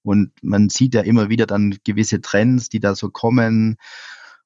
Und 0.02 0.32
man 0.42 0.68
sieht 0.68 0.94
ja 0.94 1.02
immer 1.02 1.28
wieder 1.28 1.46
dann 1.46 1.78
gewisse 1.84 2.20
Trends, 2.20 2.68
die 2.68 2.80
da 2.80 2.96
so 2.96 3.08
kommen 3.10 3.76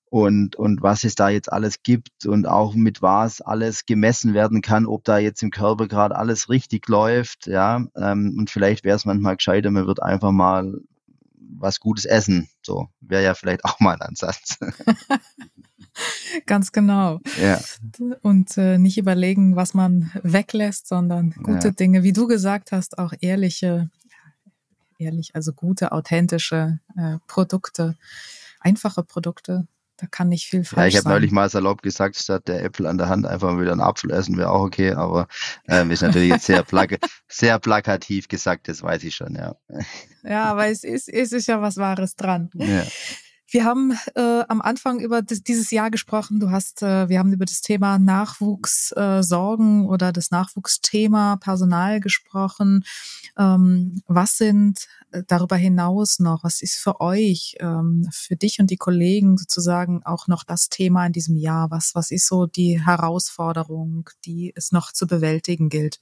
und, 0.08 0.56
und 0.56 0.82
was 0.82 1.04
es 1.04 1.14
da 1.14 1.28
jetzt 1.28 1.52
alles 1.52 1.82
gibt 1.82 2.26
und 2.26 2.46
auch 2.46 2.74
mit 2.74 3.02
was 3.02 3.40
alles 3.40 3.86
gemessen 3.86 4.34
werden 4.34 4.62
kann, 4.62 4.86
ob 4.86 5.04
da 5.04 5.18
jetzt 5.18 5.42
im 5.42 5.50
Körper 5.50 5.88
gerade 5.88 6.16
alles 6.16 6.48
richtig 6.48 6.88
läuft, 6.88 7.46
ja. 7.46 7.86
Ähm, 7.96 8.36
und 8.38 8.50
vielleicht 8.50 8.84
wäre 8.84 8.96
es 8.96 9.04
manchmal 9.04 9.36
gescheiter, 9.36 9.70
man 9.70 9.86
wird 9.86 10.02
einfach 10.02 10.30
mal 10.30 10.80
was 11.58 11.80
Gutes 11.80 12.04
essen. 12.04 12.48
So 12.62 12.88
wäre 13.00 13.24
ja 13.24 13.34
vielleicht 13.34 13.64
auch 13.64 13.80
mal 13.80 13.94
ein 13.94 14.02
Ansatz. 14.02 14.58
Ganz 16.46 16.72
genau. 16.72 17.20
Ja. 17.40 17.60
Und 18.22 18.56
äh, 18.58 18.78
nicht 18.78 18.98
überlegen, 18.98 19.56
was 19.56 19.72
man 19.72 20.10
weglässt, 20.22 20.88
sondern 20.88 21.30
gute 21.30 21.68
ja. 21.68 21.72
Dinge, 21.72 22.02
wie 22.02 22.12
du 22.12 22.26
gesagt 22.26 22.70
hast, 22.70 22.98
auch 22.98 23.14
ehrliche, 23.20 23.90
ehrlich, 24.98 25.34
also 25.34 25.52
gute, 25.52 25.92
authentische 25.92 26.80
äh, 26.96 27.16
Produkte, 27.26 27.96
einfache 28.60 29.02
Produkte. 29.02 29.66
Da 29.98 30.06
kann 30.06 30.28
nicht 30.28 30.46
viel 30.46 30.62
falsch. 30.62 30.78
Ja, 30.78 30.86
ich 30.86 31.04
habe 31.04 31.14
neulich 31.14 31.30
mal 31.30 31.48
salopp 31.48 31.80
gesagt, 31.80 32.16
statt 32.16 32.48
der 32.48 32.62
Äpfel 32.62 32.86
an 32.86 32.98
der 32.98 33.08
Hand 33.08 33.26
einfach 33.26 33.52
mal 33.52 33.60
wieder 33.62 33.72
einen 33.72 33.80
Apfel 33.80 34.10
essen, 34.10 34.36
wäre 34.36 34.50
auch 34.50 34.62
okay, 34.62 34.92
aber 34.92 35.26
ähm, 35.68 35.90
ist 35.90 36.02
natürlich 36.02 36.30
jetzt 36.30 36.46
sehr, 36.46 36.62
plak 36.62 36.98
sehr 37.28 37.58
plakativ 37.58 38.28
gesagt, 38.28 38.68
das 38.68 38.82
weiß 38.82 39.04
ich 39.04 39.14
schon, 39.14 39.34
ja. 39.34 39.56
Ja, 40.22 40.44
aber 40.44 40.66
es 40.66 40.84
ist, 40.84 41.08
es 41.08 41.32
ist 41.32 41.46
ja 41.46 41.62
was 41.62 41.78
Wahres 41.78 42.14
dran. 42.14 42.50
Ja. 42.54 42.84
Wir 43.48 43.64
haben 43.64 43.96
äh, 44.16 44.42
am 44.48 44.60
Anfang 44.60 44.98
über 44.98 45.22
das, 45.22 45.42
dieses 45.42 45.70
Jahr 45.70 45.90
gesprochen. 45.90 46.40
Du 46.40 46.50
hast, 46.50 46.82
äh, 46.82 47.08
wir 47.08 47.20
haben 47.20 47.32
über 47.32 47.44
das 47.44 47.60
Thema 47.60 47.98
Nachwuchssorgen 47.98 49.84
äh, 49.84 49.86
oder 49.86 50.12
das 50.12 50.32
Nachwuchsthema 50.32 51.36
Personal 51.36 52.00
gesprochen. 52.00 52.84
Ähm, 53.38 54.02
was 54.06 54.36
sind 54.36 54.88
äh, 55.12 55.22
darüber 55.26 55.56
hinaus 55.56 56.18
noch? 56.18 56.42
Was 56.42 56.60
ist 56.60 56.76
für 56.76 57.00
euch, 57.00 57.56
ähm, 57.60 58.08
für 58.10 58.34
dich 58.34 58.58
und 58.58 58.70
die 58.70 58.78
Kollegen 58.78 59.38
sozusagen 59.38 60.02
auch 60.04 60.26
noch 60.26 60.42
das 60.42 60.68
Thema 60.68 61.06
in 61.06 61.12
diesem 61.12 61.36
Jahr? 61.36 61.70
Was, 61.70 61.94
was 61.94 62.10
ist 62.10 62.26
so 62.26 62.46
die 62.46 62.84
Herausforderung, 62.84 64.10
die 64.24 64.52
es 64.56 64.72
noch 64.72 64.90
zu 64.92 65.06
bewältigen 65.06 65.68
gilt? 65.68 66.00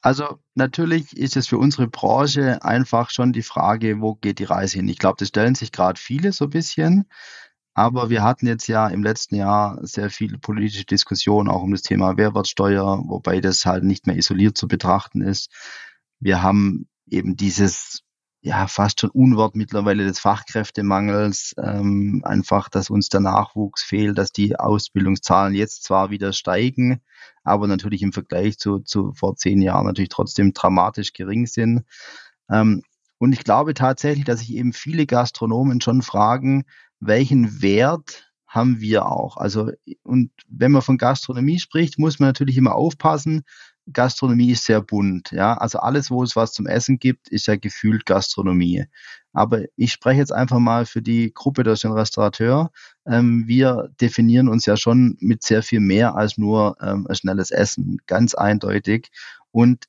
Also 0.00 0.38
natürlich 0.54 1.16
ist 1.16 1.36
es 1.36 1.48
für 1.48 1.58
unsere 1.58 1.88
Branche 1.88 2.62
einfach 2.62 3.10
schon 3.10 3.32
die 3.32 3.42
Frage, 3.42 4.00
wo 4.00 4.14
geht 4.14 4.38
die 4.38 4.44
Reise 4.44 4.78
hin? 4.78 4.88
Ich 4.88 4.98
glaube, 4.98 5.16
das 5.18 5.28
stellen 5.28 5.54
sich 5.54 5.72
gerade 5.72 6.00
viele 6.00 6.32
so 6.32 6.44
ein 6.44 6.50
bisschen. 6.50 7.08
Aber 7.74 8.10
wir 8.10 8.22
hatten 8.22 8.46
jetzt 8.46 8.66
ja 8.68 8.88
im 8.88 9.04
letzten 9.04 9.36
Jahr 9.36 9.78
sehr 9.86 10.10
viele 10.10 10.38
politische 10.38 10.84
Diskussionen 10.84 11.48
auch 11.48 11.62
um 11.62 11.72
das 11.72 11.82
Thema 11.82 12.14
Mehrwertsteuer, 12.14 13.04
wobei 13.06 13.40
das 13.40 13.66
halt 13.66 13.84
nicht 13.84 14.06
mehr 14.06 14.16
isoliert 14.16 14.56
zu 14.58 14.68
betrachten 14.68 15.22
ist. 15.22 15.50
Wir 16.20 16.42
haben 16.42 16.88
eben 17.06 17.36
dieses 17.36 18.02
ja 18.40 18.66
fast 18.68 19.00
schon 19.00 19.10
Unwort 19.10 19.56
mittlerweile 19.56 20.04
des 20.04 20.20
Fachkräftemangels, 20.20 21.54
ähm, 21.62 22.22
einfach, 22.24 22.68
dass 22.68 22.90
uns 22.90 23.08
der 23.08 23.20
Nachwuchs 23.20 23.82
fehlt, 23.82 24.16
dass 24.16 24.32
die 24.32 24.58
Ausbildungszahlen 24.58 25.54
jetzt 25.54 25.84
zwar 25.84 26.10
wieder 26.10 26.32
steigen, 26.32 27.00
aber 27.42 27.66
natürlich 27.66 28.02
im 28.02 28.12
Vergleich 28.12 28.58
zu, 28.58 28.78
zu 28.80 29.12
vor 29.12 29.36
zehn 29.36 29.60
Jahren 29.60 29.86
natürlich 29.86 30.10
trotzdem 30.10 30.52
dramatisch 30.52 31.12
gering 31.12 31.46
sind. 31.46 31.84
Ähm, 32.50 32.82
und 33.18 33.32
ich 33.32 33.42
glaube 33.42 33.74
tatsächlich, 33.74 34.24
dass 34.24 34.40
sich 34.40 34.54
eben 34.54 34.72
viele 34.72 35.06
Gastronomen 35.06 35.80
schon 35.80 36.02
fragen, 36.02 36.64
welchen 37.00 37.60
Wert 37.60 38.32
haben 38.46 38.80
wir 38.80 39.06
auch. 39.06 39.36
Also, 39.36 39.70
und 40.04 40.30
wenn 40.48 40.72
man 40.72 40.82
von 40.82 40.96
Gastronomie 40.96 41.58
spricht, 41.58 41.98
muss 41.98 42.18
man 42.18 42.30
natürlich 42.30 42.56
immer 42.56 42.74
aufpassen, 42.76 43.42
Gastronomie 43.92 44.50
ist 44.50 44.64
sehr 44.64 44.80
bunt. 44.80 45.30
Ja, 45.32 45.54
also 45.54 45.78
alles, 45.78 46.10
wo 46.10 46.22
es 46.22 46.36
was 46.36 46.52
zum 46.52 46.66
Essen 46.66 46.98
gibt, 46.98 47.28
ist 47.28 47.46
ja 47.46 47.56
gefühlt 47.56 48.06
Gastronomie. 48.06 48.84
Aber 49.32 49.62
ich 49.76 49.92
spreche 49.92 50.20
jetzt 50.20 50.32
einfach 50.32 50.58
mal 50.58 50.86
für 50.86 51.02
die 51.02 51.32
Gruppe 51.32 51.62
der 51.62 51.74
Restaurateur. 51.74 52.70
Ähm, 53.06 53.44
wir 53.46 53.90
definieren 54.00 54.48
uns 54.48 54.66
ja 54.66 54.76
schon 54.76 55.16
mit 55.20 55.42
sehr 55.42 55.62
viel 55.62 55.80
mehr 55.80 56.16
als 56.16 56.38
nur 56.38 56.76
ähm, 56.80 57.06
schnelles 57.12 57.50
Essen, 57.50 57.98
ganz 58.06 58.34
eindeutig. 58.34 59.10
Und 59.50 59.86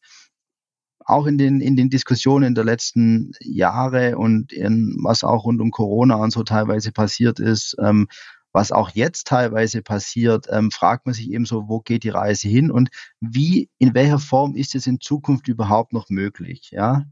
auch 1.10 1.26
in 1.26 1.38
den, 1.38 1.60
in 1.60 1.76
den 1.76 1.90
Diskussionen 1.90 2.54
der 2.54 2.64
letzten 2.64 3.32
Jahre 3.42 4.18
und 4.18 4.54
in, 4.54 4.96
was 5.02 5.24
auch 5.24 5.46
rund 5.46 5.60
um 5.60 5.72
Corona 5.72 6.16
und 6.16 6.32
so 6.32 6.44
teilweise 6.44 6.92
passiert 6.92 7.40
ist, 7.40 7.76
ähm, 7.80 8.08
was 8.52 8.72
auch 8.72 8.90
jetzt 8.92 9.28
teilweise 9.28 9.82
passiert, 9.82 10.48
ähm, 10.50 10.72
fragt 10.72 11.06
man 11.06 11.14
sich 11.14 11.32
eben 11.32 11.46
so, 11.46 11.68
wo 11.68 11.80
geht 11.82 12.04
die 12.04 12.10
Reise 12.10 12.48
hin 12.48 12.72
und 12.72 12.90
wie, 13.20 13.70
in 13.78 13.94
welcher 13.94 14.20
Form 14.20 14.56
ist 14.56 14.76
es 14.76 14.88
in 14.88 15.00
Zukunft 15.00 15.48
überhaupt 15.48 15.94
noch 15.94 16.10
möglich, 16.10 16.70
ja? 16.72 17.06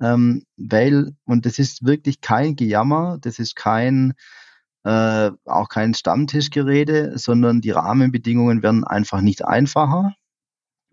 Ähm, 0.00 0.44
weil, 0.56 1.12
und 1.24 1.46
das 1.46 1.58
ist 1.58 1.84
wirklich 1.84 2.20
kein 2.20 2.56
Gejammer, 2.56 3.18
das 3.20 3.38
ist 3.38 3.54
kein, 3.56 4.14
äh, 4.84 5.30
auch 5.44 5.68
kein 5.68 5.94
Stammtischgerede, 5.94 7.18
sondern 7.18 7.60
die 7.60 7.70
Rahmenbedingungen 7.70 8.62
werden 8.62 8.84
einfach 8.84 9.20
nicht 9.20 9.44
einfacher. 9.44 10.14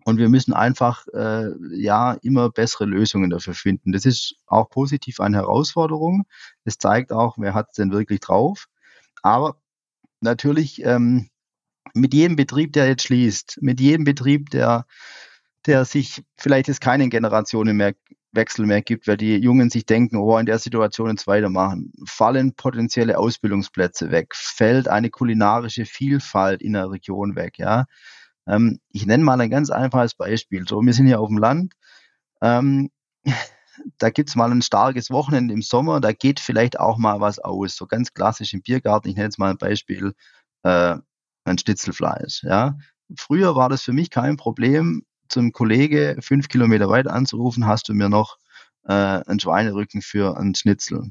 Und 0.04 0.18
wir 0.18 0.28
müssen 0.28 0.52
einfach 0.52 1.06
äh, 1.14 1.50
ja 1.76 2.14
immer 2.22 2.50
bessere 2.50 2.86
Lösungen 2.86 3.30
dafür 3.30 3.54
finden. 3.54 3.92
Das 3.92 4.04
ist 4.04 4.34
auch 4.46 4.68
positiv 4.68 5.20
eine 5.20 5.38
Herausforderung. 5.38 6.24
Das 6.64 6.78
zeigt 6.78 7.12
auch, 7.12 7.36
wer 7.38 7.54
hat 7.54 7.68
es 7.70 7.76
denn 7.76 7.92
wirklich 7.92 8.20
drauf. 8.20 8.66
Aber 9.22 9.61
natürlich 10.22 10.84
ähm, 10.84 11.28
mit 11.94 12.14
jedem 12.14 12.36
Betrieb, 12.36 12.72
der 12.72 12.88
jetzt 12.88 13.04
schließt, 13.04 13.58
mit 13.60 13.80
jedem 13.80 14.04
Betrieb, 14.04 14.50
der, 14.50 14.86
der 15.66 15.84
sich 15.84 16.22
vielleicht 16.36 16.68
jetzt 16.68 16.80
keinen 16.80 17.10
Generationen 17.10 17.76
mehr 17.76 17.94
Wechsel 18.32 18.66
mehr 18.66 18.82
gibt, 18.82 19.06
weil 19.06 19.18
die 19.18 19.36
Jungen 19.36 19.70
sich 19.70 19.84
denken, 19.84 20.16
oh, 20.16 20.38
in 20.38 20.46
der 20.46 20.58
Situation 20.58 21.10
jetzt 21.10 21.26
weitermachen, 21.26 21.92
fallen 22.06 22.54
potenzielle 22.54 23.18
Ausbildungsplätze 23.18 24.10
weg, 24.10 24.34
fällt 24.34 24.88
eine 24.88 25.10
kulinarische 25.10 25.84
Vielfalt 25.84 26.62
in 26.62 26.72
der 26.72 26.90
Region 26.90 27.36
weg, 27.36 27.58
ja. 27.58 27.84
Ähm, 28.46 28.80
ich 28.90 29.06
nenne 29.06 29.22
mal 29.22 29.40
ein 29.40 29.50
ganz 29.50 29.70
einfaches 29.70 30.14
Beispiel. 30.14 30.66
So, 30.66 30.80
wir 30.80 30.92
sind 30.94 31.06
hier 31.06 31.20
auf 31.20 31.28
dem 31.28 31.38
Land. 31.38 31.74
Ähm, 32.40 32.90
da 33.98 34.10
gibt's 34.10 34.36
mal 34.36 34.50
ein 34.50 34.62
starkes 34.62 35.10
Wochenende 35.10 35.54
im 35.54 35.62
Sommer, 35.62 36.00
da 36.00 36.12
geht 36.12 36.40
vielleicht 36.40 36.78
auch 36.78 36.98
mal 36.98 37.20
was 37.20 37.38
aus. 37.38 37.76
So 37.76 37.86
ganz 37.86 38.14
klassisch 38.14 38.52
im 38.54 38.62
Biergarten, 38.62 39.08
ich 39.08 39.14
nenne 39.16 39.26
jetzt 39.26 39.38
mal 39.38 39.50
ein 39.50 39.58
Beispiel, 39.58 40.14
äh, 40.62 40.96
ein 41.44 41.58
Schnitzelfleisch. 41.58 42.42
Ja. 42.44 42.78
Früher 43.16 43.56
war 43.56 43.68
das 43.68 43.82
für 43.82 43.92
mich 43.92 44.10
kein 44.10 44.36
Problem, 44.36 45.04
zum 45.28 45.52
Kollege 45.52 46.16
fünf 46.20 46.48
Kilometer 46.48 46.88
weit 46.88 47.08
anzurufen, 47.08 47.66
hast 47.66 47.88
du 47.88 47.94
mir 47.94 48.08
noch 48.08 48.36
äh, 48.84 48.92
einen 48.92 49.40
Schweinerücken 49.40 50.02
für 50.02 50.36
einen 50.36 50.54
Schnitzel. 50.54 51.10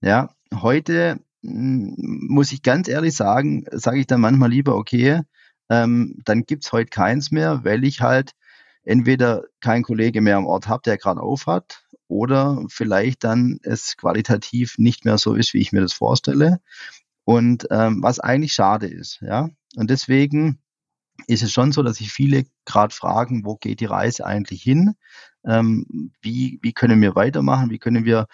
Ja, 0.00 0.30
heute 0.54 1.20
hm, 1.42 1.94
muss 2.28 2.52
ich 2.52 2.62
ganz 2.62 2.88
ehrlich 2.88 3.14
sagen, 3.14 3.64
sage 3.70 4.00
ich 4.00 4.06
dann 4.06 4.20
manchmal 4.20 4.50
lieber, 4.50 4.76
okay, 4.76 5.22
ähm, 5.70 6.18
dann 6.24 6.44
gibt's 6.44 6.72
heute 6.72 6.90
keins 6.90 7.30
mehr, 7.30 7.64
weil 7.64 7.84
ich 7.84 8.00
halt 8.00 8.32
entweder 8.88 9.44
kein 9.60 9.82
Kollege 9.82 10.20
mehr 10.20 10.36
am 10.36 10.46
Ort 10.46 10.66
habe, 10.66 10.82
der 10.84 10.96
gerade 10.96 11.20
auf 11.20 11.46
hat, 11.46 11.84
oder 12.08 12.64
vielleicht 12.68 13.22
dann 13.22 13.60
es 13.62 13.96
qualitativ 13.96 14.78
nicht 14.78 15.04
mehr 15.04 15.18
so 15.18 15.34
ist, 15.34 15.52
wie 15.52 15.60
ich 15.60 15.72
mir 15.72 15.82
das 15.82 15.92
vorstelle. 15.92 16.60
Und 17.24 17.66
ähm, 17.70 18.02
was 18.02 18.18
eigentlich 18.18 18.54
schade 18.54 18.86
ist, 18.86 19.20
ja. 19.20 19.50
Und 19.76 19.90
deswegen 19.90 20.58
ist 21.26 21.42
es 21.42 21.52
schon 21.52 21.72
so, 21.72 21.82
dass 21.82 21.98
sich 21.98 22.10
viele 22.10 22.46
gerade 22.64 22.94
fragen, 22.94 23.44
wo 23.44 23.56
geht 23.56 23.80
die 23.80 23.84
Reise 23.84 24.24
eigentlich 24.24 24.62
hin? 24.62 24.94
Ähm, 25.44 26.12
wie, 26.22 26.58
wie 26.62 26.72
können 26.72 27.02
wir 27.02 27.14
weitermachen? 27.14 27.70
Wie 27.70 27.78
können 27.78 28.06
wir 28.06 28.26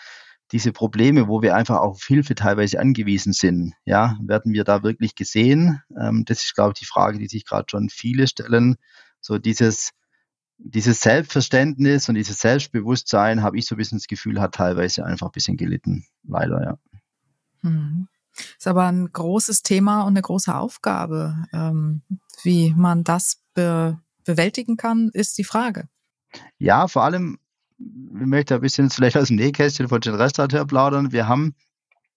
diese 0.52 0.72
Probleme, 0.72 1.26
wo 1.26 1.42
wir 1.42 1.56
einfach 1.56 1.78
auf 1.78 2.04
Hilfe 2.04 2.36
teilweise 2.36 2.78
angewiesen 2.78 3.32
sind, 3.32 3.72
ja, 3.84 4.16
werden 4.22 4.52
wir 4.52 4.62
da 4.62 4.84
wirklich 4.84 5.16
gesehen? 5.16 5.82
Ähm, 6.00 6.24
das 6.24 6.44
ist, 6.44 6.54
glaube 6.54 6.72
ich, 6.74 6.80
die 6.80 6.86
Frage, 6.86 7.18
die 7.18 7.26
sich 7.26 7.44
gerade 7.44 7.66
schon 7.68 7.88
viele 7.88 8.28
stellen. 8.28 8.76
So 9.20 9.38
dieses, 9.38 9.90
dieses 10.58 11.00
Selbstverständnis 11.00 12.08
und 12.08 12.14
dieses 12.14 12.38
Selbstbewusstsein, 12.38 13.42
habe 13.42 13.58
ich 13.58 13.66
so 13.66 13.74
ein 13.74 13.78
bisschen 13.78 13.98
das 13.98 14.06
Gefühl, 14.06 14.40
hat 14.40 14.54
teilweise 14.54 15.04
einfach 15.04 15.26
ein 15.28 15.32
bisschen 15.32 15.56
gelitten. 15.56 16.06
Leider, 16.22 16.62
ja. 16.62 16.78
Hm. 17.62 18.08
Ist 18.58 18.66
aber 18.66 18.86
ein 18.86 19.12
großes 19.12 19.62
Thema 19.62 20.02
und 20.02 20.14
eine 20.14 20.22
große 20.22 20.54
Aufgabe. 20.54 21.44
Ähm, 21.52 22.02
wie 22.42 22.74
man 22.74 23.04
das 23.04 23.40
be 23.54 23.98
bewältigen 24.24 24.78
kann, 24.78 25.10
ist 25.12 25.36
die 25.36 25.44
Frage. 25.44 25.86
Ja, 26.56 26.88
vor 26.88 27.04
allem 27.04 27.38
ich 27.78 28.26
möchte 28.26 28.54
ein 28.54 28.60
bisschen 28.60 28.90
vielleicht 28.90 29.16
aus 29.16 29.28
dem 29.28 29.36
Nähkästchen 29.36 29.88
von 29.88 30.00
den 30.00 30.14
Restaurateur 30.14 30.66
plaudern. 30.66 31.12
Wir 31.12 31.28
haben 31.28 31.54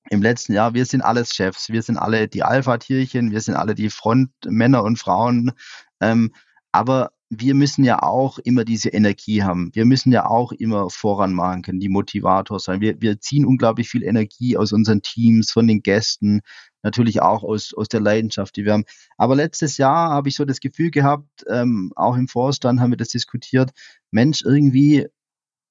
im 0.10 0.22
letzten 0.22 0.54
Jahr, 0.54 0.74
wir 0.74 0.86
sind 0.86 1.02
alles 1.02 1.36
Chefs, 1.36 1.70
wir 1.70 1.82
sind 1.82 1.98
alle 1.98 2.28
die 2.28 2.44
Alpha-Tierchen, 2.44 3.32
wir 3.32 3.42
sind 3.42 3.56
alle 3.56 3.76
die 3.76 3.90
Frontmänner 3.90 4.84
und 4.84 4.98
Frauen. 4.98 5.52
Ähm, 6.00 6.34
aber 6.72 7.12
wir 7.30 7.56
müssen 7.56 7.84
ja 7.84 8.02
auch 8.04 8.40
immer 8.40 8.64
diese 8.64 8.90
Energie 8.90 9.44
haben. 9.44 9.72
Wir 9.74 9.86
müssen 9.86 10.12
ja 10.12 10.28
auch 10.28 10.54
immer 10.54 10.90
voran 10.90 11.34
machen 11.34 11.62
können, 11.62 11.80
die 11.80 11.90
Motivator 11.90 12.60
sein. 12.60 12.80
Wir, 12.80 13.02
wir 13.02 13.20
ziehen 13.20 13.46
unglaublich 13.46 13.90
viel 13.90 14.04
Energie 14.04 14.56
aus 14.56 14.72
unseren 14.72 15.02
Teams, 15.02 15.52
von 15.52 15.68
den 15.68 15.82
Gästen, 15.82 16.42
natürlich 16.84 17.22
auch 17.22 17.44
aus, 17.44 17.74
aus 17.74 17.90
der 17.90 18.00
Leidenschaft, 18.00 18.56
die 18.56 18.64
wir 18.64 18.74
haben. 18.74 18.86
Aber 19.18 19.36
letztes 19.36 19.78
Jahr 19.78 20.10
habe 20.12 20.30
ich 20.30 20.36
so 20.36 20.46
das 20.46 20.62
Gefühl 20.62 20.90
gehabt, 20.90 21.44
ähm, 21.50 21.92
auch 21.96 22.16
im 22.16 22.30
Vorstand 22.30 22.80
haben 22.80 22.92
wir 22.92 22.98
das 22.98 23.10
diskutiert, 23.10 23.72
Mensch, 24.10 24.42
irgendwie 24.44 25.08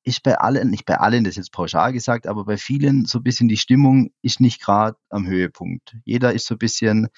ist 0.05 0.23
bei 0.23 0.39
allen, 0.39 0.71
nicht 0.71 0.85
bei 0.85 0.99
allen, 0.99 1.25
das 1.25 1.33
ist 1.33 1.37
jetzt 1.37 1.53
pauschal 1.53 1.93
gesagt, 1.93 2.27
aber 2.27 2.45
bei 2.45 2.59
vielen 2.59 3.07
so 3.07 3.19
ein 3.19 3.25
bisschen 3.25 3.49
die 3.49 3.57
Stimmung 3.57 4.11
ist 4.23 4.41
nicht 4.41 4.63
gerade 4.63 4.97
am 5.09 5.27
Höhepunkt. 5.27 5.97
Jeder 6.05 6.33
ist 6.33 6.47
so 6.47 6.55
ein 6.55 6.59
bisschen, 6.59 7.09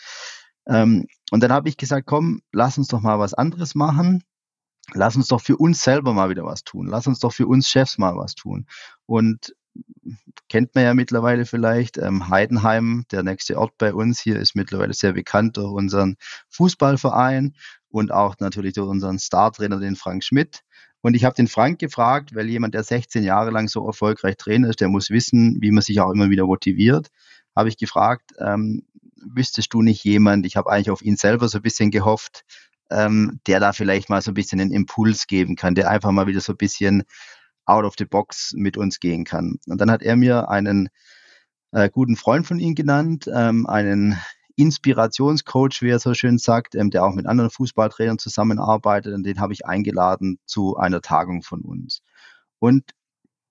ähm, 0.69 1.07
und 1.31 1.43
dann 1.43 1.53
habe 1.53 1.69
ich 1.69 1.77
gesagt, 1.77 2.07
komm, 2.07 2.43
lass 2.53 2.79
uns 2.79 2.89
doch 2.89 3.01
mal 3.01 3.19
was 3.19 3.35
anderes 3.35 3.75
machen. 3.75 4.23
Lass 4.95 5.17
uns 5.17 5.29
doch 5.29 5.41
für 5.41 5.57
uns 5.57 5.83
selber 5.83 6.15
mal 6.15 6.31
wieder 6.31 6.45
was 6.45 6.65
tun. 6.65 6.87
Lass 6.87 7.07
uns 7.07 7.21
doch 7.21 7.33
für 7.33 7.47
uns 7.47 7.69
Chefs 7.69 7.99
mal 7.99 8.17
was 8.17 8.35
tun. 8.35 8.67
Und 9.05 9.55
kennt 10.49 10.75
man 10.75 10.85
ja 10.85 10.95
mittlerweile 10.95 11.45
vielleicht, 11.45 11.99
ähm, 11.99 12.29
Heidenheim, 12.29 13.05
der 13.11 13.23
nächste 13.23 13.59
Ort 13.59 13.73
bei 13.79 13.93
uns 13.93 14.21
hier, 14.21 14.39
ist 14.39 14.57
mittlerweile 14.57 14.95
sehr 14.95 15.13
bekannt 15.13 15.57
durch 15.57 15.71
unseren 15.73 16.17
Fußballverein 16.49 17.55
und 17.91 18.13
auch 18.13 18.37
natürlich 18.39 18.75
durch 18.75 18.89
unseren 18.89 19.19
Startrainer, 19.19 19.79
den 19.79 19.97
Frank 19.97 20.25
Schmidt. 20.25 20.63
Und 21.01 21.15
ich 21.15 21.25
habe 21.25 21.35
den 21.35 21.49
Frank 21.49 21.79
gefragt, 21.79 22.35
weil 22.35 22.49
jemand, 22.49 22.75
der 22.75 22.83
16 22.83 23.23
Jahre 23.23 23.51
lang 23.51 23.69
so 23.69 23.87
erfolgreich 23.87 24.37
Trainer 24.37 24.69
ist, 24.69 24.81
der 24.81 24.89
muss 24.89 25.11
wissen, 25.11 25.59
wie 25.61 25.71
man 25.71 25.83
sich 25.83 26.01
auch 26.01 26.11
immer 26.11 26.31
wieder 26.31 26.47
motiviert, 26.47 27.09
habe 27.55 27.69
ich 27.69 27.77
gefragt, 27.77 28.33
ähm, 28.39 28.85
wüsstest 29.25 29.73
du 29.73 29.83
nicht 29.83 30.05
jemand, 30.05 30.47
ich 30.47 30.57
habe 30.57 30.71
eigentlich 30.71 30.91
auf 30.91 31.03
ihn 31.03 31.17
selber 31.17 31.49
so 31.49 31.59
ein 31.59 31.63
bisschen 31.63 31.91
gehofft, 31.91 32.45
ähm, 32.91 33.41
der 33.47 33.61
da 33.61 33.73
vielleicht 33.73 34.09
mal 34.09 34.23
so 34.23 34.31
ein 34.31 34.35
bisschen 34.35 34.61
einen 34.61 34.73
Impuls 34.73 35.27
geben 35.27 35.57
kann, 35.57 35.75
der 35.75 35.91
einfach 35.91 36.11
mal 36.11 36.27
wieder 36.27 36.41
so 36.41 36.53
ein 36.53 36.59
bisschen 36.59 37.05
out 37.67 37.85
of 37.85 37.95
the 37.99 38.05
box 38.05 38.53
mit 38.55 38.77
uns 38.77 39.01
gehen 39.01 39.25
kann. 39.25 39.59
Und 39.67 39.81
dann 39.81 39.91
hat 39.91 40.03
er 40.03 40.17
mir 40.17 40.49
einen 40.49 40.89
äh, 41.73 41.91
guten 41.91 42.17
Freund 42.17 42.47
von 42.47 42.59
ihm 42.59 42.75
genannt, 42.75 43.29
ähm, 43.33 43.67
einen 43.67 44.19
Inspirationscoach, 44.57 45.83
wie 45.83 45.91
er 45.91 46.01
so 46.01 46.15
schön 46.15 46.39
sagt, 46.39 46.75
ähm, 46.75 46.91
der 46.91 47.05
auch 47.05 47.15
mit 47.15 47.27
anderen 47.27 47.51
Fußballtrainern 47.51 48.19
zusammenarbeitet. 48.19 49.15
Und 49.15 49.25
den 49.25 49.39
habe 49.39 49.53
ich 49.53 49.67
eingeladen 49.67 50.39
zu 50.47 50.77
einer 50.77 51.01
Tagung 51.01 51.43
von 51.43 51.61
uns. 51.61 52.03
Und 52.59 52.85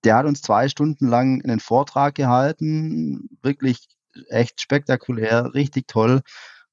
der 0.04 0.16
hat 0.16 0.26
uns 0.26 0.42
zwei 0.42 0.68
Stunden 0.68 1.08
lang 1.08 1.42
einen 1.42 1.60
Vortrag 1.60 2.14
gehalten, 2.14 3.28
wirklich 3.42 3.88
echt 4.28 4.60
spektakulär, 4.60 5.54
richtig 5.54 5.88
toll. 5.88 6.22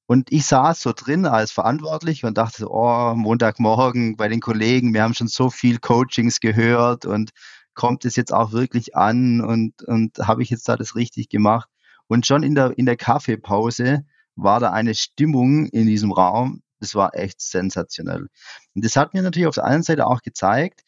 Und 0.06 0.30
ich 0.32 0.46
saß 0.46 0.80
so 0.80 0.92
drin 0.94 1.26
als 1.26 1.50
verantwortlich 1.50 2.24
und 2.24 2.38
dachte, 2.38 2.66
oh, 2.70 3.14
Montagmorgen 3.16 4.16
bei 4.16 4.28
den 4.28 4.40
Kollegen, 4.40 4.94
wir 4.94 5.02
haben 5.02 5.14
schon 5.14 5.28
so 5.28 5.50
viel 5.50 5.78
Coachings 5.78 6.40
gehört 6.40 7.06
und 7.06 7.30
kommt 7.74 8.04
es 8.04 8.16
jetzt 8.16 8.32
auch 8.32 8.52
wirklich 8.52 8.96
an 8.96 9.40
und, 9.40 9.82
und 9.82 10.18
habe 10.18 10.42
ich 10.42 10.50
jetzt 10.50 10.68
da 10.68 10.76
das 10.76 10.94
richtig 10.94 11.28
gemacht? 11.28 11.68
Und 12.06 12.26
schon 12.26 12.44
in 12.44 12.54
der, 12.54 12.78
in 12.78 12.86
der 12.86 12.96
Kaffeepause 12.96 14.04
war 14.36 14.60
da 14.60 14.70
eine 14.70 14.94
Stimmung 14.94 15.66
in 15.66 15.86
diesem 15.86 16.12
Raum, 16.12 16.62
das 16.78 16.94
war 16.94 17.14
echt 17.14 17.40
sensationell. 17.40 18.28
Und 18.74 18.84
das 18.84 18.96
hat 18.96 19.14
mir 19.14 19.22
natürlich 19.22 19.48
auf 19.48 19.54
der 19.56 19.64
einen 19.64 19.82
Seite 19.82 20.06
auch 20.06 20.22
gezeigt, 20.22 20.82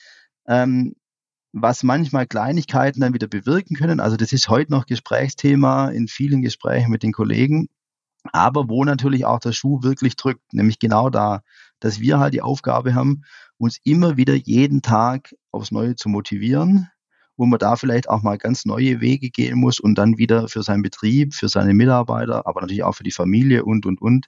ähm, 0.47 0.95
was 1.53 1.83
manchmal 1.83 2.27
Kleinigkeiten 2.27 3.01
dann 3.01 3.15
wieder 3.15 3.27
bewirken 3.27 3.77
können. 3.77 4.01
Also 4.01 4.17
das 4.17 4.33
ist 4.33 4.49
heute 4.49 4.71
noch 4.71 4.87
Gesprächsthema 4.87 5.89
in 5.89 6.09
vielen 6.09 6.43
Gesprächen 6.43 6.91
mit 6.91 7.03
den 7.03 7.13
Kollegen, 7.13 7.69
aber 8.33 8.69
wo 8.69 8.85
natürlich 8.85 9.25
auch 9.25 9.41
der 9.41 9.53
Schuh 9.53 9.83
wirklich 9.83 10.17
drückt, 10.17 10.53
nämlich 10.53 10.79
genau 10.79 11.11
da, 11.11 11.43
dass 11.81 12.01
wir 12.01 12.19
halt 12.19 12.35
die 12.35 12.43
Aufgabe 12.43 12.95
haben, 12.95 13.23
uns 13.57 13.79
immer 13.85 14.17
wieder 14.17 14.35
jeden 14.35 14.83
Tag 14.83 15.35
aufs 15.51 15.71
Neue 15.71 15.97
zu 15.97 16.09
motivieren, 16.09 16.89
wo 17.37 17.47
man 17.47 17.59
da 17.59 17.77
vielleicht 17.77 18.09
auch 18.09 18.23
mal 18.23 18.39
ganz 18.39 18.65
neue 18.65 19.01
Wege 19.01 19.31
gehen 19.31 19.59
muss 19.59 19.81
und 19.81 19.97
dann 19.97 20.19
wieder 20.19 20.49
für 20.49 20.63
seinen 20.63 20.83
Betrieb, 20.83 21.35
für 21.35 21.49
seine 21.49 21.75
Mitarbeiter, 21.75 22.47
aber 22.47 22.61
natürlich 22.61 22.83
auch 22.83 22.95
für 22.95 23.05
die 23.05 23.13
Familie 23.13 23.65
und, 23.65 23.87
und, 23.87 24.01
und 24.01 24.27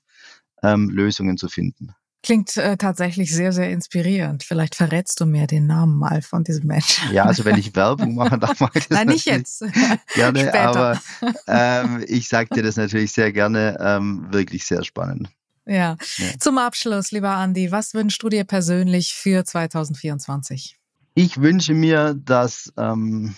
ähm, 0.62 0.90
Lösungen 0.90 1.36
zu 1.36 1.48
finden. 1.48 1.94
Klingt 2.22 2.56
äh, 2.58 2.76
tatsächlich 2.76 3.34
sehr, 3.34 3.52
sehr 3.52 3.70
inspirierend. 3.70 4.44
Vielleicht 4.44 4.74
verrätst 4.74 5.20
du 5.20 5.26
mir 5.26 5.46
den 5.46 5.66
Namen 5.66 5.96
mal 5.96 6.20
von 6.20 6.44
diesem 6.44 6.66
Menschen. 6.66 7.12
Ja, 7.12 7.24
also 7.24 7.46
wenn 7.46 7.56
ich 7.56 7.74
Werbung 7.74 8.14
mache, 8.14 8.38
dann 8.38 8.54
mache 8.58 8.78
ich 8.78 8.88
das 8.88 8.98
Nein, 8.98 9.08
nicht 9.08 9.24
jetzt. 9.24 9.64
Gerne, 10.14 10.40
Später. 10.40 10.60
aber 10.60 11.00
ähm, 11.46 12.04
ich 12.06 12.28
sage 12.28 12.54
dir 12.54 12.62
das 12.62 12.76
natürlich 12.76 13.12
sehr 13.12 13.32
gerne. 13.32 13.78
Ähm, 13.80 14.26
wirklich 14.30 14.66
sehr 14.66 14.84
spannend. 14.84 15.30
Ja. 15.64 15.96
ja. 16.16 16.26
Zum 16.38 16.58
Abschluss, 16.58 17.10
lieber 17.10 17.30
Andi, 17.30 17.72
was 17.72 17.94
wünschst 17.94 18.22
du 18.22 18.28
dir 18.28 18.44
persönlich 18.44 19.14
für 19.14 19.44
2024? 19.44 20.78
Ich 21.14 21.40
wünsche 21.40 21.74
mir, 21.74 22.14
dass, 22.14 22.72
ähm, 22.76 23.34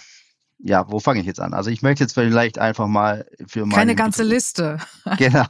ja, 0.64 0.90
wo 0.90 1.00
fange 1.00 1.20
ich 1.20 1.26
jetzt 1.26 1.40
an? 1.40 1.54
Also 1.54 1.70
ich 1.70 1.82
möchte 1.82 2.04
jetzt 2.04 2.12
vielleicht 2.12 2.58
einfach 2.58 2.86
mal 2.86 3.26
für 3.46 3.66
meine... 3.66 3.74
Keine 3.74 3.94
ganze 3.96 4.22
Liste. 4.22 4.78
genau. 5.18 5.46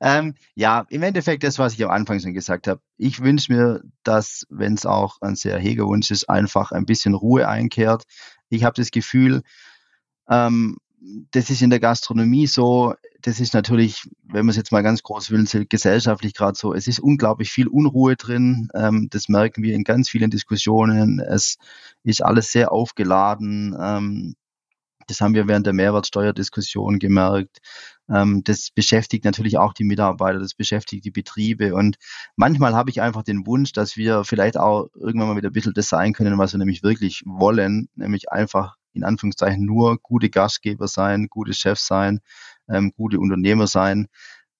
ähm, 0.00 0.34
ja, 0.54 0.84
im 0.90 1.02
Endeffekt 1.02 1.44
das, 1.44 1.58
was 1.58 1.72
ich 1.72 1.82
am 1.82 1.90
Anfang 1.90 2.20
schon 2.20 2.34
gesagt 2.34 2.68
habe. 2.68 2.80
Ich 2.98 3.20
wünsche 3.22 3.52
mir, 3.52 3.82
dass, 4.02 4.46
wenn 4.50 4.74
es 4.74 4.84
auch 4.84 5.22
ein 5.22 5.34
sehr 5.34 5.58
heger 5.58 5.86
Wunsch 5.86 6.10
ist, 6.10 6.28
einfach 6.28 6.72
ein 6.72 6.84
bisschen 6.84 7.14
Ruhe 7.14 7.48
einkehrt. 7.48 8.04
Ich 8.50 8.64
habe 8.64 8.74
das 8.74 8.90
Gefühl, 8.90 9.42
ähm, 10.28 10.76
das 11.30 11.50
ist 11.50 11.62
in 11.62 11.70
der 11.70 11.80
Gastronomie 11.80 12.46
so, 12.46 12.94
das 13.22 13.40
ist 13.40 13.54
natürlich, 13.54 14.08
wenn 14.22 14.46
man 14.46 14.50
es 14.50 14.56
jetzt 14.56 14.72
mal 14.72 14.82
ganz 14.82 15.02
groß 15.02 15.30
will, 15.30 15.46
gesellschaftlich 15.68 16.34
gerade 16.34 16.56
so, 16.56 16.74
es 16.74 16.86
ist 16.86 17.00
unglaublich 17.00 17.50
viel 17.50 17.68
Unruhe 17.68 18.16
drin. 18.16 18.68
Ähm, 18.74 19.08
das 19.10 19.28
merken 19.28 19.62
wir 19.62 19.74
in 19.74 19.84
ganz 19.84 20.08
vielen 20.08 20.30
Diskussionen. 20.30 21.20
Es 21.20 21.56
ist 22.04 22.22
alles 22.22 22.52
sehr 22.52 22.72
aufgeladen. 22.72 23.76
Ähm, 23.80 24.34
das 25.08 25.20
haben 25.20 25.34
wir 25.34 25.48
während 25.48 25.66
der 25.66 25.72
Mehrwertsteuerdiskussion 25.72 26.98
gemerkt. 26.98 27.58
Ähm, 28.10 28.42
das 28.44 28.70
beschäftigt 28.70 29.24
natürlich 29.24 29.58
auch 29.58 29.72
die 29.72 29.84
Mitarbeiter, 29.84 30.38
das 30.38 30.54
beschäftigt 30.54 31.04
die 31.04 31.10
Betriebe. 31.10 31.74
Und 31.74 31.96
manchmal 32.36 32.74
habe 32.74 32.90
ich 32.90 33.00
einfach 33.00 33.22
den 33.22 33.46
Wunsch, 33.46 33.72
dass 33.72 33.96
wir 33.96 34.24
vielleicht 34.24 34.58
auch 34.58 34.88
irgendwann 34.94 35.28
mal 35.28 35.36
wieder 35.36 35.50
ein 35.50 35.54
bisschen 35.54 35.74
das 35.74 35.88
sein 35.88 36.12
können, 36.12 36.38
was 36.38 36.52
wir 36.52 36.58
nämlich 36.58 36.82
wirklich 36.82 37.22
wollen, 37.24 37.88
nämlich 37.94 38.30
einfach 38.30 38.76
in 38.98 39.04
Anführungszeichen 39.04 39.64
nur 39.64 39.98
gute 39.98 40.30
Gastgeber 40.30 40.88
sein, 40.88 41.28
gute 41.28 41.54
Chefs 41.54 41.86
sein, 41.86 42.20
ähm, 42.68 42.92
gute 42.96 43.18
Unternehmer 43.18 43.66
sein. 43.66 44.08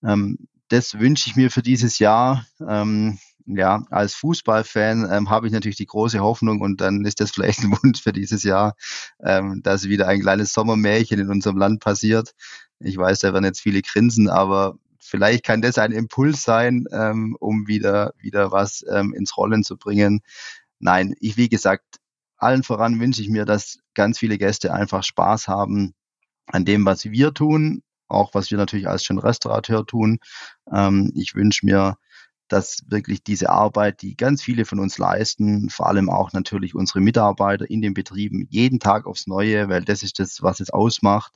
Ähm, 0.03 0.47
das 0.69 0.99
wünsche 0.99 1.29
ich 1.29 1.35
mir 1.35 1.51
für 1.51 1.61
dieses 1.61 1.99
Jahr. 1.99 2.45
Ähm, 2.67 3.19
ja, 3.45 3.83
als 3.89 4.13
Fußballfan 4.13 5.07
ähm, 5.11 5.29
habe 5.29 5.47
ich 5.47 5.53
natürlich 5.53 5.77
die 5.77 5.87
große 5.87 6.19
Hoffnung 6.19 6.61
und 6.61 6.81
dann 6.81 7.03
ist 7.05 7.19
das 7.19 7.31
vielleicht 7.31 7.63
ein 7.63 7.71
Wunsch 7.83 8.01
für 8.01 8.13
dieses 8.13 8.43
Jahr, 8.43 8.75
ähm, 9.23 9.61
dass 9.63 9.85
wieder 9.85 10.07
ein 10.07 10.21
kleines 10.21 10.53
Sommermärchen 10.53 11.19
in 11.19 11.29
unserem 11.29 11.57
Land 11.57 11.79
passiert. 11.79 12.35
Ich 12.79 12.97
weiß, 12.97 13.19
da 13.19 13.33
werden 13.33 13.45
jetzt 13.45 13.61
viele 13.61 13.81
grinsen, 13.81 14.29
aber 14.29 14.77
vielleicht 14.99 15.43
kann 15.43 15.61
das 15.61 15.77
ein 15.79 15.91
Impuls 15.91 16.43
sein, 16.43 16.85
ähm, 16.91 17.35
um 17.39 17.67
wieder, 17.67 18.13
wieder 18.19 18.51
was 18.51 18.85
ähm, 18.89 19.13
ins 19.13 19.35
Rollen 19.35 19.63
zu 19.63 19.77
bringen. 19.77 20.21
Nein, 20.79 21.15
ich, 21.19 21.35
wie 21.35 21.49
gesagt, 21.49 21.97
allen 22.39 22.63
voran 22.63 22.99
wünsche 22.99 23.21
ich 23.21 23.29
mir, 23.29 23.45
dass 23.45 23.79
ganz 23.93 24.19
viele 24.19 24.37
Gäste 24.37 24.73
einfach 24.73 25.03
Spaß 25.03 25.47
haben 25.47 25.93
an 26.47 26.65
dem, 26.65 26.85
was 26.85 27.05
wir 27.05 27.33
tun, 27.33 27.83
auch 28.07 28.33
was 28.33 28.49
wir 28.51 28.57
natürlich 28.57 28.87
als 28.87 29.03
schön 29.03 29.19
Restaurateur 29.19 29.85
tun. 29.85 30.19
Ähm, 30.71 31.11
ich 31.15 31.35
wünsche 31.35 31.65
mir, 31.65 31.97
dass 32.47 32.83
wirklich 32.87 33.23
diese 33.23 33.49
Arbeit, 33.49 34.01
die 34.01 34.17
ganz 34.17 34.41
viele 34.41 34.65
von 34.65 34.79
uns 34.79 34.97
leisten, 34.97 35.69
vor 35.69 35.87
allem 35.87 36.09
auch 36.09 36.33
natürlich 36.33 36.75
unsere 36.75 36.99
Mitarbeiter 36.99 37.69
in 37.69 37.81
den 37.81 37.93
Betrieben, 37.93 38.47
jeden 38.49 38.79
Tag 38.79 39.05
aufs 39.05 39.27
Neue, 39.27 39.69
weil 39.69 39.83
das 39.83 40.01
ist 40.01 40.19
das, 40.19 40.41
was 40.41 40.59
es 40.59 40.71
ausmacht, 40.71 41.33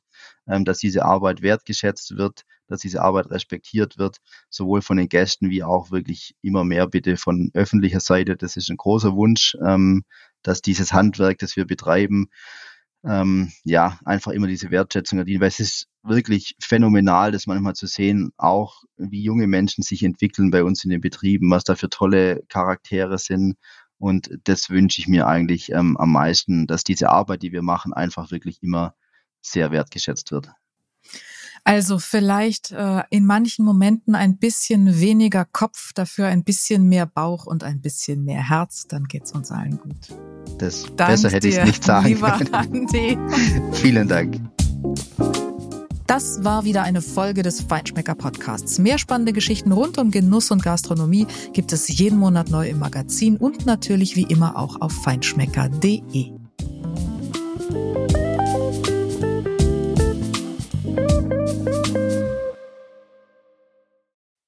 ähm, 0.47 0.65
dass 0.65 0.79
diese 0.79 1.05
Arbeit 1.05 1.41
wertgeschätzt 1.41 2.17
wird, 2.17 2.43
dass 2.67 2.81
diese 2.81 3.01
Arbeit 3.01 3.29
respektiert 3.29 3.97
wird, 3.97 4.17
sowohl 4.49 4.81
von 4.81 4.97
den 4.97 5.09
Gästen 5.09 5.49
wie 5.49 5.63
auch 5.63 5.91
wirklich 5.91 6.35
immer 6.41 6.63
mehr 6.63 6.87
bitte 6.87 7.17
von 7.17 7.51
öffentlicher 7.53 7.99
Seite. 7.99 8.35
Das 8.35 8.57
ist 8.57 8.69
ein 8.69 8.77
großer 8.77 9.15
Wunsch, 9.15 9.55
ähm, 9.63 10.03
dass 10.43 10.61
dieses 10.61 10.93
Handwerk, 10.93 11.39
das 11.39 11.55
wir 11.55 11.65
betreiben, 11.65 12.29
ähm, 13.05 13.51
ja, 13.63 13.99
einfach 14.05 14.31
immer 14.31 14.47
diese 14.47 14.71
Wertschätzung 14.71 15.19
verdienen, 15.19 15.41
weil 15.41 15.49
es 15.49 15.59
ist 15.59 15.87
wirklich 16.03 16.55
phänomenal, 16.61 17.31
das 17.31 17.47
manchmal 17.47 17.75
zu 17.75 17.87
sehen, 17.87 18.31
auch 18.37 18.83
wie 18.97 19.23
junge 19.23 19.47
Menschen 19.47 19.83
sich 19.83 20.03
entwickeln 20.03 20.51
bei 20.51 20.63
uns 20.63 20.83
in 20.83 20.89
den 20.89 21.01
Betrieben, 21.01 21.49
was 21.51 21.63
da 21.63 21.75
für 21.75 21.89
tolle 21.89 22.43
Charaktere 22.47 23.17
sind. 23.17 23.55
Und 23.97 24.29
das 24.45 24.69
wünsche 24.69 25.01
ich 25.01 25.07
mir 25.07 25.27
eigentlich 25.27 25.71
ähm, 25.71 25.97
am 25.97 26.11
meisten, 26.11 26.67
dass 26.67 26.83
diese 26.83 27.09
Arbeit, 27.09 27.43
die 27.43 27.51
wir 27.51 27.61
machen, 27.61 27.93
einfach 27.93 28.31
wirklich 28.31 28.61
immer 28.61 28.95
sehr 29.41 29.71
wertgeschätzt 29.71 30.31
wird. 30.31 30.49
Also 31.65 31.97
vielleicht 31.97 32.71
äh, 32.71 33.03
in 33.09 33.25
manchen 33.25 33.63
Momenten 33.63 34.15
ein 34.15 34.37
bisschen 34.37 34.99
weniger 34.99 35.45
Kopf, 35.45 35.93
dafür 35.93 36.27
ein 36.27 36.43
bisschen 36.43 36.89
mehr 36.89 37.05
Bauch 37.05 37.45
und 37.45 37.63
ein 37.63 37.79
bisschen 37.81 38.25
mehr 38.25 38.49
Herz, 38.49 38.85
dann 38.87 39.05
geht's 39.05 39.31
uns 39.31 39.49
allen 39.49 39.77
gut. 39.77 39.95
Das 40.57 40.83
Dank 40.97 41.11
besser 41.11 41.29
hätte 41.29 41.47
ich 41.47 41.57
es 41.57 41.65
nicht 41.65 41.83
sagen 41.83 42.07
lieber 42.07 42.31
können. 42.31 42.53
Andi. 42.53 43.17
Vielen 43.71 44.07
Dank. 44.09 44.39
Das 46.05 46.43
war 46.43 46.65
wieder 46.65 46.83
eine 46.83 47.01
Folge 47.01 47.43
des 47.43 47.61
Feinschmecker 47.61 48.15
Podcasts. 48.15 48.77
Mehr 48.77 48.97
spannende 48.97 49.31
Geschichten 49.31 49.71
rund 49.71 49.97
um 49.97 50.11
Genuss 50.11 50.51
und 50.51 50.61
Gastronomie 50.61 51.27
gibt 51.53 51.71
es 51.71 51.87
jeden 51.87 52.19
Monat 52.19 52.49
neu 52.49 52.67
im 52.67 52.79
Magazin 52.79 53.37
und 53.37 53.65
natürlich 53.65 54.17
wie 54.17 54.23
immer 54.23 54.57
auch 54.57 54.81
auf 54.81 54.91
feinschmecker.de. 54.91 56.33